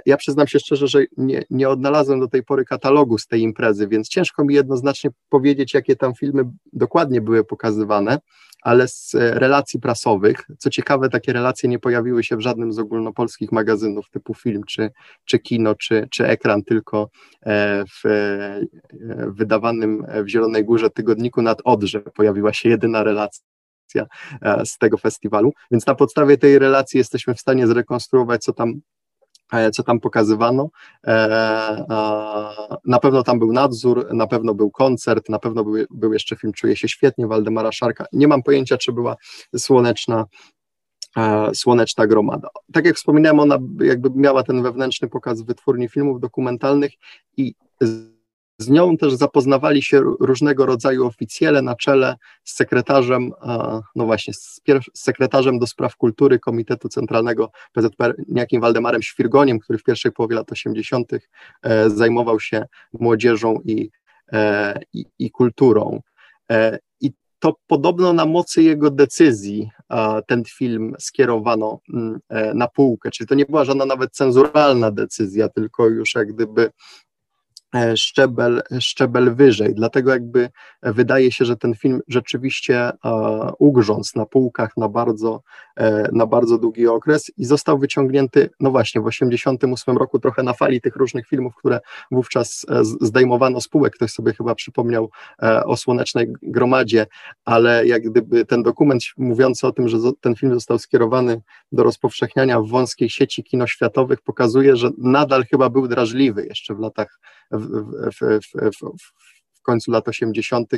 Ja 0.05 0.17
przyznam 0.17 0.47
się 0.47 0.59
szczerze, 0.59 0.87
że 0.87 0.99
nie, 1.17 1.43
nie 1.49 1.69
odnalazłem 1.69 2.19
do 2.19 2.27
tej 2.27 2.43
pory 2.43 2.65
katalogu 2.65 3.17
z 3.17 3.27
tej 3.27 3.41
imprezy, 3.41 3.87
więc 3.87 4.09
ciężko 4.09 4.45
mi 4.45 4.53
jednoznacznie 4.53 5.09
powiedzieć, 5.29 5.73
jakie 5.73 5.95
tam 5.95 6.15
filmy 6.15 6.43
dokładnie 6.73 7.21
były 7.21 7.43
pokazywane 7.43 8.19
ale 8.67 8.87
z 8.87 9.15
e, 9.15 9.39
relacji 9.39 9.79
prasowych. 9.79 10.47
Co 10.57 10.69
ciekawe, 10.69 11.09
takie 11.09 11.33
relacje 11.33 11.69
nie 11.69 11.79
pojawiły 11.79 12.23
się 12.23 12.37
w 12.37 12.41
żadnym 12.41 12.73
z 12.73 12.79
ogólnopolskich 12.79 13.51
magazynów 13.51 14.09
typu 14.09 14.33
film, 14.33 14.63
czy, 14.67 14.91
czy 15.25 15.39
kino, 15.39 15.75
czy, 15.75 16.07
czy 16.11 16.27
ekran, 16.27 16.63
tylko 16.63 17.09
e, 17.45 17.83
w, 17.85 18.05
e, 18.05 18.61
wydawanym 19.27 20.05
w 20.23 20.27
Zielonej 20.27 20.65
Górze 20.65 20.89
tygodniku 20.89 21.41
nad 21.41 21.61
Odrze 21.63 22.01
pojawiła 22.01 22.53
się 22.53 22.69
jedyna 22.69 23.03
relacja 23.03 24.05
z 24.65 24.77
tego 24.77 24.97
festiwalu, 24.97 25.53
więc 25.71 25.87
na 25.87 25.95
podstawie 25.95 26.37
tej 26.37 26.59
relacji 26.59 26.97
jesteśmy 26.97 27.33
w 27.33 27.39
stanie 27.39 27.67
zrekonstruować, 27.67 28.43
co 28.43 28.53
tam 28.53 28.73
co 29.71 29.83
tam 29.83 29.99
pokazywano. 29.99 30.69
E, 31.07 31.85
na 32.85 32.99
pewno 32.99 33.23
tam 33.23 33.39
był 33.39 33.53
nadzór, 33.53 34.13
na 34.13 34.27
pewno 34.27 34.53
był 34.53 34.71
koncert, 34.71 35.29
na 35.29 35.39
pewno 35.39 35.63
był, 35.63 35.85
był 35.89 36.13
jeszcze 36.13 36.35
film 36.35 36.53
Czuję 36.53 36.75
się 36.75 36.87
świetnie 36.87 37.27
Waldemara 37.27 37.71
Szarka. 37.71 38.05
Nie 38.13 38.27
mam 38.27 38.43
pojęcia, 38.43 38.77
czy 38.77 38.91
była 38.91 39.15
słoneczna 39.57 40.25
e, 41.17 41.49
Słoneczna 41.55 42.07
Gromada. 42.07 42.49
Tak 42.73 42.85
jak 42.85 42.95
wspominałem, 42.95 43.39
ona 43.39 43.57
jakby 43.81 44.09
miała 44.15 44.43
ten 44.43 44.63
wewnętrzny 44.63 45.09
pokaz 45.09 45.41
wytwórni 45.41 45.89
filmów 45.89 46.19
dokumentalnych 46.19 46.91
i 47.37 47.53
z 48.59 48.69
nią 48.69 48.97
też 48.97 49.13
zapoznawali 49.13 49.81
się 49.81 50.01
różnego 50.19 50.65
rodzaju 50.65 51.05
oficjele 51.05 51.61
na 51.61 51.75
czele 51.75 52.15
z 52.43 52.55
sekretarzem, 52.55 53.31
no 53.95 54.05
właśnie, 54.05 54.33
z, 54.33 54.61
sekretarzem 54.93 55.59
do 55.59 55.67
spraw 55.67 55.95
kultury 55.95 56.39
Komitetu 56.39 56.89
Centralnego 56.89 57.51
PZPR, 57.73 58.15
niejakim 58.27 58.61
Waldemarem 58.61 59.01
Świrgoniem, 59.01 59.59
który 59.59 59.79
w 59.79 59.83
pierwszej 59.83 60.11
połowie 60.11 60.35
lat 60.35 60.51
80. 60.51 61.11
E, 61.63 61.89
zajmował 61.89 62.39
się 62.39 62.65
młodzieżą 62.93 63.59
i, 63.65 63.89
e, 64.31 64.79
i, 64.93 65.05
i 65.19 65.31
kulturą. 65.31 66.01
E, 66.51 66.79
I 67.01 67.11
to 67.39 67.55
podobno 67.67 68.13
na 68.13 68.25
mocy 68.25 68.63
jego 68.63 68.91
decyzji 68.91 69.69
ten 70.27 70.43
film 70.45 70.93
skierowano 70.99 71.79
mm, 71.93 72.19
na 72.53 72.67
półkę, 72.67 73.11
czyli 73.11 73.27
to 73.27 73.35
nie 73.35 73.45
była 73.45 73.65
żadna 73.65 73.85
nawet 73.85 74.11
cenzuralna 74.11 74.91
decyzja, 74.91 75.49
tylko 75.49 75.87
już 75.87 76.15
jak 76.15 76.33
gdyby 76.33 76.69
szczebel, 77.95 78.61
szczebel 78.79 79.35
wyżej. 79.35 79.73
Dlatego 79.75 80.11
jakby 80.11 80.49
wydaje 80.81 81.31
się, 81.31 81.45
że 81.45 81.57
ten 81.57 81.75
film 81.75 82.01
rzeczywiście 82.07 82.77
e, 82.77 82.93
ugrzązł 83.59 84.11
na 84.15 84.25
półkach 84.25 84.77
na 84.77 84.89
bardzo, 84.89 85.41
e, 85.77 86.09
na 86.11 86.25
bardzo 86.25 86.57
długi 86.57 86.87
okres 86.87 87.31
i 87.37 87.45
został 87.45 87.79
wyciągnięty, 87.79 88.49
no 88.59 88.71
właśnie, 88.71 89.01
w 89.01 89.05
1988 89.05 89.97
roku 89.97 90.19
trochę 90.19 90.43
na 90.43 90.53
fali 90.53 90.81
tych 90.81 90.95
różnych 90.95 91.27
filmów, 91.27 91.53
które 91.55 91.79
wówczas 92.11 92.65
zdejmowano 93.01 93.61
z 93.61 93.67
półek. 93.67 93.93
Ktoś 93.93 94.11
sobie 94.11 94.33
chyba 94.33 94.55
przypomniał 94.55 95.09
o 95.65 95.77
Słonecznej 95.77 96.27
Gromadzie, 96.41 97.07
ale 97.45 97.87
jak 97.87 98.03
gdyby 98.03 98.45
ten 98.45 98.63
dokument 98.63 99.03
mówiący 99.17 99.67
o 99.67 99.71
tym, 99.71 99.87
że 99.87 99.97
ten 100.21 100.35
film 100.35 100.53
został 100.53 100.79
skierowany 100.79 101.41
do 101.71 101.83
rozpowszechniania 101.83 102.61
w 102.61 102.67
wąskiej 102.67 103.09
sieci 103.09 103.43
kinoświatowych 103.43 104.21
pokazuje, 104.21 104.75
że 104.75 104.89
nadal 104.97 105.45
chyba 105.45 105.69
był 105.69 105.87
drażliwy 105.87 106.45
jeszcze 106.45 106.75
w 106.75 106.79
latach 106.79 107.19
w, 107.51 107.67
w, 108.19 108.79
w, 109.57 109.61
końcu 109.61 109.91
lat 109.91 110.07
80., 110.07 110.73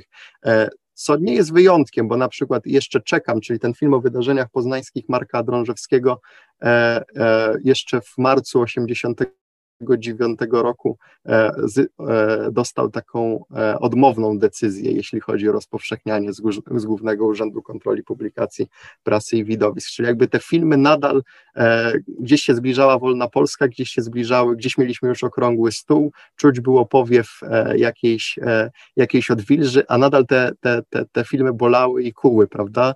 e, 0.45 0.69
co 0.93 1.17
nie 1.17 1.33
jest 1.33 1.53
wyjątkiem, 1.53 2.07
bo 2.07 2.17
na 2.17 2.27
przykład 2.27 2.65
jeszcze 2.65 3.01
czekam, 3.01 3.41
czyli 3.41 3.59
ten 3.59 3.73
film 3.73 3.93
o 3.93 4.01
wydarzeniach 4.01 4.49
poznańskich 4.49 5.09
Marka 5.09 5.43
Drążewskiego 5.43 6.21
e, 6.61 7.03
e, 7.15 7.55
jeszcze 7.63 8.01
w 8.01 8.17
marcu 8.17 8.61
80 8.61 9.21
2009 9.81 10.39
roku 10.51 10.97
e, 11.25 11.51
z, 11.63 11.77
e, 11.77 12.51
dostał 12.51 12.89
taką 12.89 13.45
e, 13.55 13.79
odmowną 13.79 14.39
decyzję, 14.39 14.91
jeśli 14.91 15.19
chodzi 15.19 15.49
o 15.49 15.51
rozpowszechnianie 15.51 16.33
z, 16.33 16.41
z 16.75 16.85
Głównego 16.85 17.25
Urzędu 17.25 17.61
Kontroli 17.61 18.03
Publikacji 18.03 18.67
Prasy 19.03 19.37
i 19.37 19.45
Widowisk. 19.45 19.89
Czyli 19.89 20.07
jakby 20.07 20.27
te 20.27 20.39
filmy 20.39 20.77
nadal 20.77 21.23
gdzieś 22.19 22.41
się 22.41 22.55
zbliżała 22.55 22.99
Wolna 22.99 23.27
Polska, 23.27 23.67
gdzieś 23.67 23.89
się 23.89 24.01
zbliżały, 24.01 24.55
gdzieś 24.55 24.77
mieliśmy 24.77 25.09
już 25.09 25.23
okrągły 25.23 25.71
stół, 25.71 26.11
czuć 26.35 26.59
było 26.59 26.85
powiew 26.85 27.39
jakiejś, 27.75 28.39
jakiejś 28.95 29.31
odwilży, 29.31 29.83
a 29.87 29.97
nadal 29.97 30.25
te, 30.25 30.51
te, 30.59 30.81
te, 30.89 31.05
te 31.11 31.23
filmy 31.23 31.53
bolały 31.53 32.03
i 32.03 32.13
kuły, 32.13 32.47
prawda, 32.47 32.93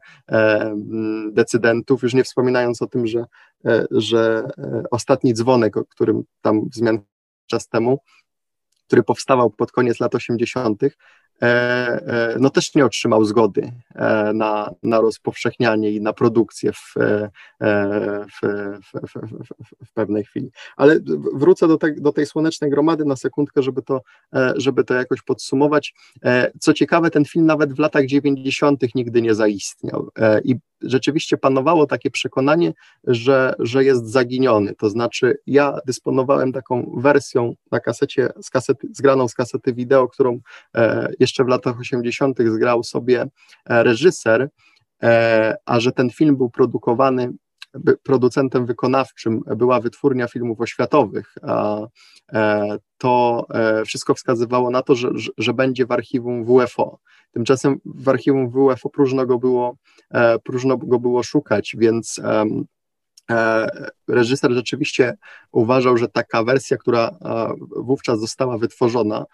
decydentów, 1.32 2.04
już 2.04 2.14
nie 2.14 2.24
wspominając 2.24 2.82
o 2.82 2.88
tym, 2.88 3.08
że 3.08 3.26
E, 3.53 3.53
że 3.92 4.48
e, 4.58 4.84
ostatni 4.92 5.34
dzwonek, 5.34 5.78
o 5.78 5.86
którym 5.86 6.24
tam 6.42 6.70
wzmian 6.70 7.00
czas 7.48 7.68
temu, 7.68 8.00
który 8.88 9.04
powstawał 9.04 9.50
pod 9.50 9.72
koniec 9.72 10.00
lat 10.00 10.16
80., 10.16 10.84
E, 10.84 10.88
e, 10.88 10.92
no 12.40 12.50
też 12.50 12.76
nie 12.76 12.86
otrzymał 12.86 13.26
zgody 13.26 13.72
e, 13.96 14.34
na, 14.34 14.72
na 14.84 15.02
rozpowszechnianie 15.02 15.92
i 15.92 16.02
na 16.02 16.14
produkcję 16.14 16.74
w, 16.74 16.94
w, 18.34 18.48
w, 18.94 19.86
w 19.86 19.94
pewnej 19.94 20.24
chwili. 20.24 20.52
Ale 20.78 21.00
wrócę 21.34 21.68
do, 21.68 21.78
te, 21.78 21.94
do 21.98 22.12
tej 22.12 22.26
słonecznej 22.26 22.72
gromady 22.72 23.06
na 23.06 23.16
sekundkę, 23.16 23.64
żeby 23.64 23.82
to, 23.82 24.02
żeby 24.56 24.84
to 24.84 24.94
jakoś 24.94 25.22
podsumować. 25.22 25.94
Co 26.60 26.74
ciekawe, 26.74 27.12
ten 27.12 27.26
film 27.26 27.46
nawet 27.46 27.74
w 27.74 27.80
latach 27.80 28.06
90. 28.06 28.96
nigdy 28.96 29.22
nie 29.22 29.36
zaistniał 29.36 30.10
i 30.44 30.56
rzeczywiście 30.84 31.38
panowało 31.38 31.86
takie 31.88 32.12
przekonanie, 32.12 32.74
że, 33.04 33.56
że 33.60 33.84
jest 33.84 34.06
zaginiony. 34.06 34.76
To 34.76 34.90
znaczy, 34.90 35.38
ja 35.48 35.78
dysponowałem 35.86 36.54
taką 36.54 36.96
wersją 36.98 37.54
na 37.72 37.80
kasecie, 37.80 38.30
z 38.42 38.50
kasety, 38.50 38.88
zgraną 38.92 39.28
z 39.28 39.34
kasety 39.34 39.74
wideo, 39.74 40.08
którą 40.08 40.40
e, 40.76 41.12
jeszcze 41.34 41.44
w 41.44 41.48
latach 41.48 41.80
80. 41.80 42.38
zgrał 42.46 42.84
sobie 42.84 43.22
e, 43.66 43.84
reżyser, 43.84 44.50
e, 45.04 45.56
a 45.66 45.80
że 45.80 45.92
ten 45.92 46.10
film 46.10 46.38
był 46.38 46.50
produkowany 46.50 47.34
producentem 48.04 48.66
wykonawczym 48.66 49.42
była 49.56 49.80
wytwórnia 49.80 50.28
filmów 50.28 50.62
oświatowych, 50.62 51.36
e, 51.44 52.78
to 52.98 53.46
wszystko 53.86 54.14
wskazywało 54.14 54.70
na 54.70 54.82
to, 54.82 54.96
że, 54.96 55.10
że 55.38 55.54
będzie 55.54 55.86
w 55.86 55.92
archiwum 55.92 56.46
WFO. 56.46 57.00
Tymczasem 57.32 57.80
w 57.86 58.10
archiwum 58.10 58.52
WFO 58.52 58.90
próżno 58.90 59.26
go 59.26 59.40
było, 59.40 59.76
próżno 60.44 60.78
go 60.78 61.00
było 61.00 61.24
szukać, 61.24 61.76
więc 61.78 62.22
reżyser 64.08 64.52
rzeczywiście 64.52 65.18
uważał, 65.52 65.98
że 65.98 66.08
taka 66.08 66.44
wersja, 66.44 66.78
która 66.78 67.18
wówczas 67.78 68.20
została 68.20 68.58
wytworzona, 68.58 69.26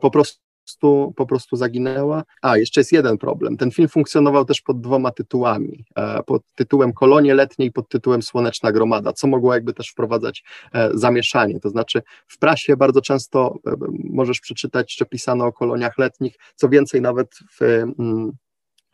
po 0.00 0.10
prostu 0.10 0.40
prostu, 0.64 1.12
po 1.16 1.26
prostu 1.26 1.56
zaginęła. 1.56 2.24
A, 2.42 2.58
jeszcze 2.58 2.80
jest 2.80 2.92
jeden 2.92 3.18
problem. 3.18 3.56
Ten 3.56 3.70
film 3.70 3.88
funkcjonował 3.88 4.44
też 4.44 4.60
pod 4.60 4.80
dwoma 4.80 5.10
tytułami. 5.10 5.84
E, 5.96 6.22
pod 6.22 6.42
tytułem 6.54 6.92
Kolonie 6.92 7.34
Letnie 7.34 7.66
i 7.66 7.72
pod 7.72 7.88
tytułem 7.88 8.22
Słoneczna 8.22 8.72
Gromada, 8.72 9.12
co 9.12 9.26
mogło 9.26 9.54
jakby 9.54 9.74
też 9.74 9.88
wprowadzać 9.88 10.44
e, 10.72 10.90
zamieszanie. 10.94 11.60
To 11.60 11.70
znaczy 11.70 12.02
w 12.26 12.38
prasie 12.38 12.76
bardzo 12.76 13.00
często 13.00 13.58
e, 13.66 13.74
możesz 14.04 14.40
przeczytać, 14.40 14.96
że 14.96 15.04
pisano 15.04 15.46
o 15.46 15.52
koloniach 15.52 15.98
letnich, 15.98 16.36
co 16.54 16.68
więcej 16.68 17.00
nawet 17.00 17.28
w 17.60 17.62
mm, 17.62 18.32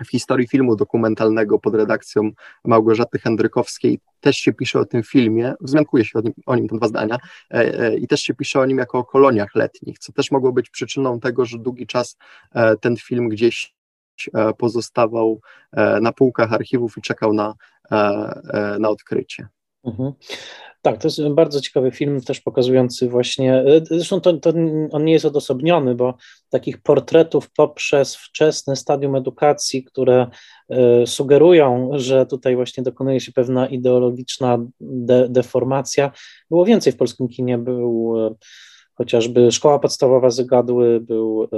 w 0.04 0.10
historii 0.10 0.48
filmu 0.48 0.76
dokumentalnego 0.76 1.58
pod 1.58 1.74
redakcją 1.74 2.30
Małgorzaty 2.64 3.18
Hendrykowskiej 3.18 4.00
też 4.20 4.36
się 4.36 4.52
pisze 4.52 4.80
o 4.80 4.84
tym 4.84 5.02
filmie, 5.02 5.54
wzmiankuje 5.60 6.04
się 6.04 6.18
o 6.18 6.22
nim, 6.22 6.32
o 6.46 6.56
nim 6.56 6.66
dwa 6.66 6.88
zdania, 6.88 7.18
e, 7.50 7.80
e, 7.80 7.96
i 7.96 8.06
też 8.06 8.22
się 8.22 8.34
pisze 8.34 8.60
o 8.60 8.66
nim 8.66 8.78
jako 8.78 8.98
o 8.98 9.04
koloniach 9.04 9.54
letnich, 9.54 9.98
co 9.98 10.12
też 10.12 10.30
mogło 10.30 10.52
być 10.52 10.70
przyczyną 10.70 11.20
tego, 11.20 11.44
że 11.44 11.58
długi 11.58 11.86
czas 11.86 12.16
e, 12.54 12.76
ten 12.76 12.96
film 12.96 13.28
gdzieś 13.28 13.74
e, 14.34 14.54
pozostawał 14.54 15.40
e, 15.72 16.00
na 16.00 16.12
półkach 16.12 16.52
archiwów 16.52 16.98
i 16.98 17.02
czekał 17.02 17.32
na, 17.32 17.54
e, 17.90 18.76
na 18.80 18.88
odkrycie. 18.88 19.48
Mhm. 19.84 20.12
Tak, 20.82 20.98
to 21.00 21.08
jest 21.08 21.28
bardzo 21.28 21.60
ciekawy 21.60 21.90
film, 21.90 22.20
też 22.20 22.40
pokazujący 22.40 23.08
właśnie, 23.08 23.54
e, 23.54 23.80
zresztą 23.90 24.20
to, 24.20 24.32
to 24.32 24.52
on 24.90 25.04
nie 25.04 25.12
jest 25.12 25.24
odosobniony, 25.24 25.94
bo 25.94 26.14
takich 26.50 26.82
portretów 26.82 27.50
poprzez 27.50 28.16
wczesne 28.16 28.76
stadium 28.76 29.16
edukacji, 29.16 29.84
które 29.84 30.26
y, 31.02 31.06
sugerują, 31.06 31.90
że 31.94 32.26
tutaj 32.26 32.56
właśnie 32.56 32.82
dokonuje 32.82 33.20
się 33.20 33.32
pewna 33.32 33.66
ideologiczna 33.66 34.58
de, 34.80 35.28
deformacja, 35.28 36.12
było 36.50 36.64
więcej 36.64 36.92
w 36.92 36.96
polskim 36.96 37.28
kinie, 37.28 37.58
był 37.58 38.14
y, 38.26 38.34
chociażby 38.98 39.52
szkoła 39.52 39.78
podstawowa 39.78 40.30
Zygadły 40.30 41.00
był 41.00 41.48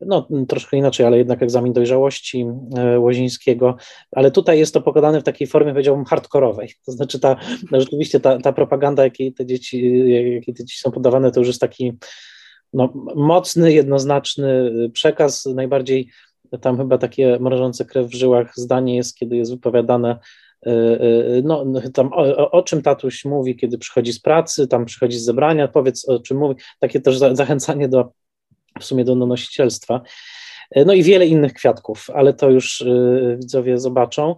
no, 0.00 0.28
troszkę 0.48 0.76
inaczej, 0.76 1.06
ale 1.06 1.18
jednak 1.18 1.42
egzamin 1.42 1.72
dojrzałości 1.72 2.46
e, 2.76 3.00
Łozińskiego, 3.00 3.76
ale 4.12 4.30
tutaj 4.30 4.58
jest 4.58 4.74
to 4.74 4.80
pokazane 4.80 5.20
w 5.20 5.24
takiej 5.24 5.46
formie, 5.46 5.72
powiedziałbym, 5.72 6.04
hardkorowej, 6.04 6.72
to 6.86 6.92
znaczy 6.92 7.20
ta, 7.20 7.36
no, 7.70 7.80
rzeczywiście 7.80 8.20
ta, 8.20 8.38
ta 8.38 8.52
propaganda, 8.52 9.04
jakiej 9.04 9.32
te, 9.32 9.46
dzieci, 9.46 10.08
jakiej 10.34 10.54
te 10.54 10.64
dzieci 10.64 10.78
są 10.78 10.90
podawane, 10.90 11.30
to 11.30 11.40
już 11.40 11.48
jest 11.48 11.60
taki 11.60 11.92
no, 12.72 12.92
mocny, 13.16 13.72
jednoznaczny 13.72 14.72
przekaz, 14.92 15.46
najbardziej 15.46 16.08
tam 16.60 16.76
chyba 16.76 16.98
takie 16.98 17.38
mrożące 17.40 17.84
krew 17.84 18.06
w 18.06 18.14
żyłach 18.14 18.52
zdanie 18.56 18.96
jest, 18.96 19.16
kiedy 19.16 19.36
jest 19.36 19.52
wypowiadane 19.52 20.18
E, 20.18 20.18
e, 20.18 20.43
no, 21.42 21.64
no, 21.64 21.80
tam 21.94 22.10
o, 22.12 22.50
o, 22.50 22.62
czym 22.62 22.82
tatuś 22.82 23.24
mówi, 23.24 23.56
kiedy 23.56 23.78
przychodzi 23.78 24.12
z 24.12 24.20
pracy, 24.20 24.68
tam 24.68 24.84
przychodzi 24.84 25.18
z 25.18 25.24
zebrania, 25.24 25.68
powiedz 25.68 26.08
o 26.08 26.18
czym 26.20 26.38
mówi, 26.38 26.54
takie 26.80 27.00
też 27.00 27.18
zachęcanie 27.18 27.88
do, 27.88 28.12
w 28.80 28.84
sumie 28.84 29.04
do 29.04 29.16
donosicielstwa. 29.16 30.00
E, 30.70 30.84
no 30.84 30.92
i 30.92 31.02
wiele 31.02 31.26
innych 31.26 31.52
kwiatków, 31.52 32.10
ale 32.14 32.34
to 32.34 32.50
już 32.50 32.84
widzowie 33.38 33.78
zobaczą. 33.78 34.34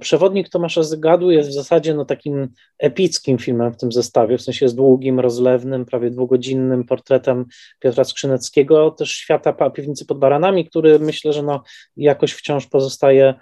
Przewodnik 0.00 0.48
Tomasza 0.48 0.82
Zygadu 0.82 1.30
jest 1.30 1.48
w 1.48 1.52
zasadzie 1.52 1.94
no, 1.94 2.04
takim 2.04 2.48
epickim 2.78 3.38
filmem 3.38 3.72
w 3.72 3.76
tym 3.76 3.92
zestawie, 3.92 4.38
w 4.38 4.42
sensie 4.42 4.64
jest 4.64 4.76
długim, 4.76 5.20
rozlewnym, 5.20 5.84
prawie 5.84 6.10
dwugodzinnym 6.10 6.84
portretem 6.84 7.44
Piotra 7.80 8.04
Skrzyneckiego, 8.04 8.90
też 8.90 9.10
świata 9.10 9.70
piwnicy 9.70 10.06
pod 10.06 10.18
baranami, 10.18 10.68
który 10.68 10.98
myślę, 10.98 11.32
że 11.32 11.42
no, 11.42 11.62
jakoś 11.96 12.32
wciąż 12.32 12.66
pozostaje 12.66 13.34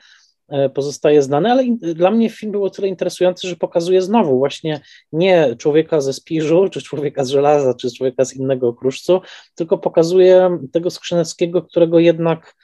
pozostaje 0.75 1.23
znany, 1.23 1.51
ale 1.51 1.65
dla 1.81 2.11
mnie 2.11 2.31
film 2.31 2.53
był 2.53 2.65
o 2.65 2.71
tyle 2.71 2.89
interesujący, 2.89 3.49
że 3.49 3.57
pokazuje 3.57 4.03
znowu 4.03 4.39
właśnie 4.39 4.81
nie 5.13 5.57
człowieka 5.59 6.01
ze 6.01 6.13
spiżu, 6.13 6.69
czy 6.69 6.83
człowieka 6.83 7.25
z 7.25 7.29
żelaza, 7.29 7.75
czy 7.75 7.95
człowieka 7.97 8.25
z 8.25 8.37
innego 8.37 8.73
kruszcu, 8.73 9.21
tylko 9.55 9.79
pokazuje 9.79 10.59
tego 10.73 10.91
Skrzyneckiego, 10.91 11.63
którego 11.63 11.99
jednak 11.99 12.55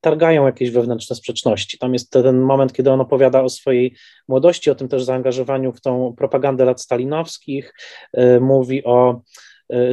targają 0.00 0.46
jakieś 0.46 0.70
wewnętrzne 0.70 1.16
sprzeczności. 1.16 1.78
Tam 1.78 1.92
jest 1.92 2.10
ten 2.10 2.40
moment, 2.40 2.72
kiedy 2.72 2.90
on 2.90 3.00
opowiada 3.00 3.42
o 3.42 3.48
swojej 3.48 3.96
młodości, 4.28 4.70
o 4.70 4.74
tym 4.74 4.88
też 4.88 5.04
zaangażowaniu 5.04 5.72
w 5.72 5.80
tą 5.80 6.14
propagandę 6.16 6.64
lat 6.64 6.80
stalinowskich, 6.80 7.74
e, 8.12 8.40
mówi 8.40 8.84
o 8.84 9.20
E, 9.20 9.20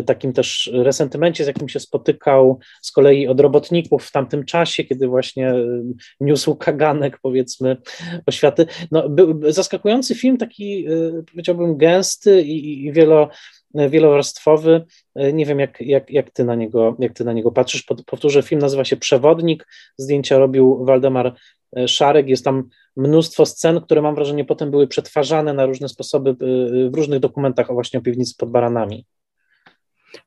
takim 0.06 0.34
też 0.34 0.72
resentymencie, 0.74 1.44
z 1.44 1.48
jakim 1.48 1.70
się 1.70 1.80
spotykał 1.80 2.60
z 2.82 2.92
kolei 2.92 3.28
od 3.28 3.40
robotników 3.40 4.06
w 4.06 4.12
tamtym 4.12 4.46
czasie, 4.46 4.84
kiedy 4.84 5.08
właśnie 5.08 5.50
e, 5.50 5.84
niósł 6.22 6.56
kaganek, 6.56 7.20
powiedzmy, 7.22 7.78
oświaty. 8.26 8.66
No, 8.92 9.10
był 9.10 9.52
zaskakujący 9.52 10.16
film, 10.16 10.38
taki 10.38 10.86
e, 10.88 11.24
powiedziałbym 11.32 11.78
gęsty 11.78 12.42
i, 12.42 12.86
i 12.86 12.92
wielo, 12.92 13.30
wielowarstwowy. 13.76 14.86
Nie 15.34 15.46
wiem, 15.46 15.60
jak, 15.60 15.82
jak, 15.82 16.12
jak, 16.12 16.32
ty 16.32 16.44
na 16.44 16.56
niego, 16.56 16.96
jak 17.00 17.14
ty 17.14 17.24
na 17.24 17.34
niego 17.34 17.52
patrzysz. 17.52 17.84
Powtórzę, 18.06 18.44
film 18.44 18.62
nazywa 18.62 18.86
się 18.86 18.98
Przewodnik. 18.98 19.68
Zdjęcia 19.98 20.38
robił 20.38 20.86
Waldemar 20.86 21.36
Szarek. 21.88 22.28
Jest 22.28 22.46
tam 22.46 22.70
mnóstwo 22.96 23.46
scen, 23.46 23.82
które 23.82 24.02
mam 24.02 24.16
wrażenie 24.16 24.46
potem 24.46 24.72
były 24.72 24.88
przetwarzane 24.88 25.54
na 25.54 25.66
różne 25.66 25.90
sposoby 25.90 26.36
w 26.92 26.96
różnych 26.96 27.20
dokumentach 27.20 27.72
o 27.72 27.74
właśnie 27.74 28.00
o 28.00 28.04
piwnicy 28.04 28.36
pod 28.38 28.52
baranami. 28.52 29.06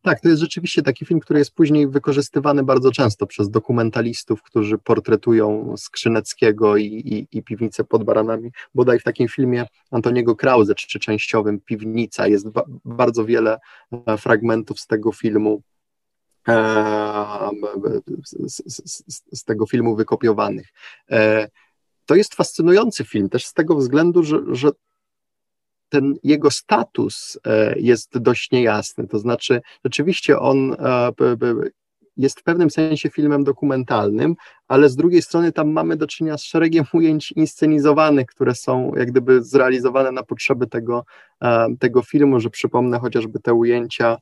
Tak, 0.02 0.20
to 0.20 0.28
jest 0.28 0.40
rzeczywiście 0.40 0.82
taki 0.82 1.04
film, 1.04 1.20
który 1.20 1.38
jest 1.38 1.54
później 1.54 1.88
wykorzystywany 1.88 2.64
bardzo 2.64 2.92
często 2.92 3.26
przez 3.26 3.50
dokumentalistów, 3.50 4.42
którzy 4.42 4.78
portretują 4.78 5.74
Skrzyneckiego 5.76 6.76
i, 6.76 6.84
i, 6.84 7.38
i 7.38 7.42
piwnicę 7.42 7.84
pod 7.84 8.04
baranami. 8.04 8.50
Bodaj 8.74 8.98
w 8.98 9.02
takim 9.02 9.28
filmie 9.28 9.66
Antoniego 9.90 10.36
Krause, 10.36 10.74
czy 10.74 10.98
częściowym 10.98 11.60
Piwnica, 11.60 12.26
jest 12.26 12.50
ba 12.50 12.62
bardzo 12.84 13.24
wiele 13.24 13.58
e, 14.06 14.18
fragmentów 14.18 14.80
z 14.80 14.86
tego 14.86 15.12
filmu. 15.12 15.62
E, 16.48 17.50
z, 18.24 18.62
z, 18.66 19.22
z, 19.32 19.44
tego 19.44 19.66
filmu 19.66 19.96
wykopiowanych. 19.96 20.66
E, 21.10 21.48
to 22.06 22.14
jest 22.14 22.34
fascynujący 22.34 23.04
film, 23.04 23.28
też 23.28 23.46
z 23.46 23.52
tego 23.52 23.76
względu, 23.76 24.22
że, 24.22 24.38
że 24.48 24.70
ten 25.88 26.14
jego 26.22 26.50
status 26.50 27.38
e, 27.46 27.78
jest 27.78 28.18
dość 28.18 28.50
niejasny. 28.50 29.08
To 29.08 29.18
znaczy, 29.18 29.60
rzeczywiście 29.84 30.38
on 30.38 30.72
e, 30.72 31.12
jest 32.16 32.40
w 32.40 32.42
pewnym 32.42 32.70
sensie 32.70 33.10
filmem 33.10 33.44
dokumentalnym, 33.44 34.34
ale 34.68 34.88
z 34.88 34.96
drugiej 34.96 35.22
strony 35.22 35.52
tam 35.52 35.70
mamy 35.70 35.96
do 35.96 36.06
czynienia 36.06 36.38
z 36.38 36.42
szeregiem 36.42 36.84
ujęć 36.92 37.32
inscenizowanych, 37.32 38.26
które 38.26 38.54
są 38.54 38.92
jak 38.96 39.10
gdyby 39.10 39.42
zrealizowane 39.42 40.12
na 40.12 40.22
potrzeby 40.22 40.66
tego, 40.66 41.04
e, 41.42 41.66
tego 41.78 42.02
filmu, 42.02 42.40
że 42.40 42.50
przypomnę 42.50 42.98
chociażby 42.98 43.40
te 43.40 43.54
ujęcia 43.54 44.16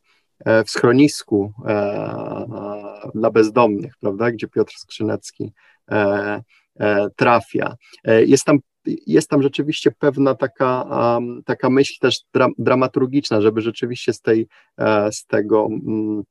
w 0.66 0.70
schronisku 0.70 1.52
dla 3.14 3.30
bezdomnych, 3.30 3.94
prawda, 4.00 4.30
gdzie 4.30 4.48
Piotr 4.48 4.72
Skrzynecki 4.76 5.52
trafia. 7.16 7.74
Jest 8.04 8.44
tam 8.44 8.58
jest 9.06 9.28
tam 9.28 9.42
rzeczywiście 9.42 9.90
pewna 9.90 10.34
taka, 10.34 10.88
taka 11.44 11.70
myśl 11.70 11.94
też 12.00 12.20
dra, 12.32 12.48
dramaturgiczna, 12.58 13.40
żeby 13.40 13.60
rzeczywiście 13.60 14.12
z 14.12 14.20
tej, 14.20 14.46
e, 14.78 15.12
z 15.12 15.26
tego 15.26 15.68
mm, 15.70 16.22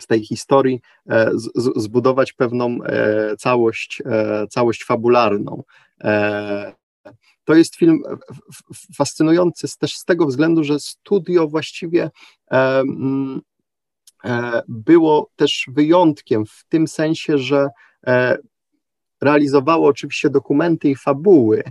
z 0.00 0.06
tej 0.06 0.24
historii 0.24 0.80
e, 1.10 1.30
z, 1.34 1.50
zbudować 1.76 2.32
pewną 2.32 2.78
e, 2.84 3.36
całość, 3.36 4.02
całość 4.50 4.84
fabularną. 4.84 5.62
To 7.44 7.54
jest 7.54 7.76
film 7.76 8.02
fascynujący 8.96 9.78
też 9.78 9.96
z 9.96 10.04
tego 10.04 10.26
względu, 10.26 10.64
że 10.64 10.80
studio 10.80 11.48
właściwie 11.48 12.10
mm, 12.50 13.40
było 14.68 15.30
też 15.36 15.66
wyjątkiem 15.68 16.46
w 16.46 16.64
tym 16.68 16.88
sensie, 16.88 17.38
że 17.38 17.68
realizowało 19.26 19.88
oczywiście 19.88 20.30
dokumenty 20.30 20.88
i 20.88 20.96
fabuły, 20.96 21.62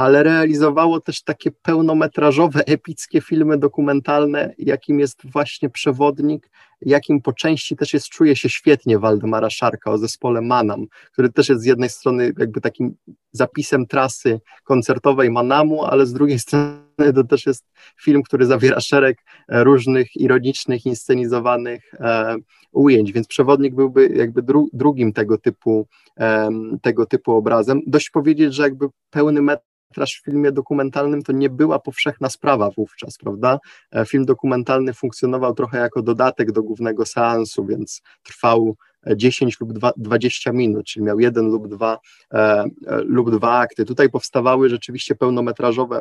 ale 0.00 0.22
realizowało 0.22 1.00
też 1.00 1.22
takie 1.22 1.50
pełnometrażowe, 1.50 2.60
epickie 2.66 3.20
filmy 3.20 3.58
dokumentalne, 3.58 4.54
jakim 4.58 5.00
jest 5.00 5.20
właśnie 5.32 5.70
Przewodnik, 5.70 6.50
jakim 6.80 7.22
po 7.22 7.32
części 7.32 7.76
też 7.76 7.94
jest, 7.94 8.08
czuje 8.08 8.36
się 8.36 8.48
świetnie 8.48 8.98
Waldemara 8.98 9.50
Szarka 9.50 9.90
o 9.90 9.98
zespole 9.98 10.40
Manam, 10.40 10.86
który 11.12 11.32
też 11.32 11.48
jest 11.48 11.62
z 11.62 11.64
jednej 11.64 11.88
strony 11.88 12.32
jakby 12.38 12.60
takim 12.60 12.94
zapisem 13.32 13.86
trasy 13.86 14.40
koncertowej 14.64 15.30
Manamu, 15.30 15.84
ale 15.84 16.06
z 16.06 16.12
drugiej 16.12 16.38
strony 16.46 17.12
to 17.14 17.24
też 17.24 17.46
jest 17.46 17.64
film, 18.02 18.22
który 18.22 18.46
zawiera 18.46 18.80
szereg 18.80 19.18
e, 19.48 19.64
różnych 19.64 20.16
ironicznych, 20.16 20.86
inscenizowanych 20.86 21.94
e, 21.94 22.36
ujęć, 22.72 23.12
więc 23.12 23.26
Przewodnik 23.26 23.74
byłby 23.74 24.08
jakby 24.08 24.42
dru, 24.42 24.68
drugim 24.72 25.12
tego 25.12 25.38
typu, 25.38 25.86
e, 26.20 26.50
tego 26.82 27.06
typu 27.06 27.32
obrazem. 27.32 27.80
Dość 27.86 28.10
powiedzieć, 28.10 28.54
że 28.54 28.62
jakby 28.62 28.86
pełny 29.10 29.42
metr 29.42 29.69
metraż 29.90 30.20
w 30.20 30.24
filmie 30.24 30.52
dokumentalnym 30.52 31.22
to 31.22 31.32
nie 31.32 31.50
była 31.50 31.78
powszechna 31.78 32.30
sprawa 32.30 32.70
wówczas, 32.70 33.18
prawda? 33.18 33.58
E, 33.92 34.06
film 34.06 34.24
dokumentalny 34.24 34.94
funkcjonował 34.94 35.54
trochę 35.54 35.78
jako 35.78 36.02
dodatek 36.02 36.52
do 36.52 36.62
głównego 36.62 37.06
seansu, 37.06 37.66
więc 37.66 38.02
trwał 38.22 38.76
10 39.16 39.54
e, 39.54 39.56
lub 39.60 39.92
20 39.96 40.52
minut, 40.52 40.86
czyli 40.86 41.04
miał 41.04 41.20
jeden 41.20 41.46
lub 41.46 41.68
dwa, 41.68 41.98
e, 42.34 42.64
lub 43.04 43.30
dwa 43.30 43.58
akty. 43.58 43.84
Tutaj 43.84 44.10
powstawały 44.10 44.68
rzeczywiście 44.68 45.14
pełnometrażowe 45.14 46.00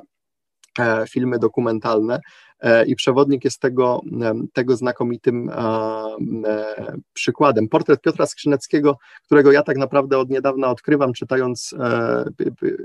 filmy 1.09 1.39
dokumentalne 1.39 2.19
e, 2.59 2.85
i 2.85 2.95
przewodnik 2.95 3.45
jest 3.45 3.61
tego, 3.61 4.01
e, 4.21 4.33
tego 4.53 4.75
znakomitym 4.75 5.51
przykładem. 7.13 7.67
Portret 7.67 8.01
Piotra 8.01 8.25
Skrzyneckiego, 8.25 8.97
którego 9.25 9.51
ja 9.51 9.63
tak 9.63 9.77
naprawdę 9.77 10.17
od 10.17 10.29
niedawna 10.29 10.67
odkrywam, 10.67 11.13
czytając 11.13 11.75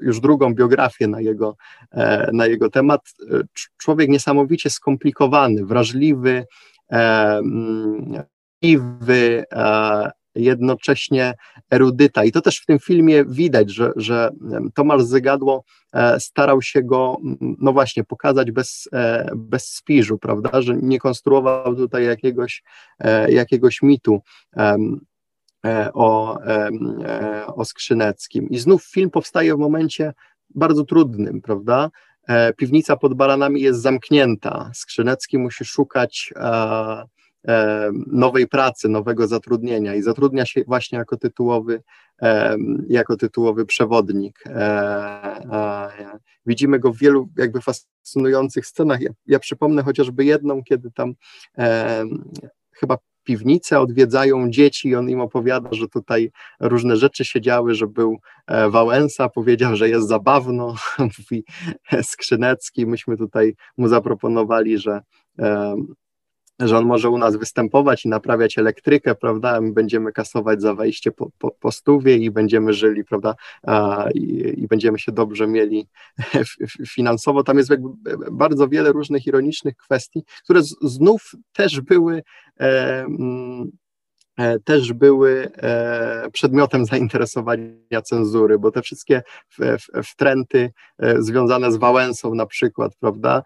już 0.02 0.20
drugą 0.20 0.54
biografię 0.54 1.08
na 1.08 1.20
jego, 1.20 1.56
na 2.32 2.46
jego 2.46 2.70
temat. 2.70 3.00
Człowiek 3.76 4.08
niesamowicie 4.08 4.70
skomplikowany, 4.70 5.66
wrażliwy, 5.66 6.44
wrażliwy, 8.62 9.44
jednocześnie 10.34 11.34
erudyta. 11.70 12.24
I 12.24 12.32
to 12.32 12.40
też 12.40 12.58
w 12.58 12.66
tym 12.66 12.78
filmie 12.78 13.24
widać, 13.24 13.70
że, 13.70 13.92
że 13.96 14.30
Tomasz 14.74 15.02
Zygadło 15.02 15.64
e, 15.92 16.20
starał 16.20 16.62
się 16.62 16.82
go, 16.82 17.16
no 17.40 17.72
właśnie, 17.72 18.04
pokazać 18.04 18.50
bez, 18.50 18.88
e, 18.92 19.30
bez 19.36 19.66
spiżu, 19.66 20.18
prawda, 20.18 20.62
że 20.62 20.76
nie 20.76 20.98
konstruował 20.98 21.76
tutaj 21.76 22.04
jakiegoś, 22.04 22.62
e, 22.98 23.32
jakiegoś 23.32 23.82
mitu 23.82 24.20
o, 25.94 26.38
o 27.46 27.64
Skrzyneckim. 27.64 28.48
I 28.48 28.58
znów 28.58 28.84
film 28.84 29.10
powstaje 29.10 29.54
w 29.54 29.58
momencie 29.58 30.12
bardzo 30.54 30.84
trudnym, 30.84 31.40
prawda, 31.40 31.90
piwnica 32.56 32.96
pod 32.96 33.14
baranami 33.14 33.60
jest 33.60 33.82
zamknięta, 33.82 34.70
Skrzynecki 34.74 35.38
musi 35.38 35.64
szukać 35.64 36.32
nowej 38.06 38.48
pracy, 38.48 38.88
nowego 38.88 39.26
zatrudnienia 39.26 39.94
i 39.94 40.02
zatrudnia 40.02 40.46
się 40.46 40.64
właśnie 40.66 40.98
jako 40.98 41.16
tytułowy, 41.16 41.82
e, 42.22 42.56
jako 42.88 43.16
tytułowy 43.16 43.66
przewodnik. 43.66 44.44
E, 44.46 45.88
widzimy 46.46 46.78
go 46.78 46.92
w 46.92 46.98
wielu 46.98 47.28
jakby 47.36 47.60
fascynujących 47.60 48.66
scenach. 48.66 49.00
Ja, 49.00 49.10
ja 49.26 49.38
przypomnę 49.38 49.82
chociażby 49.82 50.24
jedną, 50.24 50.62
kiedy 50.62 50.90
tam 50.90 51.14
chyba 52.72 52.98
piwnicę 53.24 53.80
odwiedzają 53.80 54.50
dzieci 54.50 54.88
i 54.88 54.94
on 54.94 55.10
im 55.10 55.20
opowiada, 55.20 55.68
że 55.72 55.88
tutaj 55.88 56.30
różne 56.60 56.96
rzeczy 56.96 57.24
się 57.24 57.40
działy, 57.40 57.74
że 57.74 57.86
był 57.86 58.18
Wałęsa, 58.70 59.28
powiedział, 59.28 59.76
że 59.76 59.88
jest 59.88 60.08
zabawno, 60.08 60.74
mówi 60.98 61.44
Skrzynecki, 62.02 62.86
myśmy 62.86 63.16
tutaj 63.16 63.54
mu 63.76 63.88
zaproponowali, 63.88 64.78
że 64.78 65.00
że 66.60 66.78
on 66.78 66.84
może 66.84 67.10
u 67.10 67.18
nas 67.18 67.36
występować 67.36 68.04
i 68.04 68.08
naprawiać 68.08 68.58
elektrykę, 68.58 69.14
prawda? 69.14 69.60
My 69.60 69.72
będziemy 69.72 70.12
kasować 70.12 70.62
za 70.62 70.74
wejście 70.74 71.12
po, 71.12 71.30
po, 71.38 71.50
po 71.50 71.72
stówie 71.72 72.16
i 72.16 72.30
będziemy 72.30 72.72
żyli, 72.72 73.04
prawda? 73.04 73.34
I, 74.14 74.54
I, 74.56 74.66
będziemy 74.68 74.98
się 74.98 75.12
dobrze 75.12 75.46
mieli 75.46 75.88
finansowo. 76.94 77.42
Tam 77.42 77.58
jest 77.58 77.70
jakby 77.70 77.88
bardzo 78.32 78.68
wiele 78.68 78.92
różnych 78.92 79.26
ironicznych 79.26 79.76
kwestii, 79.76 80.24
które 80.44 80.62
z, 80.62 80.76
znów 80.82 81.32
też 81.52 81.80
były. 81.80 82.22
E, 82.60 83.00
mm, 83.00 83.70
e, 84.38 84.58
też 84.60 84.92
były 84.92 85.50
e, 85.56 86.30
przedmiotem 86.32 86.86
zainteresowania 86.86 88.02
cenzury, 88.04 88.58
bo 88.58 88.70
te 88.70 88.82
wszystkie 88.82 89.22
wtręty 90.04 90.72
e, 90.98 91.22
związane 91.22 91.72
z 91.72 91.76
Wałęsą 91.76 92.34
na 92.34 92.46
przykład, 92.46 92.92
prawda, 93.00 93.42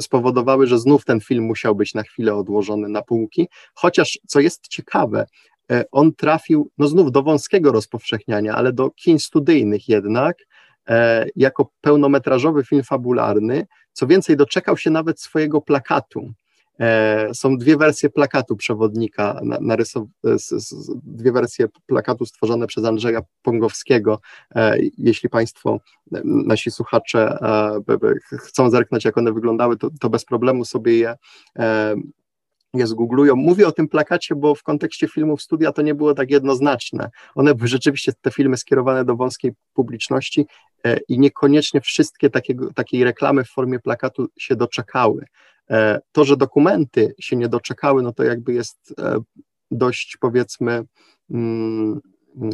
spowodowały, 0.00 0.66
że 0.66 0.78
znów 0.78 1.04
ten 1.04 1.20
film 1.20 1.44
musiał 1.44 1.74
być 1.74 1.94
na 1.94 2.02
chwilę 2.02 2.34
odłożony 2.34 2.88
na 2.88 3.02
półki. 3.02 3.48
Chociaż, 3.74 4.18
co 4.26 4.40
jest 4.40 4.68
ciekawe, 4.68 5.26
e, 5.72 5.84
on 5.92 6.14
trafił 6.14 6.70
no 6.78 6.88
znów 6.88 7.12
do 7.12 7.22
wąskiego 7.22 7.72
rozpowszechniania, 7.72 8.54
ale 8.54 8.72
do 8.72 8.90
kin 8.90 9.18
studyjnych 9.18 9.88
jednak, 9.88 10.36
e, 10.88 11.26
jako 11.36 11.70
pełnometrażowy 11.80 12.64
film 12.64 12.82
fabularny. 12.82 13.66
Co 13.92 14.06
więcej, 14.06 14.36
doczekał 14.36 14.76
się 14.76 14.90
nawet 14.90 15.20
swojego 15.20 15.60
plakatu. 15.60 16.32
E, 16.80 17.34
są 17.34 17.56
dwie 17.56 17.76
wersje 17.76 18.10
plakatu 18.10 18.56
przewodnika, 18.56 19.40
narysow, 19.60 20.04
dwie 21.02 21.32
wersje 21.32 21.66
plakatu 21.86 22.26
stworzone 22.26 22.66
przez 22.66 22.84
Andrzeja 22.84 23.20
Pongowskiego. 23.42 24.20
E, 24.54 24.76
jeśli 24.98 25.28
Państwo, 25.28 25.80
nasi 26.24 26.70
słuchacze 26.70 27.38
e, 27.42 28.36
chcą 28.38 28.70
zerknąć, 28.70 29.04
jak 29.04 29.18
one 29.18 29.32
wyglądały, 29.32 29.76
to, 29.76 29.90
to 30.00 30.10
bez 30.10 30.24
problemu 30.24 30.64
sobie 30.64 30.98
je 30.98 31.16
je 32.74 32.86
zgooglują. 32.86 33.36
Mówię 33.36 33.66
o 33.68 33.72
tym 33.72 33.88
plakacie, 33.88 34.34
bo 34.34 34.54
w 34.54 34.62
kontekście 34.62 35.08
filmów 35.08 35.42
studia 35.42 35.72
to 35.72 35.82
nie 35.82 35.94
było 35.94 36.14
tak 36.14 36.30
jednoznaczne. 36.30 37.10
One 37.34 37.54
były 37.54 37.68
rzeczywiście 37.68 38.12
te 38.20 38.30
filmy 38.30 38.56
skierowane 38.56 39.04
do 39.04 39.16
wąskiej 39.16 39.52
publiczności 39.74 40.46
i 41.08 41.18
niekoniecznie 41.18 41.80
wszystkie 41.80 42.30
takiego, 42.30 42.72
takiej 42.72 43.04
reklamy 43.04 43.44
w 43.44 43.50
formie 43.50 43.78
plakatu 43.78 44.28
się 44.38 44.56
doczekały. 44.56 45.24
E, 45.70 46.00
to, 46.12 46.24
że 46.24 46.36
dokumenty 46.36 47.14
się 47.20 47.36
nie 47.36 47.48
doczekały, 47.48 48.02
no 48.02 48.12
to 48.12 48.24
jakby 48.24 48.52
jest 48.54 48.94
e, 48.98 49.18
dość 49.70 50.16
powiedzmy 50.20 50.84
mm, 51.30 52.00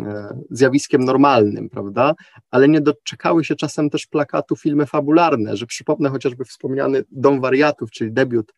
e, 0.06 0.38
zjawiskiem 0.50 1.04
normalnym, 1.04 1.68
prawda? 1.68 2.14
Ale 2.50 2.68
nie 2.68 2.80
doczekały 2.80 3.44
się 3.44 3.56
czasem 3.56 3.90
też 3.90 4.06
plakatu 4.06 4.56
filmy 4.56 4.86
fabularne, 4.86 5.56
że 5.56 5.66
przypomnę 5.66 6.08
chociażby 6.08 6.44
wspomniany 6.44 7.04
Dom 7.10 7.40
Wariatów, 7.40 7.90
czyli 7.90 8.12
debiut 8.12 8.54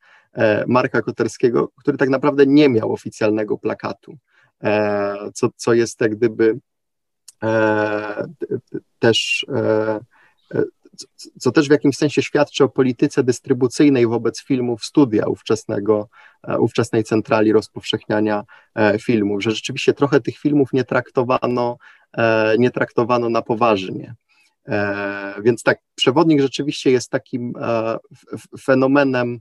Marka 0.67 1.03
Koterskiego, 1.03 1.69
który 1.79 1.99
tak 1.99 2.09
naprawdę 2.09 2.47
nie 2.47 2.69
miał 2.69 2.93
oficjalnego 2.93 3.59
plakatu, 3.59 4.19
co, 5.35 5.49
co 5.57 5.75
jest 5.75 6.01
jak 6.01 6.17
gdyby 6.17 6.59
też 8.99 9.47
co 11.41 11.53
też 11.53 11.69
w 11.69 11.71
jakimś 11.71 11.97
sensie 11.97 12.23
świadczy 12.23 12.65
o 12.65 12.69
polityce 12.69 13.25
dystrybucyjnej 13.25 14.07
wobec 14.07 14.43
filmów 14.43 14.85
studia 14.85 15.27
ówczesnego, 15.27 16.09
e, 16.49 16.59
ówczesnej 16.59 17.05
centrali 17.05 17.53
rozpowszechniania 17.53 18.45
e, 18.75 18.99
filmów, 18.99 19.43
że 19.43 19.51
rzeczywiście 19.51 19.95
trochę 19.95 20.21
tych 20.21 20.39
filmów 20.39 20.73
nie 20.73 20.85
traktowano, 20.85 21.77
e, 22.13 22.55
nie 22.59 22.71
traktowano 22.71 23.29
na 23.29 23.43
poważnie. 23.43 24.15
Więc 25.45 25.63
tak, 25.63 25.79
przewodnik 25.95 26.41
rzeczywiście 26.41 26.91
jest 26.91 27.11
takim 27.11 27.53
fenomenem 28.61 29.39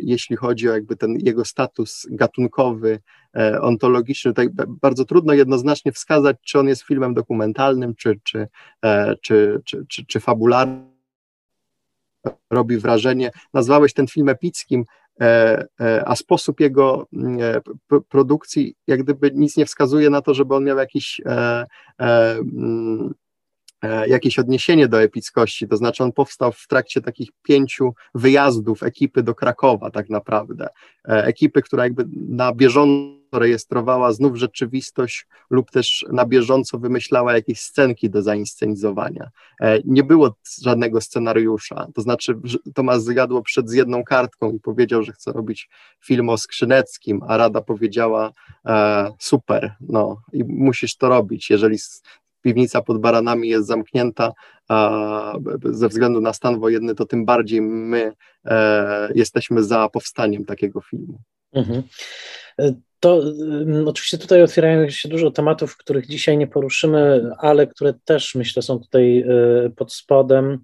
jeśli 0.00 0.36
chodzi 0.36 0.68
o 0.68 0.72
jakby 0.72 0.96
ten 0.96 1.16
jego 1.20 1.44
status 1.44 2.06
gatunkowy, 2.10 2.98
e, 3.36 3.60
ontologiczny. 3.60 4.30
Tutaj 4.30 4.48
bardzo 4.68 5.04
trudno 5.04 5.32
jednoznacznie 5.32 5.92
wskazać, 5.92 6.36
czy 6.42 6.58
on 6.58 6.68
jest 6.68 6.82
filmem 6.82 7.14
dokumentalnym, 7.14 7.94
czy, 7.94 8.20
czy, 8.22 8.48
e, 8.84 9.14
czy, 9.22 9.62
czy, 9.64 10.06
czy, 10.06 10.20
fabularnym. 10.20 10.96
Robi 12.50 12.78
wrażenie. 12.78 13.30
Nazwałeś 13.54 13.92
ten 13.92 14.06
film 14.06 14.28
epickim, 14.28 14.84
a 16.04 16.16
sposób 16.16 16.60
jego 16.60 17.06
mm, 17.12 17.60
produkcji 18.08 18.74
jak 18.86 19.02
gdyby 19.02 19.30
nic 19.34 19.56
nie 19.56 19.66
wskazuje 19.66 20.10
na 20.10 20.22
to, 20.22 20.34
żeby 20.34 20.54
on 20.54 20.64
miał 20.64 20.78
jakiś 20.78 21.20
mm, 21.24 21.66
E, 22.00 22.38
jakieś 24.06 24.38
odniesienie 24.38 24.88
do 24.88 25.02
epickości, 25.02 25.68
to 25.68 25.76
znaczy 25.76 26.04
on 26.04 26.12
powstał 26.12 26.52
w 26.52 26.66
trakcie 26.66 27.00
takich 27.00 27.28
pięciu 27.42 27.94
wyjazdów 28.14 28.82
ekipy 28.82 29.22
do 29.22 29.34
Krakowa 29.34 29.90
tak 29.90 30.10
naprawdę, 30.10 30.68
e, 31.08 31.24
ekipy, 31.24 31.62
która 31.62 31.84
jakby 31.84 32.04
na 32.28 32.52
bieżąco 32.52 33.16
rejestrowała 33.32 34.12
znów 34.12 34.36
rzeczywistość 34.36 35.26
lub 35.50 35.70
też 35.70 36.04
na 36.12 36.26
bieżąco 36.26 36.78
wymyślała 36.78 37.32
jakieś 37.32 37.60
scenki 37.60 38.10
do 38.10 38.22
zainscenizowania. 38.22 39.30
E, 39.60 39.78
nie 39.84 40.04
było 40.04 40.36
żadnego 40.62 41.00
scenariusza, 41.00 41.86
to 41.94 42.02
znaczy 42.02 42.38
Tomasz 42.74 43.00
Zgadło 43.00 43.42
przed 43.42 43.70
z 43.70 43.72
jedną 43.72 44.04
kartką 44.04 44.52
i 44.52 44.60
powiedział, 44.60 45.02
że 45.02 45.12
chce 45.12 45.32
robić 45.32 45.68
film 46.04 46.28
o 46.28 46.38
Skrzyneckim, 46.38 47.20
a 47.28 47.36
Rada 47.36 47.60
powiedziała 47.60 48.32
super, 49.18 49.74
no 49.80 50.20
i 50.32 50.44
musisz 50.44 50.96
to 50.96 51.08
robić, 51.08 51.50
jeżeli 51.50 51.78
piwnica 52.46 52.82
pod 52.82 53.00
baranami 53.00 53.48
jest 53.48 53.66
zamknięta 53.66 54.32
ze 55.64 55.88
względu 55.88 56.20
na 56.20 56.32
stan 56.32 56.60
wojenny, 56.60 56.94
to 56.94 57.06
tym 57.06 57.24
bardziej 57.24 57.62
my 57.62 58.12
e, 58.44 59.08
jesteśmy 59.14 59.62
za 59.62 59.88
powstaniem 59.88 60.44
takiego 60.44 60.80
filmu. 60.80 61.18
Mhm. 61.52 61.82
To 63.00 63.16
um, 63.16 63.88
oczywiście 63.88 64.18
tutaj 64.18 64.42
otwierają 64.42 64.90
się 64.90 65.08
dużo 65.08 65.30
tematów, 65.30 65.76
których 65.76 66.06
dzisiaj 66.06 66.38
nie 66.38 66.46
poruszymy, 66.46 67.30
ale 67.38 67.66
które 67.66 67.94
też 68.04 68.34
myślę 68.34 68.62
są 68.62 68.78
tutaj 68.78 69.24
y, 69.66 69.70
pod 69.76 69.92
spodem. 69.92 70.58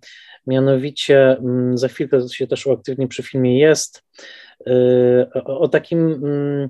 Mianowicie 0.47 1.37
um, 1.41 1.79
za 1.79 1.89
chwilkę 1.89 2.29
się 2.29 2.47
też 2.47 2.67
uaktywni 2.67 3.09
przy 3.09 3.23
filmie 3.23 3.59
jest 3.59 3.99
y, 3.99 4.52
o, 5.35 5.61
o 5.61 5.69
takim 5.69 6.23
um, 6.23 6.69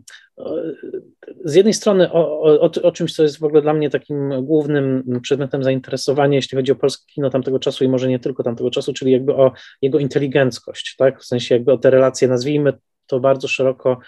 z 1.44 1.54
jednej 1.54 1.74
strony 1.74 2.12
o, 2.12 2.42
o, 2.42 2.70
o, 2.82 2.92
czymś, 2.92 3.14
co 3.14 3.22
jest 3.22 3.38
w 3.38 3.44
ogóle 3.44 3.62
dla 3.62 3.74
mnie 3.74 3.90
takim 3.90 4.44
głównym 4.44 5.20
przedmiotem 5.22 5.64
zainteresowania, 5.64 6.36
jeśli 6.36 6.56
chodzi 6.56 6.72
o 6.72 6.76
polskie 6.76 7.12
kino 7.14 7.30
tamtego 7.30 7.58
czasu 7.58 7.84
i 7.84 7.88
może 7.88 8.08
nie 8.08 8.18
tylko 8.18 8.42
tamtego 8.42 8.70
czasu, 8.70 8.92
czyli 8.92 9.12
jakby 9.12 9.34
o 9.34 9.52
jego 9.82 9.98
inteligenckość, 9.98 10.94
tak? 10.98 11.20
w 11.20 11.24
sensie 11.24 11.54
jakby 11.54 11.72
o 11.72 11.78
te 11.78 11.90
relacje, 11.90 12.28
nazwijmy 12.28 12.72
to 13.06 13.20
bardzo 13.20 13.48
szeroko 13.48 13.98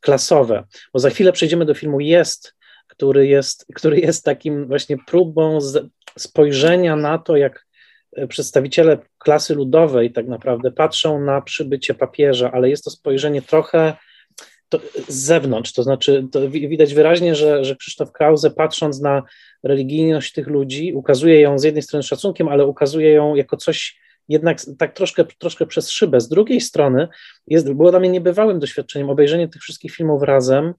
klasowe, 0.00 0.64
bo 0.92 0.98
za 0.98 1.10
chwilę 1.10 1.32
przejdziemy 1.32 1.64
do 1.64 1.74
filmu 1.74 2.00
Jest, 2.00 2.54
który 2.88 3.26
jest, 3.26 3.66
który 3.74 4.00
jest 4.00 4.24
takim 4.24 4.66
właśnie 4.66 4.96
próbą 5.06 5.58
spojrzenia 6.18 6.96
na 6.96 7.18
to, 7.18 7.36
jak 7.36 7.66
przedstawiciele 8.28 8.98
klasy 9.18 9.54
ludowej 9.54 10.12
tak 10.12 10.28
naprawdę 10.28 10.70
patrzą 10.70 11.20
na 11.20 11.40
przybycie 11.40 11.94
papieża, 11.94 12.52
ale 12.52 12.70
jest 12.70 12.84
to 12.84 12.90
spojrzenie 12.90 13.42
trochę 13.42 13.96
z 15.08 15.14
zewnątrz, 15.14 15.72
to 15.72 15.82
znaczy 15.82 16.28
to 16.32 16.50
widać 16.50 16.94
wyraźnie, 16.94 17.34
że, 17.34 17.64
że 17.64 17.76
Krzysztof 17.76 18.12
Krause 18.12 18.50
patrząc 18.50 19.00
na 19.00 19.22
religijność 19.62 20.32
tych 20.32 20.46
ludzi, 20.46 20.92
ukazuje 20.94 21.40
ją 21.40 21.58
z 21.58 21.64
jednej 21.64 21.82
strony 21.82 22.02
szacunkiem, 22.02 22.48
ale 22.48 22.66
ukazuje 22.66 23.10
ją 23.10 23.34
jako 23.34 23.56
coś 23.56 24.00
jednak 24.28 24.58
tak 24.78 24.94
troszkę, 24.94 25.24
troszkę 25.24 25.66
przez 25.66 25.90
szybę. 25.90 26.20
Z 26.20 26.28
drugiej 26.28 26.60
strony 26.60 27.08
jest, 27.46 27.72
było 27.72 27.90
dla 27.90 28.00
mnie 28.00 28.08
niebywałym 28.08 28.58
doświadczeniem 28.58 29.10
obejrzenie 29.10 29.48
tych 29.48 29.62
wszystkich 29.62 29.92
filmów 29.92 30.22
razem 30.22 30.74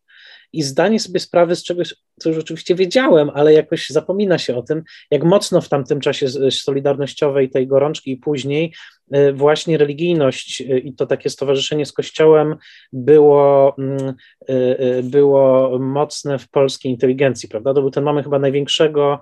i 0.53 0.63
zdanie 0.63 0.99
sobie 0.99 1.19
sprawy 1.19 1.55
z 1.55 1.63
czegoś, 1.63 1.95
co 2.19 2.29
już 2.29 2.37
oczywiście 2.37 2.75
wiedziałem, 2.75 3.29
ale 3.33 3.53
jakoś 3.53 3.89
zapomina 3.89 4.37
się 4.37 4.55
o 4.55 4.61
tym, 4.61 4.83
jak 5.11 5.23
mocno 5.23 5.61
w 5.61 5.69
tamtym 5.69 5.99
czasie 5.99 6.27
solidarnościowej, 6.51 7.49
tej 7.49 7.67
gorączki 7.67 8.11
i 8.11 8.17
później 8.17 8.73
y, 9.15 9.33
właśnie 9.33 9.77
religijność 9.77 10.61
y, 10.61 10.79
i 10.79 10.93
to 10.93 11.05
takie 11.05 11.29
stowarzyszenie 11.29 11.85
z 11.85 11.93
Kościołem 11.93 12.55
było, 12.93 13.75
mm, 13.77 14.13
y, 14.49 15.03
było 15.03 15.79
mocne 15.79 16.39
w 16.39 16.49
polskiej 16.49 16.91
inteligencji, 16.91 17.49
prawda? 17.49 17.73
To 17.73 17.81
był 17.81 17.91
ten 17.91 18.03
moment 18.03 18.25
chyba 18.25 18.39
największego 18.39 19.21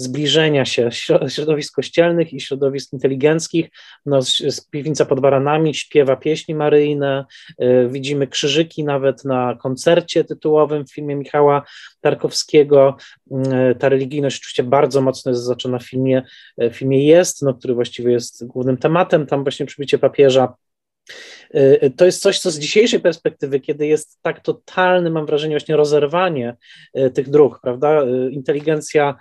zbliżenia 0.00 0.64
się 0.64 0.90
środowisk 1.28 1.74
kościelnych 1.74 2.32
i 2.32 2.40
środowisk 2.40 2.92
inteligenckich. 2.92 3.70
No, 4.06 4.22
z 4.22 4.60
piwnica 4.70 5.04
pod 5.04 5.20
baranami 5.20 5.74
śpiewa 5.74 6.16
pieśni 6.16 6.54
maryjne, 6.54 7.24
y, 7.62 7.88
widzimy 7.90 8.26
krzyżyki 8.26 8.84
nawet 8.84 9.24
na 9.24 9.56
koncercie 9.62 10.24
tytułowym 10.24 10.86
w 10.86 10.92
filmie 10.92 11.16
Michała 11.16 11.62
Tarkowskiego. 12.00 12.96
Y, 13.72 13.74
ta 13.74 13.88
religijność 13.88 14.38
oczywiście 14.40 14.62
bardzo 14.62 15.00
mocno 15.00 15.30
jest 15.30 15.42
zaznaczona 15.42 15.78
w 15.78 15.88
filmie, 15.88 16.22
y, 16.62 16.70
w 16.70 16.76
filmie 16.76 17.06
Jest, 17.06 17.42
no, 17.42 17.54
który 17.54 17.74
właściwie 17.74 18.12
jest 18.12 18.46
głównym 18.46 18.76
tematem, 18.76 19.26
tam 19.26 19.42
właśnie 19.42 19.66
przybycie 19.66 19.98
papieża 19.98 20.54
to 21.96 22.04
jest 22.04 22.22
coś, 22.22 22.38
co 22.38 22.50
z 22.50 22.58
dzisiejszej 22.58 23.00
perspektywy, 23.00 23.60
kiedy 23.60 23.86
jest 23.86 24.18
tak 24.22 24.40
totalne, 24.40 25.10
mam 25.10 25.26
wrażenie, 25.26 25.54
właśnie 25.54 25.76
rozerwanie 25.76 26.56
tych 27.14 27.30
dróg, 27.30 27.60
prawda? 27.62 28.02
Inteligencja 28.30 29.16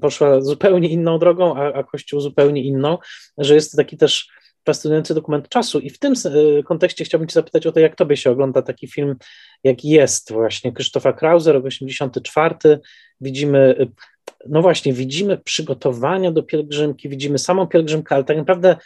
poszła 0.00 0.40
zupełnie 0.40 0.88
inną 0.88 1.18
drogą, 1.18 1.56
a, 1.56 1.72
a 1.72 1.84
Kościół 1.84 2.20
zupełnie 2.20 2.62
inną, 2.62 2.98
że 3.38 3.54
jest 3.54 3.76
taki 3.76 3.96
też 3.96 4.28
fascynujący 4.66 5.14
dokument 5.14 5.48
czasu. 5.48 5.80
I 5.80 5.90
w 5.90 5.98
tym 5.98 6.14
kontekście 6.64 7.04
chciałbym 7.04 7.28
Cię 7.28 7.32
zapytać 7.32 7.66
o 7.66 7.72
to, 7.72 7.80
jak 7.80 7.96
Tobie 7.96 8.16
się 8.16 8.30
ogląda 8.30 8.62
taki 8.62 8.88
film, 8.88 9.16
jak 9.64 9.84
jest 9.84 10.32
właśnie 10.32 10.72
Krzysztofa 10.72 11.12
Krause, 11.12 11.52
rok 11.52 11.64
84. 11.64 12.78
Widzimy, 13.20 13.86
no 14.48 14.62
właśnie, 14.62 14.92
widzimy 14.92 15.38
przygotowania 15.38 16.32
do 16.32 16.42
pielgrzymki, 16.42 17.08
widzimy 17.08 17.38
samą 17.38 17.66
pielgrzymkę, 17.66 18.14
ale 18.14 18.24
tak 18.24 18.36
naprawdę 18.36 18.76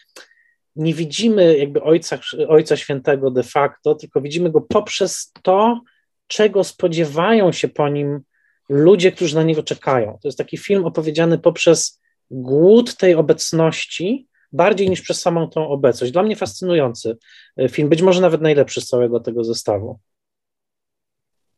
nie 0.76 0.94
widzimy 0.94 1.58
jakby 1.58 1.82
Ojca, 1.82 2.18
Ojca 2.48 2.76
Świętego 2.76 3.30
de 3.30 3.42
facto, 3.42 3.94
tylko 3.94 4.20
widzimy 4.20 4.50
go 4.50 4.60
poprzez 4.60 5.32
to, 5.42 5.80
czego 6.26 6.64
spodziewają 6.64 7.52
się 7.52 7.68
po 7.68 7.88
nim 7.88 8.20
ludzie, 8.68 9.12
którzy 9.12 9.34
na 9.34 9.42
niego 9.42 9.62
czekają. 9.62 10.18
To 10.22 10.28
jest 10.28 10.38
taki 10.38 10.58
film 10.58 10.84
opowiedziany 10.84 11.38
poprzez 11.38 12.00
głód 12.30 12.96
tej 12.96 13.14
obecności, 13.14 14.28
bardziej 14.52 14.90
niż 14.90 15.00
przez 15.00 15.20
samą 15.20 15.48
tą 15.48 15.68
obecność. 15.68 16.12
Dla 16.12 16.22
mnie 16.22 16.36
fascynujący 16.36 17.16
e, 17.56 17.68
film, 17.68 17.88
być 17.88 18.02
może 18.02 18.20
nawet 18.20 18.40
najlepszy 18.40 18.80
z 18.80 18.86
całego 18.86 19.20
tego 19.20 19.44
zestawu. 19.44 19.98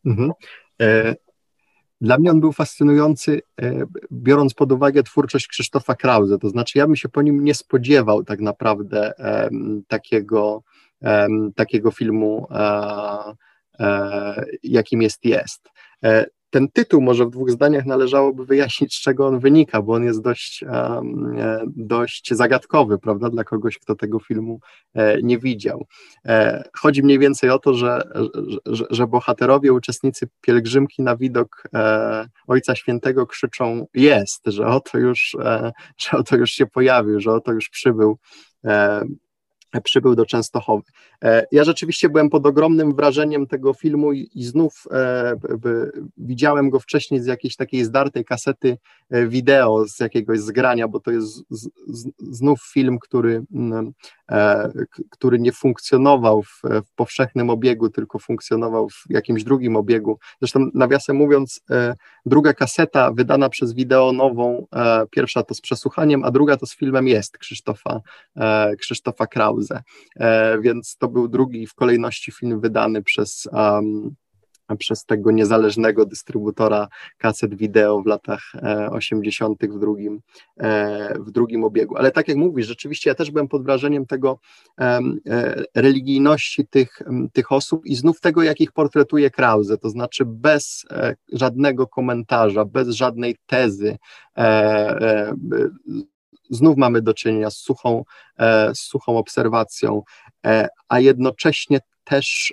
Mhm. 0.06 0.32
E, 0.80 1.14
dla 2.03 2.18
mnie 2.18 2.30
on 2.30 2.40
był 2.40 2.53
fascynujący, 2.53 3.42
e, 3.62 3.84
biorąc 4.12 4.55
pod 4.55 4.72
uwagę 4.72 5.03
twórczość 5.03 5.46
Krzysztofa 5.46 5.94
Krause. 5.94 6.38
To 6.38 6.48
znaczy, 6.48 6.78
ja 6.78 6.86
bym 6.86 6.96
się 6.96 7.09
po 7.09 7.22
nim 7.22 7.44
nie 7.44 7.55
spodziewał 7.55 8.24
tak 8.24 8.40
naprawdę 8.40 9.18
e, 9.18 9.50
takiego, 9.88 10.62
e, 11.03 11.28
takiego 11.55 11.90
filmu, 11.90 12.46
jakim 14.62 15.03
jest 15.03 15.24
Jest 15.24 15.70
ten 16.53 16.68
tytuł 16.68 17.00
może 17.00 17.26
w 17.26 17.30
dwóch 17.30 17.50
zdaniach 17.50 17.86
należałoby 17.86 18.46
wyjaśnić, 18.46 18.94
z 18.94 19.00
czego 19.00 19.26
on 19.26 19.38
wynika, 19.38 19.82
bo 19.82 19.92
on 19.92 20.05
jest 20.05 20.22
dość, 20.22 20.62
um, 20.62 21.36
dość 21.76 22.34
zagadkowy, 22.34 22.98
prawda, 22.98 23.30
dla 23.30 23.44
kogoś, 23.44 23.78
kto 23.78 23.94
tego 23.94 24.18
filmu 24.18 24.61
e, 24.94 25.22
nie 25.22 25.38
widział. 25.38 25.86
E, 26.24 26.64
chodzi 26.76 27.03
mniej 27.03 27.18
więcej 27.18 27.50
o 27.50 27.59
to, 27.59 27.74
że, 27.74 28.03
że, 28.66 28.84
że 28.90 29.07
bohaterowie, 29.07 29.72
uczestnicy 29.72 30.28
pielgrzymki 30.40 31.03
na 31.03 31.16
widok 31.16 31.62
e, 31.74 32.26
Ojca 32.46 32.74
Świętego 32.74 33.26
krzyczą 33.26 33.86
jest, 33.94 34.42
że 34.46 34.66
oto 34.66 34.98
już, 34.98 35.36
e, 35.40 35.72
że 35.98 36.18
oto 36.18 36.36
już 36.36 36.50
się 36.50 36.66
pojawił, 36.66 37.20
że 37.20 37.32
oto 37.32 37.53
już 37.53 37.68
przybył 37.68 38.18
e, 38.64 39.05
przybył 39.81 40.14
do 40.14 40.27
Częstochowy. 40.27 40.83
E, 41.25 41.47
ja 41.53 41.64
rzeczywiście 41.64 42.09
byłem 42.09 42.31
pod 42.31 42.47
ogromnym 42.47 42.95
wrażeniem 42.95 43.47
tego 43.47 43.75
filmu 43.75 44.12
i, 44.12 44.31
i 44.35 44.45
znów 44.45 44.85
e, 44.91 45.35
widziałem 46.16 46.70
go 46.70 46.81
wcześniej 46.81 47.20
z 47.20 47.27
jakiejś 47.27 47.57
takiej 47.57 47.85
zdartej 47.85 48.25
kasety 48.25 48.79
e, 49.11 49.27
wideo, 49.27 49.89
z 49.89 50.01
jakiegoś 50.01 50.41
zgrania, 50.41 50.89
bo 50.89 51.01
to 51.01 51.11
jest 51.11 51.27
z, 51.51 51.68
z, 51.87 52.09
znów 52.18 52.61
film, 52.73 52.99
który, 52.99 53.45
e, 54.31 54.73
który 55.11 55.39
nie 55.39 55.53
funkcjonował 55.53 56.43
w, 56.43 56.62
w, 56.62 56.95
powszechnym 56.95 57.51
obiegu, 57.51 57.89
tylko 57.89 58.18
funkcjonował 58.18 58.89
w 58.89 59.05
jakimś 59.09 59.45
drugim 59.45 59.77
obiegu. 59.77 60.18
Zresztą 60.41 60.70
nawiasem 60.75 61.16
mówiąc, 61.16 61.61
e, 61.70 61.95
druga 62.27 62.55
kaseta 62.55 63.12
wydana 63.12 63.49
przez 63.49 63.73
wideo 63.73 64.12
nową, 64.12 64.66
e, 64.77 65.07
pierwsza 65.11 65.43
to 65.43 65.55
z 65.55 65.61
przesłuchaniem, 65.61 66.25
a 66.25 66.31
druga 66.31 66.57
to 66.57 66.66
z 66.66 66.77
filmem 66.77 67.09
Jest 67.09 67.39
Krzysztofa, 67.39 68.01
Krzysztofa 68.79 69.27
Krause, 69.68 69.82
więc 70.60 70.96
to 70.96 71.08
był 71.08 71.28
drugi 71.28 71.66
w 71.66 71.74
kolejności 71.74 72.32
film 72.32 72.60
wydany 72.60 73.02
przez 73.02 73.48
um, 73.52 74.14
przez 74.78 75.04
tego 75.04 75.30
niezależnego 75.30 76.06
dystrybutora 76.06 76.88
kaset 77.18 77.54
wideo 77.54 78.02
w 78.02 78.06
latach 78.06 78.42
80. 78.90 79.64
E, 79.64 79.68
w 79.68 79.78
drugim, 79.78 80.20
e, 80.60 81.14
w 81.18 81.30
drugim 81.30 81.64
obiegu. 81.64 81.96
Ale 81.96 82.10
tak 82.10 82.28
jak 82.28 82.36
mówisz, 82.36 82.66
rzeczywiście 82.66 83.10
ja 83.10 83.14
też 83.14 83.30
byłem 83.30 83.48
pod 83.48 83.64
wrażeniem 83.64 84.06
tego 84.06 84.38
e, 84.80 85.00
religijności 85.74 86.66
tych, 86.66 86.98
tych 87.32 87.52
osób 87.52 87.86
i 87.86 87.94
znów 87.94 88.20
tego, 88.20 88.42
jak 88.42 88.60
ich 88.60 88.72
portretuje 88.72 89.30
Krause, 89.30 89.78
to 89.78 89.90
znaczy 89.90 90.24
bez 90.26 90.86
żadnego 91.32 91.86
komentarza, 91.86 92.64
bez 92.64 92.88
żadnej 92.88 93.36
tezy, 93.46 93.96
znów 96.55 96.76
mamy 96.76 97.03
do 97.03 97.14
czynienia 97.14 97.50
z 97.50 97.57
suchą, 97.57 98.05
z 98.74 98.78
suchą 98.78 99.18
obserwacją, 99.18 100.03
a 100.88 101.00
jednocześnie 101.00 101.80
też 102.05 102.53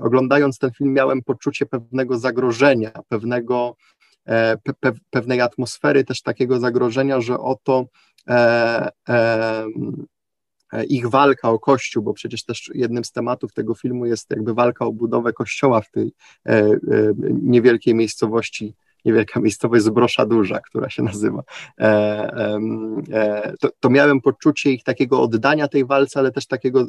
oglądając 0.00 0.58
ten 0.58 0.70
film 0.70 0.92
miałem 0.92 1.22
poczucie 1.22 1.66
pewnego 1.66 2.18
zagrożenia, 2.18 2.90
pewnego, 3.08 3.76
e, 4.26 4.56
pe, 4.80 4.92
pewnej 5.10 5.40
atmosfery 5.40 6.04
też 6.04 6.22
takiego 6.22 6.58
zagrożenia, 6.58 7.20
że 7.20 7.38
oto 7.38 7.86
e, 8.28 8.88
e, 9.08 9.64
ich 10.88 11.08
walka 11.08 11.50
o 11.50 11.58
kościół, 11.58 12.02
bo 12.02 12.14
przecież 12.14 12.44
też 12.44 12.70
jednym 12.74 13.04
z 13.04 13.12
tematów 13.12 13.52
tego 13.52 13.74
filmu 13.74 14.06
jest 14.06 14.30
jakby 14.30 14.54
walka 14.54 14.84
o 14.84 14.92
budowę 14.92 15.32
kościoła 15.32 15.80
w 15.80 15.90
tej 15.90 16.12
e, 16.46 16.52
e, 16.52 16.76
niewielkiej 17.42 17.94
miejscowości 17.94 18.74
niewielka 19.04 19.40
miejscowość 19.40 19.84
Zbrosza 19.84 20.26
Duża, 20.26 20.60
która 20.60 20.90
się 20.90 21.02
nazywa. 21.02 21.42
To, 23.60 23.68
to 23.80 23.90
miałem 23.90 24.20
poczucie 24.20 24.72
ich 24.72 24.84
takiego 24.84 25.22
oddania 25.22 25.68
tej 25.68 25.84
walce, 25.84 26.20
ale 26.20 26.32
też 26.32 26.46
takiego 26.46 26.86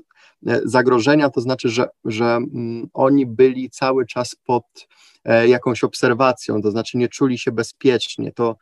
zagrożenia, 0.66 1.30
to 1.30 1.41
znaczy, 1.41 1.70
że, 1.70 1.88
że 2.05 2.26
mm, 2.26 2.88
oni 2.93 3.26
byli 3.26 3.70
cały 3.70 4.05
czas 4.05 4.36
pod 4.45 4.88
jakąś 5.47 5.84
obserwacją, 5.84 6.62
to 6.62 6.72
znaczy 6.72 6.97
nie 6.97 7.07
czuli 7.07 7.38
się 7.38 7.51
bezpiecznie. 7.51 8.32
To, 8.32 8.55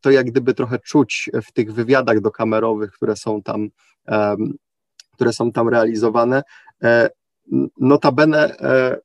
to 0.00 0.10
jak 0.10 0.26
gdyby 0.26 0.54
trochę 0.54 0.78
czuć 0.78 1.30
w 1.46 1.52
tych 1.52 1.72
wywiadach 1.72 2.20
dokamerowych, 2.20 2.92
które 2.92 3.16
są 3.16 3.42
tam 3.42 3.68
które 5.16 5.32
są 5.32 5.52
tam 5.52 5.68
realizowane. 5.68 6.42
E, 7.52 7.66
notabene 7.80 8.38
e, 8.38 8.60
e, 8.62 8.98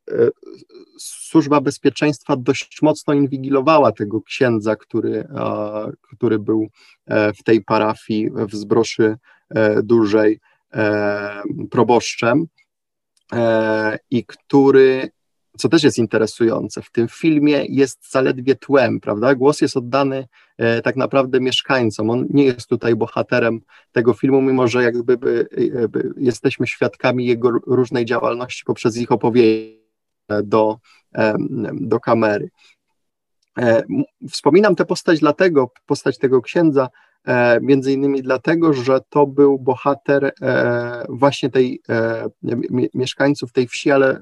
służba 1.00 1.62
bezpieczeństwa 1.62 2.36
dość 2.36 2.82
mocno 2.82 3.14
inwigilowała 3.14 3.92
tego 3.92 4.22
księdza, 4.22 4.76
który, 4.76 5.28
który 6.02 6.40
był 6.40 6.68
w 7.40 7.44
tej 7.44 7.64
parafii 7.64 8.30
w 8.30 8.56
Zbroszy 8.56 9.16
Dużej 9.84 10.40
proboszczem 11.72 12.46
i 14.12 14.26
który 14.26 15.10
co 15.62 15.70
też 15.70 15.84
jest 15.84 15.98
interesujące, 15.98 16.82
w 16.82 16.92
tym 16.92 17.08
filmie 17.08 17.66
jest 17.70 18.12
zaledwie 18.12 18.56
tłem, 18.56 19.00
prawda? 19.00 19.36
Głos 19.36 19.62
jest 19.62 19.78
oddany 19.78 20.28
e, 20.58 20.82
tak 20.82 20.96
naprawdę 20.96 21.40
mieszkańcom. 21.40 22.10
On 22.10 22.28
nie 22.30 22.44
jest 22.46 22.68
tutaj 22.68 22.96
bohaterem 22.96 23.62
tego 23.92 24.14
filmu, 24.14 24.42
mimo 24.42 24.68
że 24.68 24.84
jakby 24.84 25.18
by, 25.18 25.48
e, 25.76 25.88
by 25.88 26.14
jesteśmy 26.18 26.68
świadkami 26.68 27.26
jego 27.26 27.52
różnej 27.68 28.06
działalności 28.06 28.64
poprzez 28.66 28.98
ich 28.98 29.12
opowieści 29.12 29.82
do, 30.44 30.80
e, 31.16 31.36
do 31.74 32.00
kamery. 32.00 32.50
E, 33.58 33.84
wspominam 34.30 34.76
tę 34.76 34.86
postać 34.86 35.20
dlatego, 35.20 35.72
postać 35.86 36.18
tego 36.18 36.42
księdza, 36.42 36.90
między 37.62 37.94
innymi 37.94 38.22
dlatego, 38.22 38.74
że 38.74 39.00
to 39.10 39.28
był 39.28 39.60
bohater 39.60 40.32
e, 40.42 41.06
właśnie 41.10 41.50
tej 41.50 41.82
mieszkańców 42.94 43.52
tej 43.52 43.68
wsi, 43.68 43.92
ale 43.92 44.22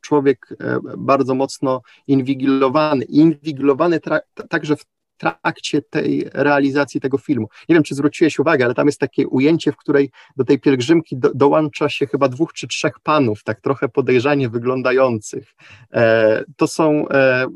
człowiek 0.00 0.48
e, 0.60 0.78
bardzo 0.98 1.34
mocno 1.34 1.80
inwigilowany, 2.06 3.04
inwigilowany 3.04 4.00
także 4.48 4.76
w 4.76 4.84
trakcie 5.16 5.82
tej 5.82 6.28
realizacji 6.34 7.00
tego 7.00 7.18
filmu. 7.18 7.48
Nie 7.68 7.74
wiem, 7.74 7.82
czy 7.82 7.94
zwróciłeś 7.94 8.38
uwagę, 8.38 8.64
ale 8.64 8.74
tam 8.74 8.86
jest 8.86 9.00
takie 9.00 9.28
ujęcie, 9.28 9.72
w 9.72 9.76
której 9.76 10.10
do 10.36 10.44
tej 10.44 10.60
pielgrzymki 10.60 11.16
do, 11.16 11.34
dołącza 11.34 11.88
się 11.88 12.06
chyba 12.06 12.28
dwóch 12.28 12.52
czy 12.52 12.68
trzech 12.68 13.00
panów, 13.00 13.44
tak 13.44 13.60
trochę 13.60 13.88
podejrzanie 13.88 14.48
wyglądających. 14.48 15.54
E, 15.92 16.44
to 16.56 16.66
są 16.66 17.08
e, 17.08 17.46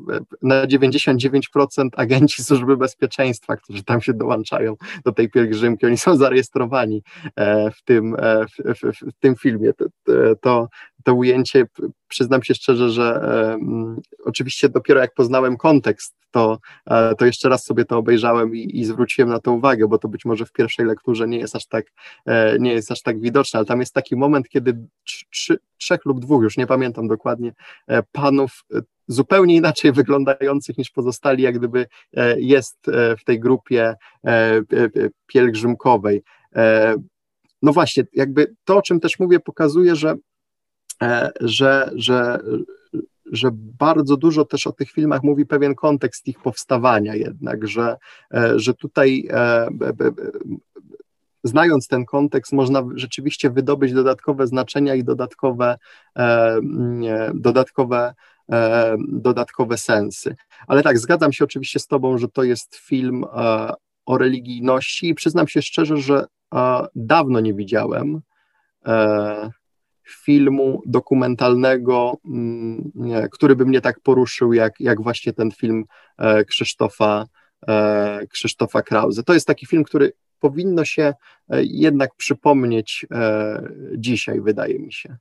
na 0.43 0.67
99% 0.67 1.89
agenci 1.97 2.45
służby 2.45 2.77
bezpieczeństwa, 2.77 3.57
którzy 3.57 3.85
tam 3.85 4.01
się 4.01 4.15
dołączają 4.15 4.77
do 5.05 5.13
tej 5.13 5.31
pielgrzymki. 5.31 5.87
Oni 5.87 5.99
są 5.99 6.17
zarejestrowani 6.17 7.03
e, 7.37 7.71
w, 7.71 7.83
tym, 7.83 8.17
e, 8.19 8.47
w, 8.47 8.81
w, 8.81 9.11
w, 9.11 9.19
tym 9.21 9.37
filmie. 9.37 9.73
To, 9.73 9.87
to, 10.41 10.69
to 11.05 11.14
ujęcie, 11.14 11.66
przyznam 12.09 12.42
się 12.42 12.55
szczerze, 12.55 12.90
że 12.90 13.20
um, 13.51 14.01
oczywiście 14.24 14.68
dopiero 14.68 15.01
jak 15.01 15.14
poznałem 15.14 15.57
kontekst, 15.57 16.14
to, 16.30 16.59
uh, 16.86 16.96
to 17.18 17.26
jeszcze 17.26 17.48
raz 17.48 17.64
sobie 17.64 17.84
to 17.84 17.98
obejrzałem 17.98 18.55
i, 18.55 18.78
i, 18.80 18.84
zwróciłem 18.84 19.28
na 19.28 19.38
to 19.40 19.53
uwagę, 19.53 19.88
bo 19.88 19.98
to 19.98 20.09
być 20.09 20.24
może 20.24 20.46
w 20.46 20.53
pierwszej 20.53 20.86
lekturze 20.86 21.28
nie 21.28 21.38
jest 21.38 21.57
aż 21.57 21.66
tak, 21.66 21.86
e, 22.26 22.59
nie 22.59 22.72
jest 22.72 22.92
aż 22.92 23.03
tak 23.03 23.20
widoczne, 23.20 23.59
ale 23.59 23.66
tam 23.66 23.80
jest 23.80 23.94
taki 23.94 24.16
moment, 24.16 24.48
kiedy 24.48 24.78
trzech 25.78 26.05
lub 26.05 26.20
dwóch, 26.20 26.42
już 26.42 26.57
nie 26.57 26.66
pamiętam 26.66 27.09
dokładnie, 27.09 27.55
e, 27.88 28.03
panów 28.12 28.64
e, 28.74 28.80
zupełnie 29.09 29.57
inaczej 29.57 29.92
wyglądających 30.03 30.78
niż 30.78 30.90
pozostali, 30.90 31.42
jak 31.42 31.59
gdyby 31.59 31.86
e, 32.16 32.40
jest 32.40 32.78
w 33.18 33.24
tej 33.24 33.40
grupie 33.40 33.94
pielgrzymkowej. 35.26 36.22
No 37.62 37.72
właśnie, 37.72 38.05
jakby 38.12 38.55
to, 38.64 38.76
o 38.76 38.82
czym 38.82 39.01
też 39.01 39.18
mówię, 39.18 39.40
pokazuje, 39.40 39.96
że 39.96 40.14
E, 40.14 40.30
że, 41.40 41.90
że, 41.94 42.40
że 43.32 43.51
bardzo 43.78 44.16
dużo 44.16 44.44
też 44.44 44.66
o 44.66 44.72
tych 44.72 44.90
filmach 44.90 45.22
mówi 45.22 45.46
pewien 45.46 45.74
kontekst 45.74 46.28
ich 46.28 46.38
powstawania 46.42 47.14
jednak, 47.14 47.68
że, 47.68 47.96
e, 48.34 48.59
że 48.59 48.74
tutaj 48.74 49.28
e, 49.30 49.68
znając 51.44 51.88
ten 51.88 52.05
kontekst, 52.05 52.53
można 52.53 52.82
rzeczywiście 52.94 53.51
wydobyć 53.51 53.92
dodatkowe 53.92 54.46
znaczenia 54.46 54.94
i 54.94 55.05
dodatkowe, 55.05 55.78
dodatkowe, 57.34 58.14
dodatkowe 59.09 59.78
sensy. 59.78 60.36
Ale 60.66 60.82
tak, 60.82 60.98
zgadzam 60.98 61.32
się 61.32 61.44
oczywiście 61.44 61.78
z 61.78 61.86
Tobą, 61.86 62.18
że 62.18 62.28
to 62.28 62.42
jest 62.42 62.76
film 62.76 63.24
o 64.07 64.18
religijności 64.18 65.09
i 65.09 65.14
przyznam 65.14 65.48
się 65.48 65.62
szczerze, 65.62 65.96
że 65.96 66.26
dawno 66.94 67.40
nie 67.40 67.55
widziałem 67.55 68.20
filmu 70.13 70.83
dokumentalnego, 70.87 72.17
mm, 72.25 72.93
który 73.33 73.57
by 73.57 73.67
mnie 73.67 73.81
tak 73.81 74.01
poruszył, 74.01 74.53
jak, 74.53 74.81
jak 74.81 75.03
właśnie 75.03 75.33
ten 75.33 75.51
film 75.51 75.85
e, 76.19 76.45
Krzysztofa, 76.45 77.27
e, 77.69 78.27
Krzysztofa 78.27 78.83
Krause. 78.83 79.23
To 79.23 79.35
jest 79.35 79.47
taki 79.47 79.67
film, 79.67 79.85
który 79.85 80.13
powinno 80.41 80.85
się 80.85 81.15
e, 81.49 81.63
jednak 81.65 82.15
przypomnieć 82.15 83.07
dzisiaj, 83.97 84.41
wydaje 84.41 84.79
mi 84.79 84.93
się. 84.93 85.17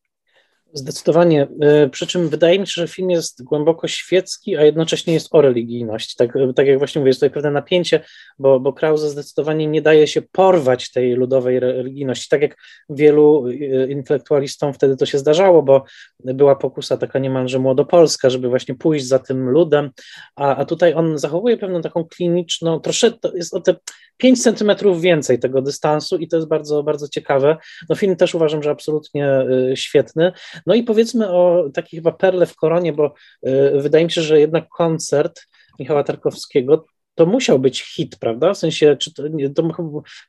Zdecydowanie. 0.74 1.47
E, 1.61 1.89
przy 1.89 2.07
czym 2.07 2.30
wydaje 2.30 2.59
mi 2.59 2.67
się, 2.67 2.82
że 2.82 2.88
film 2.88 3.09
jest 3.09 3.43
głęboko 3.43 3.88
świecki, 3.88 4.57
a 4.57 4.63
jednocześnie 4.63 5.13
jest 5.13 5.28
o 5.32 5.41
religijności. 5.41 6.15
Tak, 6.17 6.34
tak 6.55 6.67
jak 6.67 6.78
właśnie 6.78 6.99
mówię, 6.99 7.09
jest 7.09 7.20
tutaj 7.20 7.34
pewne 7.34 7.51
napięcie, 7.51 7.99
bo, 8.39 8.59
bo 8.59 8.74
Krause 8.74 9.09
zdecydowanie 9.09 9.67
nie 9.67 9.82
daje 9.82 10.07
się 10.07 10.22
porwać 10.22 10.91
tej 10.91 11.13
ludowej 11.13 11.59
religijności. 11.59 12.30
Tak 12.30 12.41
jak 12.41 12.57
wielu 12.89 13.47
e, 13.47 13.51
intelektualistom 13.91 14.74
wtedy 14.74 14.97
to 14.97 15.05
się 15.05 15.17
zdarzało, 15.17 15.63
bo 15.63 15.84
była 16.20 16.55
pokusa 16.55 16.97
taka 16.97 17.20
niemalże 17.20 17.59
młodopolska, 17.59 18.30
żeby 18.30 18.49
właśnie 18.49 18.76
pójść 18.76 19.07
za 19.07 19.20
tym 19.20 19.49
ludem, 19.49 19.89
a, 20.36 20.55
a 20.55 20.65
tutaj 20.65 20.93
on 20.93 21.17
zachowuje 21.17 21.57
pewną 21.57 21.82
taką 21.82 22.05
kliniczną, 22.05 22.80
troszeczkę 22.80 23.30
jest 23.36 23.53
o 23.53 23.61
te 23.61 23.76
5 24.20 24.43
centymetrów 24.43 25.01
więcej 25.01 25.39
tego 25.39 25.61
dystansu 25.61 26.17
i 26.17 26.28
to 26.28 26.36
jest 26.36 26.47
bardzo, 26.47 26.84
bardzo 26.84 27.07
ciekawe. 27.07 27.57
No 27.89 27.95
film 27.95 28.15
też 28.15 28.36
uważam, 28.36 28.63
że 28.63 28.70
absolutnie 28.70 29.28
e, 29.28 29.76
świetny. 29.76 30.32
No 30.66 30.76
i 30.76 30.84
powiedzmy 30.84 31.30
o 31.30 31.70
takiej 31.74 31.97
chyba 31.97 32.12
perle 32.12 32.45
w 32.45 32.55
koronie, 32.55 32.93
bo 32.93 33.14
y, 33.47 33.72
wydaje 33.76 34.05
mi 34.05 34.12
się, 34.12 34.22
że 34.22 34.39
jednak 34.39 34.70
koncert 34.70 35.41
Michała 35.80 36.03
Tarkowskiego 36.03 36.86
to 37.16 37.26
musiał 37.26 37.60
być 37.60 37.82
hit, 37.82 38.16
prawda? 38.20 38.53
W 38.53 38.57
sensie, 38.57 38.97
czy 38.99 39.14
to, 39.14 39.24
to 39.55 39.74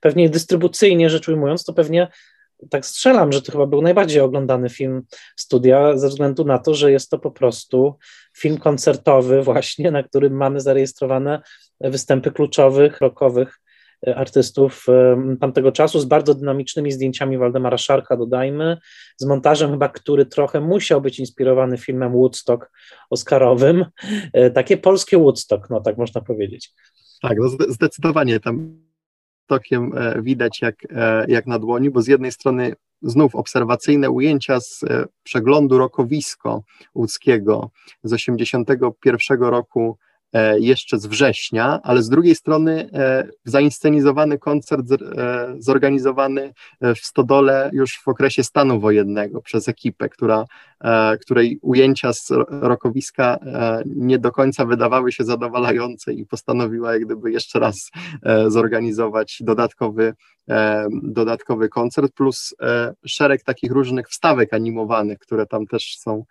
pewnie 0.00 0.28
dystrybucyjnie 0.28 1.10
rzecz 1.10 1.28
ujmując, 1.28 1.64
to 1.64 1.72
pewnie 1.72 2.08
tak 2.70 2.86
strzelam, 2.86 3.32
że 3.32 3.42
to 3.42 3.52
chyba 3.52 3.66
był 3.66 3.82
najbardziej 3.82 4.20
oglądany 4.20 4.68
film 4.68 5.02
studia, 5.36 5.96
ze 5.96 6.08
względu 6.08 6.44
na 6.44 6.58
to, 6.58 6.74
że 6.74 6.92
jest 6.92 7.10
to 7.10 7.18
po 7.18 7.30
prostu 7.30 7.94
film 8.36 8.58
koncertowy, 8.58 9.42
właśnie, 9.42 9.90
na 9.90 10.02
którym 10.02 10.32
mamy 10.36 10.60
zarejestrowane 10.60 11.42
występy 11.80 12.30
kluczowych, 12.30 13.00
rockowych 13.00 13.59
artystów 14.06 14.86
tamtego 15.40 15.72
czasu 15.72 16.00
z 16.00 16.04
bardzo 16.04 16.34
dynamicznymi 16.34 16.92
zdjęciami 16.92 17.38
Waldemara 17.38 17.78
Szarka, 17.78 18.16
dodajmy, 18.16 18.76
z 19.16 19.24
montażem 19.24 19.70
chyba, 19.70 19.88
który 19.88 20.26
trochę 20.26 20.60
musiał 20.60 21.00
być 21.00 21.18
inspirowany 21.18 21.78
filmem 21.78 22.12
Woodstock 22.12 22.70
Oscarowym. 23.10 23.84
E, 24.32 24.50
takie 24.50 24.76
polskie 24.76 25.18
Woodstock, 25.18 25.70
no 25.70 25.80
tak 25.80 25.98
można 25.98 26.20
powiedzieć. 26.20 26.72
Tak, 27.22 27.38
no 27.38 27.48
zdecydowanie 27.68 28.40
tam 28.40 28.80
tokiem 29.46 29.92
e, 29.96 30.22
widać 30.22 30.62
jak, 30.62 30.76
e, 30.90 31.24
jak 31.28 31.46
na 31.46 31.58
dłoni, 31.58 31.90
bo 31.90 32.02
z 32.02 32.06
jednej 32.06 32.32
strony 32.32 32.72
znów 33.02 33.34
obserwacyjne 33.34 34.10
ujęcia 34.10 34.60
z 34.60 34.84
przeglądu 35.22 35.78
rokowisko 35.78 36.62
łódzkiego 36.94 37.70
z 38.02 38.12
81 38.12 39.40
roku 39.40 39.98
E, 40.00 40.09
jeszcze 40.58 40.98
z 40.98 41.06
września, 41.06 41.80
ale 41.82 42.02
z 42.02 42.08
drugiej 42.08 42.34
strony 42.34 42.90
e, 42.92 43.28
zainscenizowany 43.44 44.38
koncert 44.38 44.92
e, 44.92 44.96
zorganizowany 45.58 46.52
w 46.80 46.98
Stodole 46.98 47.70
już 47.72 47.98
w 48.04 48.08
okresie 48.08 48.44
stanu 48.44 48.80
wojennego 48.80 49.42
przez 49.42 49.68
ekipę, 49.68 50.08
która, 50.08 50.44
której 51.20 51.58
ujęcia 51.62 52.12
z 52.12 52.28
rokowiska 52.48 53.38
nie 53.86 54.18
do 54.18 54.32
końca 54.32 54.64
wydawały 54.64 55.12
się 55.12 55.24
zadowalające 55.24 56.12
i 56.12 56.26
postanowiła 56.26 56.92
jak 56.92 57.04
gdyby 57.04 57.32
jeszcze 57.32 57.58
raz 57.58 57.90
zorganizować 58.46 59.38
dodatkowy, 59.40 60.14
dodatkowy 61.02 61.68
koncert, 61.68 62.12
plus 62.12 62.54
szereg 63.06 63.42
takich 63.42 63.72
różnych 63.72 64.08
wstawek 64.08 64.54
animowanych, 64.54 65.18
które 65.18 65.46
tam 65.46 65.66
też 65.66 65.96
są 65.98 66.24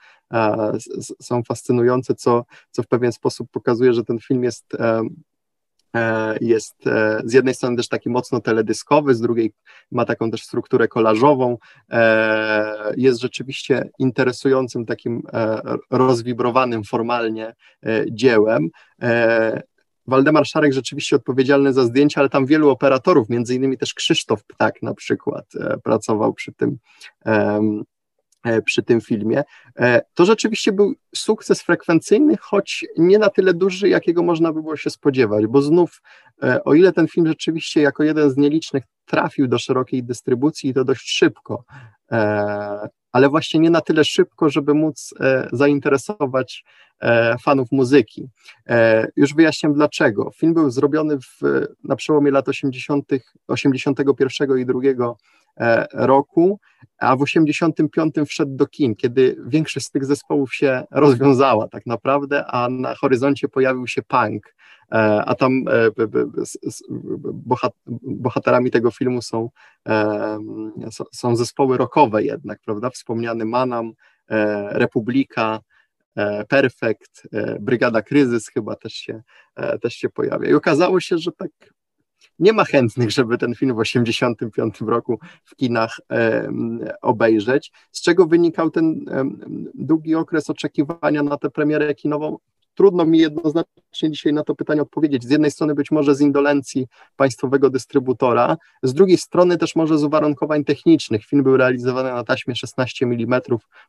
są 1.21 1.43
fascynujące, 1.43 2.15
co, 2.15 2.45
co 2.71 2.83
w 2.83 2.87
pewien 2.87 3.11
sposób 3.11 3.47
pokazuje, 3.51 3.93
że 3.93 4.03
ten 4.03 4.19
film 4.19 4.43
jest 4.43 4.77
jest 6.41 6.75
z 7.23 7.33
jednej 7.33 7.53
strony 7.53 7.77
też 7.77 7.87
taki 7.87 8.09
mocno 8.09 8.41
teledyskowy, 8.41 9.15
z 9.15 9.21
drugiej 9.21 9.53
ma 9.91 10.05
taką 10.05 10.31
też 10.31 10.43
strukturę 10.43 10.87
kolażową. 10.87 11.57
Jest 12.97 13.19
rzeczywiście 13.19 13.89
interesującym, 13.99 14.85
takim 14.85 15.21
rozwibrowanym 15.91 16.83
formalnie 16.83 17.55
dziełem. 18.11 18.69
Waldemar 20.09 20.45
Szarek 20.45 20.73
rzeczywiście 20.73 21.15
odpowiedzialny 21.15 21.73
za 21.73 21.83
zdjęcia, 21.83 22.21
ale 22.21 22.29
tam 22.29 22.45
wielu 22.45 22.69
operatorów, 22.69 23.29
między 23.29 23.55
innymi 23.55 23.77
też 23.77 23.93
Krzysztof 23.93 24.43
Ptak 24.43 24.81
na 24.81 24.93
przykład 24.93 25.45
e, 25.55 25.77
pracował 25.77 26.33
przy 26.33 26.53
tym, 26.53 26.77
e, 27.25 27.61
przy 28.65 28.83
tym 28.83 29.01
filmie. 29.01 29.43
E, 29.79 30.01
to 30.13 30.25
rzeczywiście 30.25 30.71
był 30.71 30.93
sukces 31.15 31.61
frekwencyjny, 31.61 32.37
choć 32.37 32.85
nie 32.97 33.19
na 33.19 33.29
tyle 33.29 33.53
duży, 33.53 33.89
jakiego 33.89 34.23
można 34.23 34.53
by 34.53 34.61
było 34.61 34.77
się 34.77 34.89
spodziewać, 34.89 35.47
bo 35.47 35.61
znów, 35.61 36.01
o 36.65 36.73
ile 36.73 36.93
ten 36.93 37.07
film 37.07 37.27
rzeczywiście 37.27 37.81
jako 37.81 38.03
jeden 38.03 38.29
z 38.29 38.37
nielicznych 38.37 38.83
trafił 39.05 39.47
do 39.47 39.59
szerokiej 39.59 40.03
dystrybucji 40.03 40.73
to 40.73 40.83
dość 40.83 41.11
szybko, 41.11 41.63
ale 43.11 43.29
właśnie 43.29 43.59
nie 43.59 43.69
na 43.69 43.81
tyle 43.81 44.03
szybko, 44.03 44.49
żeby 44.49 44.73
móc 44.73 45.13
zainteresować 45.51 46.63
E, 47.01 47.37
fanów 47.37 47.71
muzyki. 47.71 48.29
E, 48.69 49.07
już 49.15 49.33
wyjaśniam 49.33 49.73
dlaczego. 49.73 50.31
Film 50.35 50.53
był 50.53 50.69
zrobiony 50.69 51.17
w, 51.17 51.41
na 51.83 51.95
przełomie 51.95 52.31
lat 52.31 52.49
80., 52.49 53.05
81 53.47 54.57
i 54.57 54.65
2 54.65 54.79
e, 55.57 55.87
roku, 55.93 56.59
a 56.97 57.15
w 57.15 57.21
85 57.21 58.15
wszedł 58.27 58.55
do 58.55 58.67
kin, 58.67 58.95
kiedy 58.95 59.37
większość 59.47 59.85
z 59.85 59.91
tych 59.91 60.05
zespołów 60.05 60.55
się 60.55 60.83
rozwiązała 60.91 61.67
tak 61.67 61.85
naprawdę, 61.85 62.45
a 62.45 62.69
na 62.69 62.95
horyzoncie 62.95 63.47
pojawił 63.47 63.87
się 63.87 64.01
punk, 64.01 64.55
a 65.25 65.35
tam 65.35 65.65
bohaterami 68.03 68.71
tego 68.71 68.91
filmu 68.91 69.21
są, 69.21 69.49
są 71.11 71.35
zespoły 71.35 71.77
rockowe 71.77 72.23
jednak, 72.23 72.59
prawda, 72.65 72.89
wspomniany 72.89 73.45
Manam, 73.45 73.91
Republika, 74.69 75.59
E, 76.19 76.45
Perfekt, 76.45 77.27
e, 77.33 77.57
Brygada 77.59 78.01
Kryzys 78.01 78.49
chyba 78.49 78.75
też 78.75 78.93
się, 78.93 79.21
e, 79.55 79.79
też 79.79 79.93
się 79.93 80.09
pojawia. 80.09 80.49
I 80.49 80.53
okazało 80.53 80.99
się, 80.99 81.17
że 81.17 81.31
tak 81.31 81.51
nie 82.39 82.53
ma 82.53 82.65
chętnych, 82.65 83.11
żeby 83.11 83.37
ten 83.37 83.55
film 83.55 83.75
w 83.75 83.83
1985 83.83 84.81
roku 84.81 85.19
w 85.43 85.55
kinach 85.55 85.99
obejrzeć, 87.01 87.71
z 87.91 88.01
czego 88.01 88.25
wynikał 88.25 88.71
ten 88.71 89.05
długi 89.75 90.15
okres 90.15 90.49
oczekiwania 90.49 91.23
na 91.23 91.37
tę 91.37 91.49
premierę 91.49 91.95
kinową, 91.95 92.37
Trudno 92.79 93.05
mi 93.05 93.19
jednoznacznie 93.19 94.11
dzisiaj 94.11 94.33
na 94.33 94.43
to 94.43 94.55
pytanie 94.55 94.81
odpowiedzieć. 94.81 95.23
Z 95.23 95.29
jednej 95.29 95.51
strony 95.51 95.75
być 95.75 95.91
może 95.91 96.15
z 96.15 96.21
indolencji 96.21 96.87
państwowego 97.15 97.69
dystrybutora, 97.69 98.57
z 98.83 98.93
drugiej 98.93 99.17
strony 99.17 99.57
też 99.57 99.75
może 99.75 99.97
z 99.97 100.03
uwarunkowań 100.03 100.63
technicznych. 100.63 101.25
Film 101.25 101.43
był 101.43 101.57
realizowany 101.57 102.09
na 102.09 102.23
taśmie 102.23 102.55
16 102.55 103.05
mm, 103.05 103.41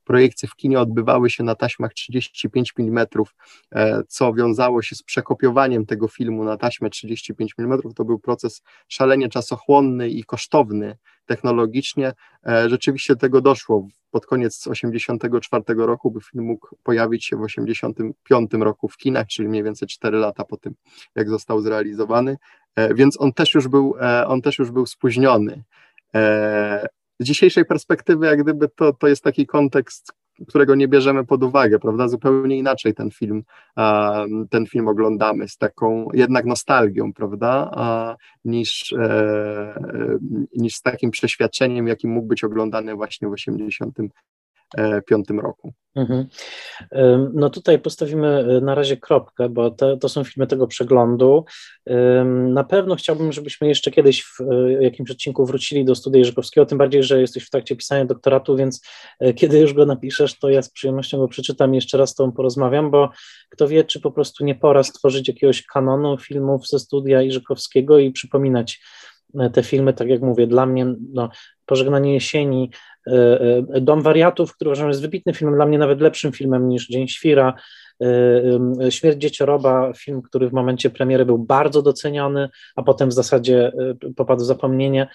projekcje 0.05 0.49
w 0.49 0.57
kinie 0.57 0.81
odbywały 0.81 1.31
się 1.31 1.45
na 1.45 1.55
taśmach 1.55 1.95
35 1.95 2.73
mm, 2.79 3.07
e, 3.73 4.03
co 4.09 4.33
wiązało 4.33 4.83
się 4.83 4.97
z 4.97 5.03
przekopiowaniem 5.03 5.87
tego 5.87 6.09
filmu 6.09 6.45
na 6.45 6.57
taśmę 6.57 6.91
35 6.91 7.55
mm. 7.59 7.81
To 7.97 8.05
był 8.05 8.19
proces 8.19 8.63
szalenie 8.89 9.29
czasochłonny 9.29 10.09
i 10.09 10.25
kosztowny 10.25 10.97
technologicznie. 11.31 12.13
E, 12.47 12.69
rzeczywiście 12.69 13.17
tego 13.17 13.41
doszło 13.41 13.89
pod 14.11 14.27
koniec 14.27 14.59
1984 14.59 15.87
roku, 15.87 16.11
by 16.11 16.21
film 16.21 16.45
mógł 16.45 16.77
pojawić 16.83 17.25
się 17.25 17.37
w 17.37 17.47
1985 17.47 18.65
roku 18.65 18.89
w 18.89 18.97
kinach, 18.97 19.27
czyli 19.27 19.49
mniej 19.49 19.63
więcej 19.63 19.89
4 19.89 20.19
lata 20.19 20.45
po 20.45 20.57
tym, 20.57 20.75
jak 21.15 21.29
został 21.29 21.61
zrealizowany, 21.61 22.37
e, 22.77 22.95
więc 22.95 23.21
on 23.21 23.33
też 23.33 23.55
już 23.55 23.69
był, 23.69 23.95
e, 24.01 24.27
on 24.27 24.43
też 24.43 24.59
już 24.59 24.71
był 24.71 24.87
spóźniony. 24.87 25.65
Z 27.21 27.25
dzisiejszej 27.25 27.65
perspektywy, 27.65 28.27
jak 28.27 28.43
gdyby 28.43 28.69
to, 28.69 28.93
to 28.93 29.09
jest 29.09 29.25
taki 29.25 29.47
kontekst, 29.47 30.13
którego 30.49 30.75
nie 30.75 30.89
bierzemy 30.89 31.27
pod 31.27 31.43
uwagę, 31.43 31.79
prawda? 31.79 32.09
Zupełnie 32.09 32.59
inaczej 32.59 32.95
ten 32.95 33.11
film, 33.11 33.43
ten 34.51 34.67
film 34.67 34.89
oglądamy, 34.89 35.49
z 35.49 35.57
taką 35.57 36.09
jednak 36.13 36.45
nostalgią, 36.45 37.13
prawda? 37.13 38.17
Niż, 38.45 38.93
e, 38.93 39.75
niż 40.57 40.75
z 40.75 40.83
takim 40.83 41.11
przeświadczeniem, 41.11 41.89
jakim 41.89 42.11
mógł 42.11 42.27
być 42.27 42.45
oglądany 42.45 42.95
właśnie 42.95 43.29
w 43.29 43.33
80 43.33 43.95
2005 43.95 44.13
roku. 45.41 45.73
Mhm. 45.97 46.27
No 47.35 47.51
tutaj 47.51 47.79
postawimy 47.79 48.29
e, 48.29 48.61
na 48.61 48.75
razie 48.75 48.97
kropkę, 48.97 49.49
bo 49.49 49.71
to, 49.71 49.97
to 49.97 50.09
są 50.09 50.25
filmy 50.25 50.47
tego 50.47 50.67
przeglądu. 50.67 51.45
Na 52.49 52.65
pewno 52.65 52.97
chciałbym, 52.97 53.33
żebyśmy 53.33 53.69
jeszcze 53.69 53.91
kiedyś 53.91 54.25
w 54.25 54.41
e, 54.41 54.73
jakimś 54.83 55.11
odcinku 55.11 55.47
wrócili 55.47 55.85
do 55.85 55.95
studia 55.95 56.19
Jerzykowskiego, 56.19 56.67
tym 56.67 56.79
bardziej, 56.79 57.03
że 57.03 57.21
jesteś 57.21 57.45
w 57.45 57.51
trakcie 57.51 57.77
pisania 57.77 58.05
doktoratu, 58.05 58.57
więc 58.57 58.81
e, 59.21 59.35
kiedy 59.35 59.59
już 59.59 59.75
go 59.75 59.87
napiszesz, 59.87 60.39
to 60.39 60.51
ja 60.51 60.63
z 60.63 60.71
przyjemnością 60.71 61.19
go 61.19 61.29
przeczytam 61.29 61.75
i 61.75 61.77
jeszcze 61.77 61.99
raz 61.99 62.11
z 62.11 62.15
tobą 62.15 62.33
porozmawiam, 62.33 62.91
bo 62.91 63.11
kto 63.49 63.69
wie, 63.69 63.85
czy 63.85 64.01
po 64.01 64.13
prostu 64.13 64.45
nie 64.45 64.55
pora 64.55 64.83
stworzyć 64.83 65.29
jakiegoś 65.29 65.63
kanonu 65.63 66.19
filmów 66.19 66.69
ze 66.69 66.79
studia 66.79 67.23
Jerzykowskiego 67.23 67.99
i 67.99 68.11
przypominać 68.11 68.81
te 69.53 69.63
filmy, 69.63 69.93
tak 69.93 70.09
jak 70.09 70.23
mówię, 70.23 70.47
dla 70.47 70.67
mnie 70.67 70.95
no, 71.13 71.31
Pożegnanie 71.71 72.15
jesieni, 72.15 72.71
e, 73.07 73.13
e, 73.75 73.81
Dom 73.81 74.03
wariatów, 74.03 74.55
który 74.55 74.71
uważam 74.71 74.89
jest 74.89 75.03
wybitnym 75.03 75.35
filmem, 75.35 75.55
dla 75.55 75.67
mnie 75.67 75.79
nawet 75.79 76.01
lepszym 76.01 76.33
filmem 76.33 76.69
niż 76.69 76.89
Dzień 76.89 77.09
Świra, 77.09 77.55
e, 78.03 78.91
Śmierć 78.91 79.19
dziecioroba, 79.19 79.93
film, 79.97 80.23
który 80.23 80.49
w 80.49 80.53
momencie 80.53 80.91
premiery 80.91 81.25
był 81.25 81.39
bardzo 81.39 81.83
doceniony, 81.83 82.49
a 82.77 82.83
potem 82.83 83.09
w 83.09 83.13
zasadzie 83.13 83.73
popadł 84.17 84.43
w 84.43 84.47
zapomnienie. 84.47 85.09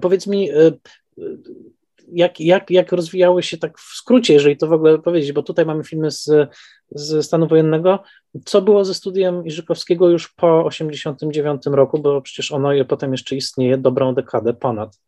Powiedz 0.00 0.26
mi, 0.26 0.48
jak, 2.12 2.40
jak, 2.40 2.70
jak 2.70 2.92
rozwijały 2.92 3.42
się 3.42 3.58
tak 3.58 3.78
w 3.78 3.96
skrócie, 3.96 4.34
jeżeli 4.34 4.56
to 4.56 4.66
w 4.66 4.72
ogóle 4.72 4.98
powiedzieć, 4.98 5.32
bo 5.32 5.42
tutaj 5.42 5.66
mamy 5.66 5.84
filmy 5.84 6.10
z, 6.10 6.50
z 6.90 7.26
stanu 7.26 7.46
wojennego. 7.48 8.02
Co 8.44 8.62
było 8.62 8.84
ze 8.84 8.94
studiem 8.94 9.46
Iżykowskiego 9.46 10.08
już 10.08 10.28
po 10.28 10.68
1989 10.70 11.62
roku, 11.66 11.98
bo 11.98 12.20
przecież 12.20 12.52
ono 12.52 12.70
potem 12.88 13.12
jeszcze 13.12 13.36
istnieje 13.36 13.78
dobrą 13.78 14.14
dekadę 14.14 14.54
ponad. 14.54 14.98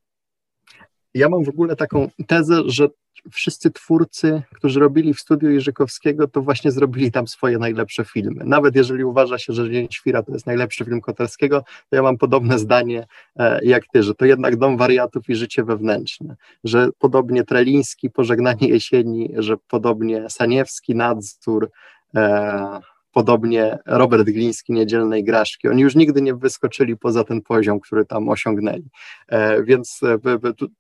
Ja 1.17 1.29
mam 1.29 1.45
w 1.45 1.49
ogóle 1.49 1.77
taką 1.77 2.09
tezę, 2.27 2.63
że 2.67 2.89
wszyscy 3.31 3.71
twórcy, 3.71 4.43
którzy 4.55 4.81
robili 4.81 5.15
w 5.15 5.21
studiu 5.21 5.51
Jerzykowskiego, 5.51 6.29
to 6.29 6.43
właśnie 6.43 6.71
zrobili 6.71 7.13
tam 7.13 7.29
swoje 7.29 7.59
najlepsze 7.59 8.05
filmy. 8.05 8.45
Nawet 8.45 8.77
jeżeli 8.77 9.05
uważa 9.05 9.39
się, 9.39 9.53
że 9.53 9.71
Dzień 9.71 9.89
Świra 9.91 10.23
to 10.23 10.33
jest 10.33 10.47
najlepszy 10.47 10.85
film 10.85 11.01
Koterskiego, 11.01 11.65
to 11.91 11.97
ja 11.97 12.03
mam 12.03 12.19
podobne 12.19 12.59
zdanie 12.59 13.07
e, 13.37 13.65
jak 13.65 13.83
ty, 13.93 14.03
że 14.03 14.15
to 14.15 14.25
jednak 14.25 14.57
Dom 14.57 14.77
Wariatów 14.77 15.29
i 15.29 15.35
Życie 15.35 15.65
Wewnętrzne, 15.65 16.37
że 16.65 16.89
podobnie 16.99 17.45
Treliński, 17.45 18.11
Pożegnanie 18.11 18.69
Jesieni, 18.69 19.31
że 19.37 19.57
podobnie 19.69 20.31
Saniewski, 20.31 20.95
Nadzór, 20.95 21.71
e, 22.15 22.81
podobnie 23.17 23.79
Robert 23.87 24.25
Gliński 24.25 24.73
Niedzielnej 24.73 25.25
Graszki. 25.25 25.69
Oni 25.69 25.83
już 25.83 25.95
nigdy 25.95 26.23
nie 26.23 26.35
wyskoczyli 26.35 26.97
poza 26.97 27.25
ten 27.25 27.43
poziom, 27.43 27.81
który 27.81 28.05
tam 28.05 28.29
osiągnęli. 28.29 28.89
E, 29.29 29.63
więc 29.63 30.01
e, 30.03 30.19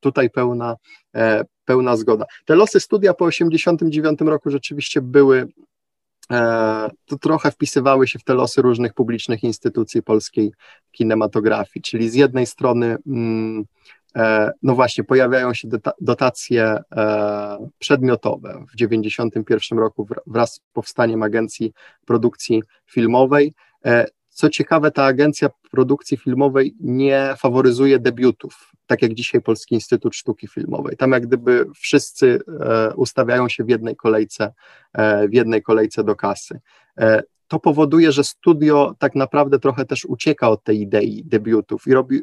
tutaj 0.00 0.30
pełna, 0.30 0.76
e, 1.14 1.44
pełna 1.64 1.96
zgoda. 1.96 2.24
Te 2.44 2.54
losy 2.54 2.80
studia 2.80 3.14
po 3.14 3.30
1989 3.30 4.20
roku 4.20 4.50
rzeczywiście 4.50 5.00
były 5.00 5.48
to 7.06 7.18
trochę 7.20 7.50
wpisywały 7.50 8.08
się 8.08 8.18
w 8.18 8.24
te 8.24 8.34
losy 8.34 8.62
różnych 8.62 8.94
publicznych 8.94 9.42
instytucji 9.42 10.02
polskiej 10.02 10.52
kinematografii, 10.92 11.82
czyli 11.82 12.10
z 12.10 12.14
jednej 12.14 12.46
strony 12.46 12.96
mm, 13.06 13.64
no 14.62 14.74
właśnie, 14.74 15.04
pojawiają 15.04 15.54
się 15.54 15.68
dotacje 16.00 16.78
e, 16.96 17.68
przedmiotowe. 17.78 18.64
W 18.68 18.72
1991 18.72 19.78
roku 19.78 20.08
wraz 20.26 20.54
z 20.54 20.60
powstaniem 20.72 21.22
Agencji 21.22 21.72
Produkcji 22.06 22.62
Filmowej. 22.86 23.54
E, 23.84 24.06
co 24.28 24.48
ciekawe, 24.50 24.90
ta 24.90 25.04
Agencja 25.04 25.48
Produkcji 25.70 26.16
Filmowej 26.16 26.74
nie 26.80 27.34
faworyzuje 27.38 27.98
debiutów, 27.98 28.72
tak 28.86 29.02
jak 29.02 29.14
dzisiaj 29.14 29.40
Polski 29.40 29.74
Instytut 29.74 30.14
Sztuki 30.14 30.48
Filmowej. 30.48 30.96
Tam 30.96 31.12
jak 31.12 31.26
gdyby 31.26 31.66
wszyscy 31.74 32.40
ustawiają 32.96 33.48
się 33.48 33.64
w 33.64 33.68
jednej 33.68 33.96
kolejce, 33.96 34.52
w 35.28 35.32
jednej 35.32 35.62
kolejce 35.62 36.04
do 36.04 36.16
kasy 36.16 36.60
to 37.48 37.60
powoduje, 37.60 38.12
że 38.12 38.24
studio 38.24 38.94
tak 38.98 39.14
naprawdę 39.14 39.58
trochę 39.58 39.84
też 39.84 40.04
ucieka 40.04 40.50
od 40.50 40.64
tej 40.64 40.80
idei 40.80 41.22
debiutów 41.24 41.86
i 41.86 41.92
robi 41.92 42.20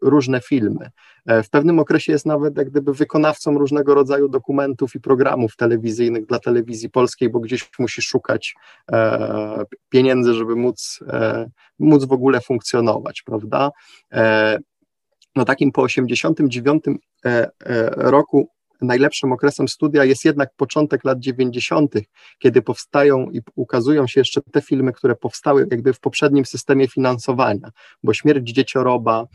różne 0.00 0.40
filmy. 0.40 0.90
E, 1.26 1.42
w 1.42 1.50
pewnym 1.50 1.78
okresie 1.78 2.12
jest 2.12 2.26
nawet 2.26 2.58
jak 2.58 2.70
gdyby 2.70 2.94
wykonawcą 2.94 3.58
różnego 3.58 3.94
rodzaju 3.94 4.28
dokumentów 4.28 4.94
i 4.94 5.00
programów 5.00 5.56
telewizyjnych 5.56 6.26
dla 6.26 6.38
telewizji 6.38 6.90
polskiej, 6.90 7.30
bo 7.30 7.40
gdzieś 7.40 7.70
musi 7.78 8.02
szukać 8.02 8.54
e, 8.92 9.64
pieniędzy, 9.88 10.34
żeby 10.34 10.56
móc, 10.56 11.00
e, 11.08 11.50
móc 11.78 12.04
w 12.04 12.12
ogóle 12.12 12.40
funkcjonować, 12.40 13.22
prawda? 13.22 13.70
No 15.36 15.44
takim 15.44 15.72
po 15.72 15.82
89 15.82 16.84
roku 17.96 18.48
najlepszym 18.80 19.32
okresem 19.32 19.68
studia 19.68 20.04
jest 20.04 20.24
jednak 20.24 20.54
początek 20.56 21.04
lat 21.04 21.18
90., 21.18 21.94
kiedy 22.38 22.62
powstają 22.62 23.30
i 23.30 23.40
ukazują 23.54 24.06
się 24.06 24.20
jeszcze 24.20 24.40
te 24.52 24.62
filmy, 24.62 24.92
które 24.92 25.16
powstały 25.16 25.66
jakby 25.70 25.92
w 25.92 26.00
poprzednim 26.00 26.44
systemie 26.44 26.88
finansowania, 26.88 27.70
bo 28.02 28.14
Śmierć 28.14 28.50
Dziecioroba, 28.50 29.26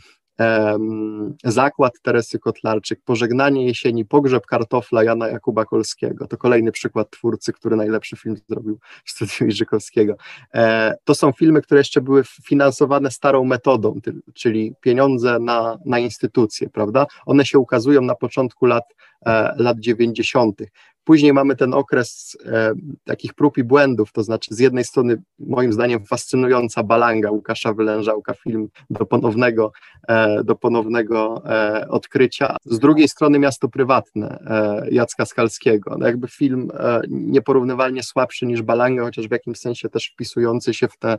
Zakład 1.43 1.93
Teresy 2.01 2.39
Kotlarczyk, 2.39 2.99
Pożegnanie 3.05 3.65
jesieni, 3.65 4.05
Pogrzeb 4.05 4.45
kartofla 4.45 5.03
Jana 5.03 5.27
Jakuba 5.27 5.65
Kolskiego. 5.65 6.27
To 6.27 6.37
kolejny 6.37 6.71
przykład 6.71 7.09
twórcy, 7.09 7.53
który 7.53 7.75
najlepszy 7.75 8.17
film 8.17 8.35
zrobił 8.49 8.79
w 9.05 9.11
studiu 9.11 9.47
Iżykowskiego. 9.47 10.15
E, 10.53 10.95
to 11.03 11.15
są 11.15 11.31
filmy, 11.31 11.61
które 11.61 11.79
jeszcze 11.79 12.01
były 12.01 12.23
finansowane 12.23 13.11
starą 13.11 13.43
metodą, 13.43 13.99
czyli 14.33 14.73
pieniądze 14.81 15.39
na, 15.39 15.77
na 15.85 15.99
instytucje, 15.99 16.69
prawda? 16.69 17.05
One 17.25 17.45
się 17.45 17.59
ukazują 17.59 18.01
na 18.01 18.15
początku 18.15 18.65
lat, 18.65 18.83
e, 19.25 19.53
lat 19.57 19.79
90. 19.79 20.61
Później 21.03 21.33
mamy 21.33 21.55
ten 21.55 21.73
okres 21.73 22.37
e, 22.45 22.73
takich 23.03 23.33
prób 23.33 23.57
i 23.57 23.63
błędów, 23.63 24.11
to 24.11 24.23
znaczy 24.23 24.55
z 24.55 24.59
jednej 24.59 24.83
strony 24.83 25.21
moim 25.39 25.73
zdaniem 25.73 26.05
fascynująca 26.05 26.83
balanga 26.83 27.31
Łukasza 27.31 27.73
Wylężałka, 27.73 28.33
film 28.33 28.67
do 28.89 29.05
ponownego, 29.05 29.71
e, 30.07 30.43
do 30.43 30.55
ponownego 30.55 31.43
e, 31.45 31.87
odkrycia, 31.89 32.57
z 32.65 32.79
drugiej 32.79 33.07
strony 33.07 33.39
miasto 33.39 33.69
prywatne 33.69 34.39
e, 34.47 34.87
Jacka 34.91 35.25
Skalskiego, 35.25 35.95
no 35.99 36.07
jakby 36.07 36.27
film 36.27 36.71
e, 36.73 37.01
nieporównywalnie 37.09 38.03
słabszy 38.03 38.45
niż 38.45 38.61
balanga, 38.61 39.03
chociaż 39.03 39.27
w 39.27 39.31
jakimś 39.31 39.59
sensie 39.59 39.89
też 39.89 40.11
wpisujący 40.13 40.73
się 40.73 40.87
w 40.87 40.97
tę 40.97 41.17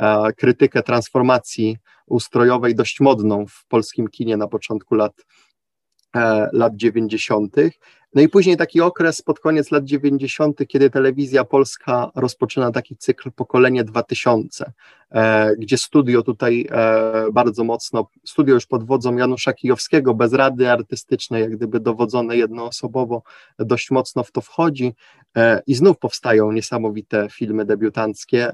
e, 0.00 0.32
krytykę 0.32 0.82
transformacji 0.82 1.76
ustrojowej 2.06 2.74
dość 2.74 3.00
modną 3.00 3.46
w 3.46 3.66
polskim 3.68 4.08
kinie 4.08 4.36
na 4.36 4.48
początku 4.48 4.94
lat 4.94 5.12
lat 6.52 6.76
90. 6.76 7.56
No 8.14 8.22
i 8.22 8.28
później 8.28 8.56
taki 8.56 8.80
okres 8.80 9.22
pod 9.22 9.40
koniec 9.40 9.70
lat 9.70 9.84
90., 9.84 10.66
kiedy 10.68 10.90
telewizja 10.90 11.44
polska 11.44 12.10
rozpoczyna 12.14 12.72
taki 12.72 12.96
cykl 12.96 13.30
Pokolenie 13.32 13.84
2000, 13.84 14.72
e, 15.10 15.56
gdzie 15.56 15.78
studio 15.78 16.22
tutaj 16.22 16.66
e, 16.70 17.32
bardzo 17.32 17.64
mocno, 17.64 18.08
studio 18.24 18.54
już 18.54 18.66
pod 18.66 18.84
wodzą 18.84 19.16
Janusza 19.16 19.52
Kijowskiego, 19.52 20.14
bez 20.14 20.32
rady 20.32 20.70
artystycznej, 20.70 21.42
jak 21.42 21.56
gdyby 21.56 21.80
dowodzone 21.80 22.36
jednoosobowo, 22.36 23.22
dość 23.58 23.90
mocno 23.90 24.24
w 24.24 24.32
to 24.32 24.40
wchodzi 24.40 24.94
e, 25.36 25.62
i 25.66 25.74
znów 25.74 25.98
powstają 25.98 26.52
niesamowite 26.52 27.28
filmy 27.30 27.64
debiutanckie. 27.64 28.52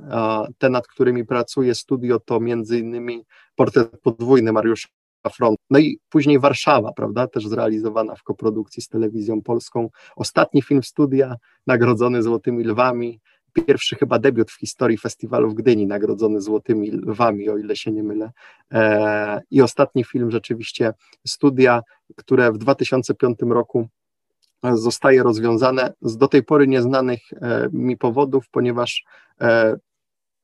Te, 0.58 0.70
nad 0.70 0.86
którymi 0.86 1.24
pracuje 1.24 1.74
studio, 1.74 2.20
to 2.20 2.40
między 2.40 2.78
innymi 2.78 3.24
Portret 3.56 4.00
podwójny 4.02 4.52
Mariusza 4.52 4.88
front. 5.30 5.58
No 5.70 5.78
i 5.78 5.98
później 6.08 6.38
Warszawa, 6.38 6.92
prawda, 6.92 7.26
też 7.26 7.46
zrealizowana 7.46 8.14
w 8.14 8.22
koprodukcji 8.22 8.82
z 8.82 8.88
telewizją 8.88 9.42
polską. 9.42 9.88
Ostatni 10.16 10.62
film 10.62 10.82
studia, 10.82 11.36
nagrodzony 11.66 12.22
Złotymi 12.22 12.64
Lwami, 12.64 13.20
pierwszy 13.54 13.96
chyba 13.96 14.18
debiut 14.18 14.50
w 14.50 14.58
historii 14.58 14.98
festiwalu 14.98 15.50
w 15.50 15.54
Gdyni, 15.54 15.86
nagrodzony 15.86 16.40
Złotymi 16.40 16.90
Lwami, 16.90 17.50
o 17.50 17.58
ile 17.58 17.76
się 17.76 17.92
nie 17.92 18.02
mylę. 18.02 18.32
E, 18.72 19.42
I 19.50 19.62
ostatni 19.62 20.04
film 20.04 20.30
rzeczywiście 20.30 20.92
studia, 21.26 21.82
które 22.16 22.52
w 22.52 22.58
2005 22.58 23.38
roku 23.48 23.88
zostaje 24.72 25.22
rozwiązane 25.22 25.92
z 26.02 26.16
do 26.16 26.28
tej 26.28 26.42
pory 26.42 26.66
nieznanych 26.66 27.20
e, 27.32 27.68
mi 27.72 27.96
powodów, 27.96 28.44
ponieważ 28.50 29.04
e, 29.40 29.76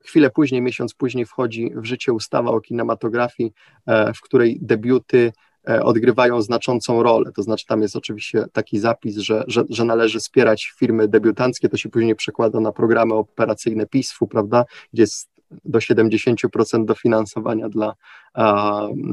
Chwilę 0.03 0.29
później, 0.29 0.61
miesiąc 0.61 0.93
później 0.93 1.25
wchodzi 1.25 1.71
w 1.75 1.85
życie 1.85 2.13
ustawa 2.13 2.51
o 2.51 2.61
kinematografii, 2.61 3.53
e, 3.87 4.13
w 4.13 4.21
której 4.21 4.59
debiuty 4.61 5.33
e, 5.69 5.83
odgrywają 5.83 6.41
znaczącą 6.41 7.03
rolę. 7.03 7.31
To 7.31 7.43
znaczy, 7.43 7.65
tam 7.65 7.81
jest 7.81 7.95
oczywiście 7.95 8.45
taki 8.53 8.79
zapis, 8.79 9.17
że, 9.17 9.43
że, 9.47 9.63
że 9.69 9.85
należy 9.85 10.19
wspierać 10.19 10.73
firmy 10.77 11.07
debiutanckie, 11.07 11.69
to 11.69 11.77
się 11.77 11.89
później 11.89 12.15
przekłada 12.15 12.59
na 12.59 12.71
programy 12.71 13.13
operacyjne 13.13 13.85
PISF-u, 13.85 14.27
prawda, 14.27 14.65
gdzie 14.93 15.03
jest 15.03 15.30
do 15.65 15.79
70% 15.79 16.85
dofinansowania 16.85 17.69
dla, 17.69 17.95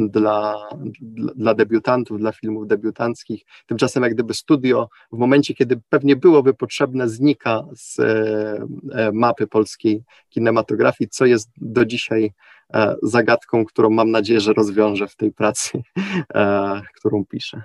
dla, 0.08 0.68
dla 1.36 1.54
debiutantów, 1.54 2.18
dla 2.18 2.32
filmów 2.32 2.66
debiutanckich. 2.66 3.42
Tymczasem 3.66 4.02
jak 4.02 4.14
gdyby 4.14 4.34
studio 4.34 4.88
w 5.12 5.18
momencie, 5.18 5.54
kiedy 5.54 5.80
pewnie 5.88 6.16
byłoby 6.16 6.54
potrzebne, 6.54 7.08
znika 7.08 7.64
z 7.74 7.98
e, 7.98 8.04
e, 8.92 9.12
mapy 9.12 9.46
polskiej 9.46 10.02
kinematografii, 10.28 11.10
co 11.10 11.26
jest 11.26 11.50
do 11.56 11.84
dzisiaj 11.84 12.32
e, 12.74 12.96
zagadką, 13.02 13.64
którą 13.64 13.90
mam 13.90 14.10
nadzieję, 14.10 14.40
że 14.40 14.52
rozwiążę 14.52 15.08
w 15.08 15.16
tej 15.16 15.32
pracy, 15.32 15.82
którą 16.94 17.24
piszę. 17.24 17.62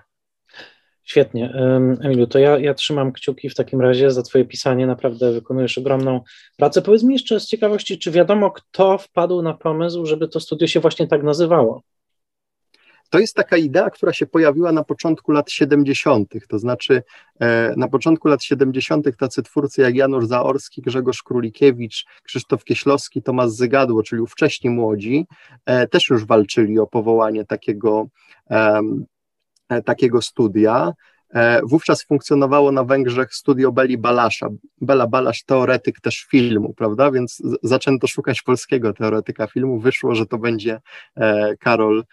Świetnie. 1.03 1.53
Emilu, 2.01 2.27
to 2.27 2.39
ja, 2.39 2.59
ja 2.59 2.73
trzymam 2.73 3.11
kciuki 3.11 3.49
w 3.49 3.55
takim 3.55 3.81
razie 3.81 4.11
za 4.11 4.23
Twoje 4.23 4.45
pisanie. 4.45 4.87
Naprawdę 4.87 5.31
wykonujesz 5.31 5.77
ogromną 5.77 6.21
pracę. 6.57 6.81
Powiedz 6.81 7.03
mi 7.03 7.13
jeszcze 7.13 7.39
z 7.39 7.47
ciekawości, 7.47 7.99
czy 7.99 8.11
wiadomo, 8.11 8.51
kto 8.51 8.97
wpadł 8.97 9.41
na 9.41 9.53
pomysł, 9.53 10.05
żeby 10.05 10.27
to 10.27 10.39
studio 10.39 10.67
się 10.67 10.79
właśnie 10.79 11.07
tak 11.07 11.23
nazywało? 11.23 11.81
To 13.09 13.19
jest 13.19 13.35
taka 13.35 13.57
idea, 13.57 13.89
która 13.89 14.13
się 14.13 14.25
pojawiła 14.25 14.71
na 14.71 14.83
początku 14.83 15.31
lat 15.31 15.51
70., 15.51 16.33
to 16.47 16.59
znaczy 16.59 17.03
e, 17.39 17.73
na 17.77 17.87
początku 17.87 18.27
lat 18.27 18.43
70. 18.43 19.17
tacy 19.17 19.43
twórcy 19.43 19.81
jak 19.81 19.95
Janusz 19.95 20.25
Zaorski, 20.25 20.81
Grzegorz 20.81 21.23
Królikiewicz, 21.23 22.05
Krzysztof 22.23 22.63
Kieślowski, 22.63 23.21
Tomasz 23.21 23.49
Zygadło, 23.49 24.03
czyli 24.03 24.27
wcześniej 24.27 24.73
młodzi, 24.73 25.25
e, 25.65 25.87
też 25.87 26.09
już 26.09 26.25
walczyli 26.25 26.79
o 26.79 26.87
powołanie 26.87 27.45
takiego 27.45 28.07
takiego 29.86 30.22
studia. 30.22 30.93
E, 31.34 31.61
wówczas 31.63 32.03
funkcjonowało 32.03 32.71
na 32.71 32.84
Węgrzech 32.84 33.34
studio 33.34 33.71
Beli 33.71 33.97
Balasza. 33.97 34.49
Bela 34.81 35.07
Balasz, 35.07 35.43
teoretyk 35.43 36.01
też 36.01 36.25
filmu, 36.31 36.73
prawda? 36.73 37.11
Więc 37.11 37.41
zaczęto 37.63 38.07
szukać 38.07 38.41
polskiego 38.41 38.93
teoretyka 38.93 39.47
filmu. 39.47 39.79
Wyszło, 39.79 40.15
że 40.15 40.25
to 40.25 40.38
będzie 40.38 40.81
e, 41.15 41.57
Karol, 41.57 42.03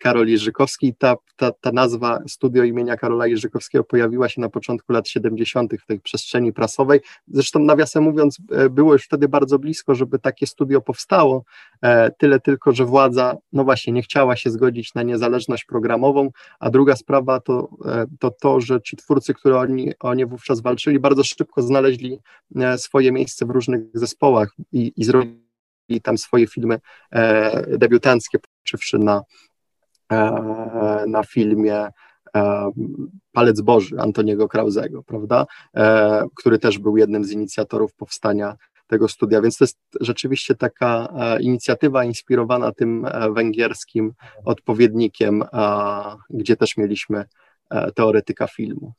Karol 0.00 0.28
Jerzykowski. 0.28 0.94
Ta, 0.94 1.16
ta, 1.36 1.50
ta 1.52 1.72
nazwa 1.72 2.18
studio 2.28 2.64
imienia 2.64 2.96
Karola 2.96 3.26
Jerzykowskiego 3.26 3.84
pojawiła 3.84 4.28
się 4.28 4.40
na 4.40 4.48
początku 4.48 4.92
lat 4.92 5.08
70. 5.08 5.72
w 5.82 5.86
tej 5.86 6.00
przestrzeni 6.00 6.52
prasowej. 6.52 7.00
Zresztą, 7.28 7.58
nawiasem 7.58 8.02
mówiąc, 8.02 8.38
było 8.70 8.92
już 8.92 9.04
wtedy 9.04 9.28
bardzo 9.28 9.58
blisko, 9.58 9.94
żeby 9.94 10.18
takie 10.18 10.46
studio 10.46 10.80
powstało. 10.80 11.44
Tyle 12.18 12.40
tylko, 12.40 12.72
że 12.72 12.84
władza, 12.84 13.36
no 13.52 13.64
właśnie, 13.64 13.92
nie 13.92 14.02
chciała 14.02 14.36
się 14.36 14.50
zgodzić 14.50 14.94
na 14.94 15.02
niezależność 15.02 15.64
programową. 15.64 16.30
A 16.60 16.70
druga 16.70 16.96
sprawa 16.96 17.40
to 17.40 17.68
to, 18.18 18.30
to 18.30 18.55
że 18.60 18.80
ci 18.80 18.96
twórcy, 18.96 19.34
które 19.34 19.58
oni, 19.58 19.92
oni 20.00 20.26
wówczas 20.26 20.60
walczyli, 20.60 20.98
bardzo 20.98 21.24
szybko 21.24 21.62
znaleźli 21.62 22.18
e, 22.56 22.78
swoje 22.78 23.12
miejsce 23.12 23.46
w 23.46 23.50
różnych 23.50 23.80
zespołach 23.94 24.48
i, 24.72 24.92
i 24.96 25.04
zrobili 25.04 26.00
tam 26.02 26.18
swoje 26.18 26.46
filmy 26.46 26.80
e, 27.10 27.78
debiutanckie, 27.78 28.38
poczywszy 28.38 28.98
na, 28.98 29.22
e, 30.12 31.04
na 31.08 31.22
filmie 31.22 31.88
e, 32.36 32.70
Palec 33.32 33.60
Boży 33.60 33.96
Antoniego 34.00 34.48
Krauzego, 34.48 35.02
prawda, 35.02 35.46
e, 35.76 36.26
który 36.36 36.58
też 36.58 36.78
był 36.78 36.96
jednym 36.96 37.24
z 37.24 37.30
inicjatorów 37.32 37.94
powstania 37.94 38.56
tego 38.86 39.08
studia, 39.08 39.42
więc 39.42 39.56
to 39.56 39.64
jest 39.64 39.78
rzeczywiście 40.00 40.54
taka 40.54 41.08
e, 41.18 41.42
inicjatywa 41.42 42.04
inspirowana 42.04 42.72
tym 42.72 43.06
węgierskim 43.34 44.12
odpowiednikiem, 44.44 45.44
gdzie 46.30 46.56
też 46.56 46.76
mieliśmy 46.76 47.24
E, 47.24 47.55
teoretyka 47.94 48.46
filmu. 48.46 48.92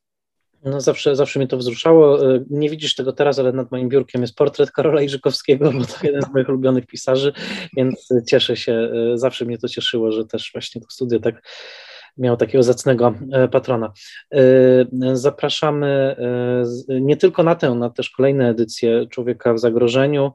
No 0.64 0.82
zawsze, 0.82 1.16
zawsze 1.16 1.40
mnie 1.40 1.48
to 1.48 1.58
wzruszało. 1.58 2.34
E, 2.36 2.44
nie 2.50 2.70
widzisz 2.70 2.96
tego 2.96 3.14
teraz, 3.14 3.40
ale 3.40 3.52
nad 3.52 3.72
moim 3.72 3.90
biurkiem 3.90 4.22
jest 4.22 4.36
portret 4.36 4.72
Karola 4.72 5.02
Iżykowskiego, 5.02 5.72
bo 5.72 5.86
to 5.86 5.94
jeden 6.04 6.22
z 6.22 6.34
moich 6.34 6.50
ulubionych 6.50 6.86
pisarzy, 6.86 7.34
więc 7.78 8.10
cieszę 8.28 8.58
się, 8.58 8.74
e, 8.74 9.18
zawsze 9.18 9.46
mnie 9.46 9.58
to 9.58 9.68
cieszyło, 9.68 10.12
że 10.12 10.26
też 10.26 10.50
właśnie 10.54 10.82
to 10.82 10.88
studio 10.90 11.20
tak 11.20 11.48
miał 12.18 12.38
takiego 12.38 12.64
zacnego 12.64 13.14
patrona. 13.52 13.94
Zapraszamy 15.14 16.16
nie 17.02 17.18
tylko 17.18 17.44
na 17.44 17.56
tę, 17.56 17.76
na 17.76 17.90
też 17.90 18.10
kolejne 18.10 18.50
edycje 18.50 19.08
Człowieka 19.08 19.54
w 19.54 19.60
zagrożeniu. 19.60 20.32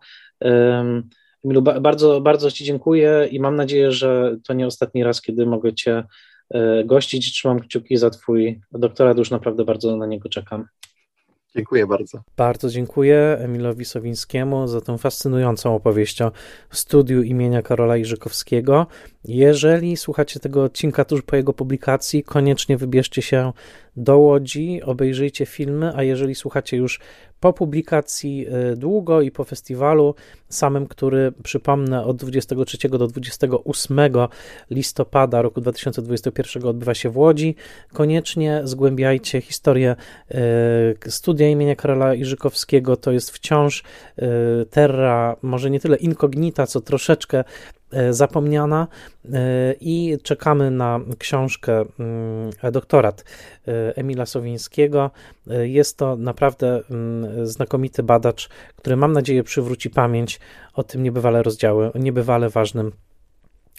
Emilu, 1.44 1.62
bardzo, 1.62 2.20
bardzo 2.20 2.50
Ci 2.50 2.64
dziękuję 2.64 3.28
i 3.30 3.40
mam 3.40 3.56
nadzieję, 3.56 3.92
że 3.92 4.36
to 4.44 4.52
nie 4.52 4.66
ostatni 4.66 5.04
raz, 5.04 5.22
kiedy 5.22 5.46
mogę 5.46 5.74
Cię 5.74 5.92
E, 5.98 6.04
gościć. 6.84 7.32
Trzymam 7.32 7.60
kciuki 7.60 7.96
za 7.96 8.10
Twój 8.10 8.60
doktorat, 8.72 9.18
już 9.18 9.30
naprawdę 9.30 9.64
bardzo 9.64 9.96
na 9.96 10.06
niego 10.06 10.28
czekam. 10.28 10.66
Dziękuję 11.56 11.86
bardzo. 11.86 12.18
Bardzo 12.36 12.68
dziękuję 12.68 13.36
Emilowi 13.40 13.84
Sowińskiemu 13.84 14.66
za 14.66 14.80
tę 14.80 14.98
fascynującą 14.98 15.74
opowieść 15.74 16.22
o 16.22 16.32
studiu 16.70 17.22
imienia 17.22 17.62
Karola 17.62 17.96
Iżykowskiego. 17.96 18.86
Jeżeli 19.24 19.96
słuchacie 19.96 20.40
tego 20.40 20.64
odcinka 20.64 21.04
tuż 21.04 21.22
po 21.22 21.36
jego 21.36 21.52
publikacji, 21.52 22.24
koniecznie 22.24 22.76
wybierzcie 22.76 23.22
się 23.22 23.52
do 23.96 24.18
Łodzi, 24.18 24.82
obejrzyjcie 24.82 25.46
filmy, 25.46 25.92
a 25.96 26.02
jeżeli 26.02 26.34
słuchacie 26.34 26.76
już 26.76 27.00
po 27.40 27.52
publikacji 27.52 28.46
y, 28.72 28.76
długo 28.76 29.20
i 29.20 29.30
po 29.30 29.44
festiwalu 29.44 30.14
samym, 30.48 30.86
który 30.86 31.32
przypomnę 31.42 32.04
od 32.04 32.16
23 32.16 32.88
do 32.88 33.06
28 33.06 33.98
listopada 34.70 35.42
roku 35.42 35.60
2021 35.60 36.66
odbywa 36.66 36.94
się 36.94 37.10
w 37.10 37.16
Łodzi, 37.16 37.54
koniecznie 37.92 38.60
zgłębiajcie 38.64 39.40
historię 39.40 39.96
y, 41.06 41.10
studia 41.10 41.48
imienia 41.48 41.76
Karola 41.76 42.14
Iżykowskiego. 42.14 42.96
To 42.96 43.12
jest 43.12 43.30
wciąż 43.30 43.82
y, 44.18 44.22
terra, 44.70 45.36
może 45.42 45.70
nie 45.70 45.80
tyle 45.80 45.96
incognita, 45.96 46.66
co 46.66 46.80
troszeczkę 46.80 47.44
zapomniana 48.10 48.88
i 49.80 50.18
czekamy 50.22 50.70
na 50.70 51.00
książkę, 51.18 51.84
mm, 51.98 52.50
doktorat 52.72 53.24
Emila 53.94 54.26
Sowińskiego. 54.26 55.10
Jest 55.62 55.98
to 55.98 56.16
naprawdę 56.16 56.82
mm, 56.90 57.46
znakomity 57.46 58.02
badacz, 58.02 58.48
który 58.76 58.96
mam 58.96 59.12
nadzieję 59.12 59.42
przywróci 59.42 59.90
pamięć 59.90 60.40
o 60.74 60.82
tym 60.82 61.02
niebywale 61.02 61.42
rozdziale, 61.42 61.90
niebywale 61.94 62.48
ważnym 62.48 62.92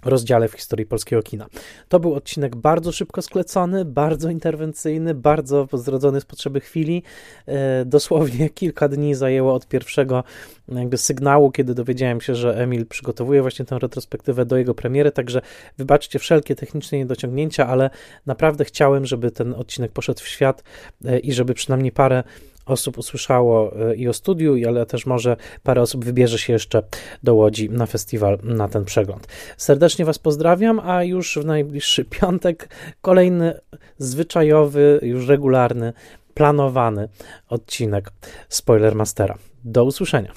rozdziale 0.06 0.48
w 0.48 0.54
historii 0.54 0.86
polskiego 0.86 1.24
kina. 1.24 1.48
To 1.90 2.00
był 2.00 2.14
odcinek 2.14 2.56
bardzo 2.56 2.92
szybko 2.92 3.22
sklecony, 3.22 3.86
bardzo 3.86 4.30
interwencyjny, 4.30 5.14
bardzo 5.14 5.68
zrodzony 5.74 6.22
z 6.22 6.26
potrzeby 6.26 6.60
chwili. 6.60 7.04
E, 7.46 7.86
dosłownie 7.86 8.50
kilka 8.60 8.88
dni 8.88 9.16
zajęło 9.16 9.54
od 9.54 9.68
pierwszego 9.68 10.24
jakby 10.68 10.98
sygnału, 10.98 11.52
kiedy 11.52 11.74
dowiedziałem 11.74 12.22
się, 12.22 12.36
że 12.36 12.58
Emil 12.58 12.86
przygotowuje 12.86 13.42
właśnie 13.42 13.66
tę 13.66 13.80
retrospektywę 13.80 14.46
do 14.46 14.58
jego 14.58 14.76
premiery, 14.76 15.12
także 15.12 15.42
wybaczcie 15.78 16.20
wszelkie 16.20 16.56
techniczne 16.56 16.98
niedociągnięcia, 16.98 17.68
ale 17.68 17.90
naprawdę 18.26 18.66
chciałem, 18.66 19.06
żeby 19.06 19.32
ten 19.32 19.54
odcinek 19.54 19.92
poszedł 19.92 20.20
w 20.20 20.28
świat 20.28 20.64
e, 21.06 21.20
i 21.20 21.34
żeby 21.34 21.54
przynajmniej 21.54 21.92
parę 21.92 22.24
osób 22.66 22.98
usłyszało 22.98 23.74
e, 23.90 23.96
i 23.96 24.08
o 24.08 24.14
studiu, 24.14 24.56
ale 24.68 24.86
też 24.86 25.06
może 25.06 25.38
parę 25.64 25.82
osób 25.82 26.06
wybierze 26.06 26.38
się 26.38 26.54
jeszcze 26.54 26.84
do 27.24 27.36
Łodzi 27.36 27.70
na 27.70 27.86
festiwal, 27.86 28.38
na 28.44 28.68
ten 28.68 28.86
przegląd. 28.86 29.28
Serdecznie 29.58 30.06
Was 30.06 30.20
pozdrawiam, 30.20 30.80
a 30.80 31.04
już 31.04 31.38
w 31.38 31.46
najbliższy 31.46 32.06
piątek 32.20 32.70
kolejny 33.02 33.60
zwyczajowy, 33.98 35.00
już 35.02 35.28
regularny, 35.28 35.94
planowany 36.34 37.10
odcinek 37.50 38.12
Spoilermastera. 38.50 39.38
Do 39.66 39.84
usłyszenia. 39.84 40.32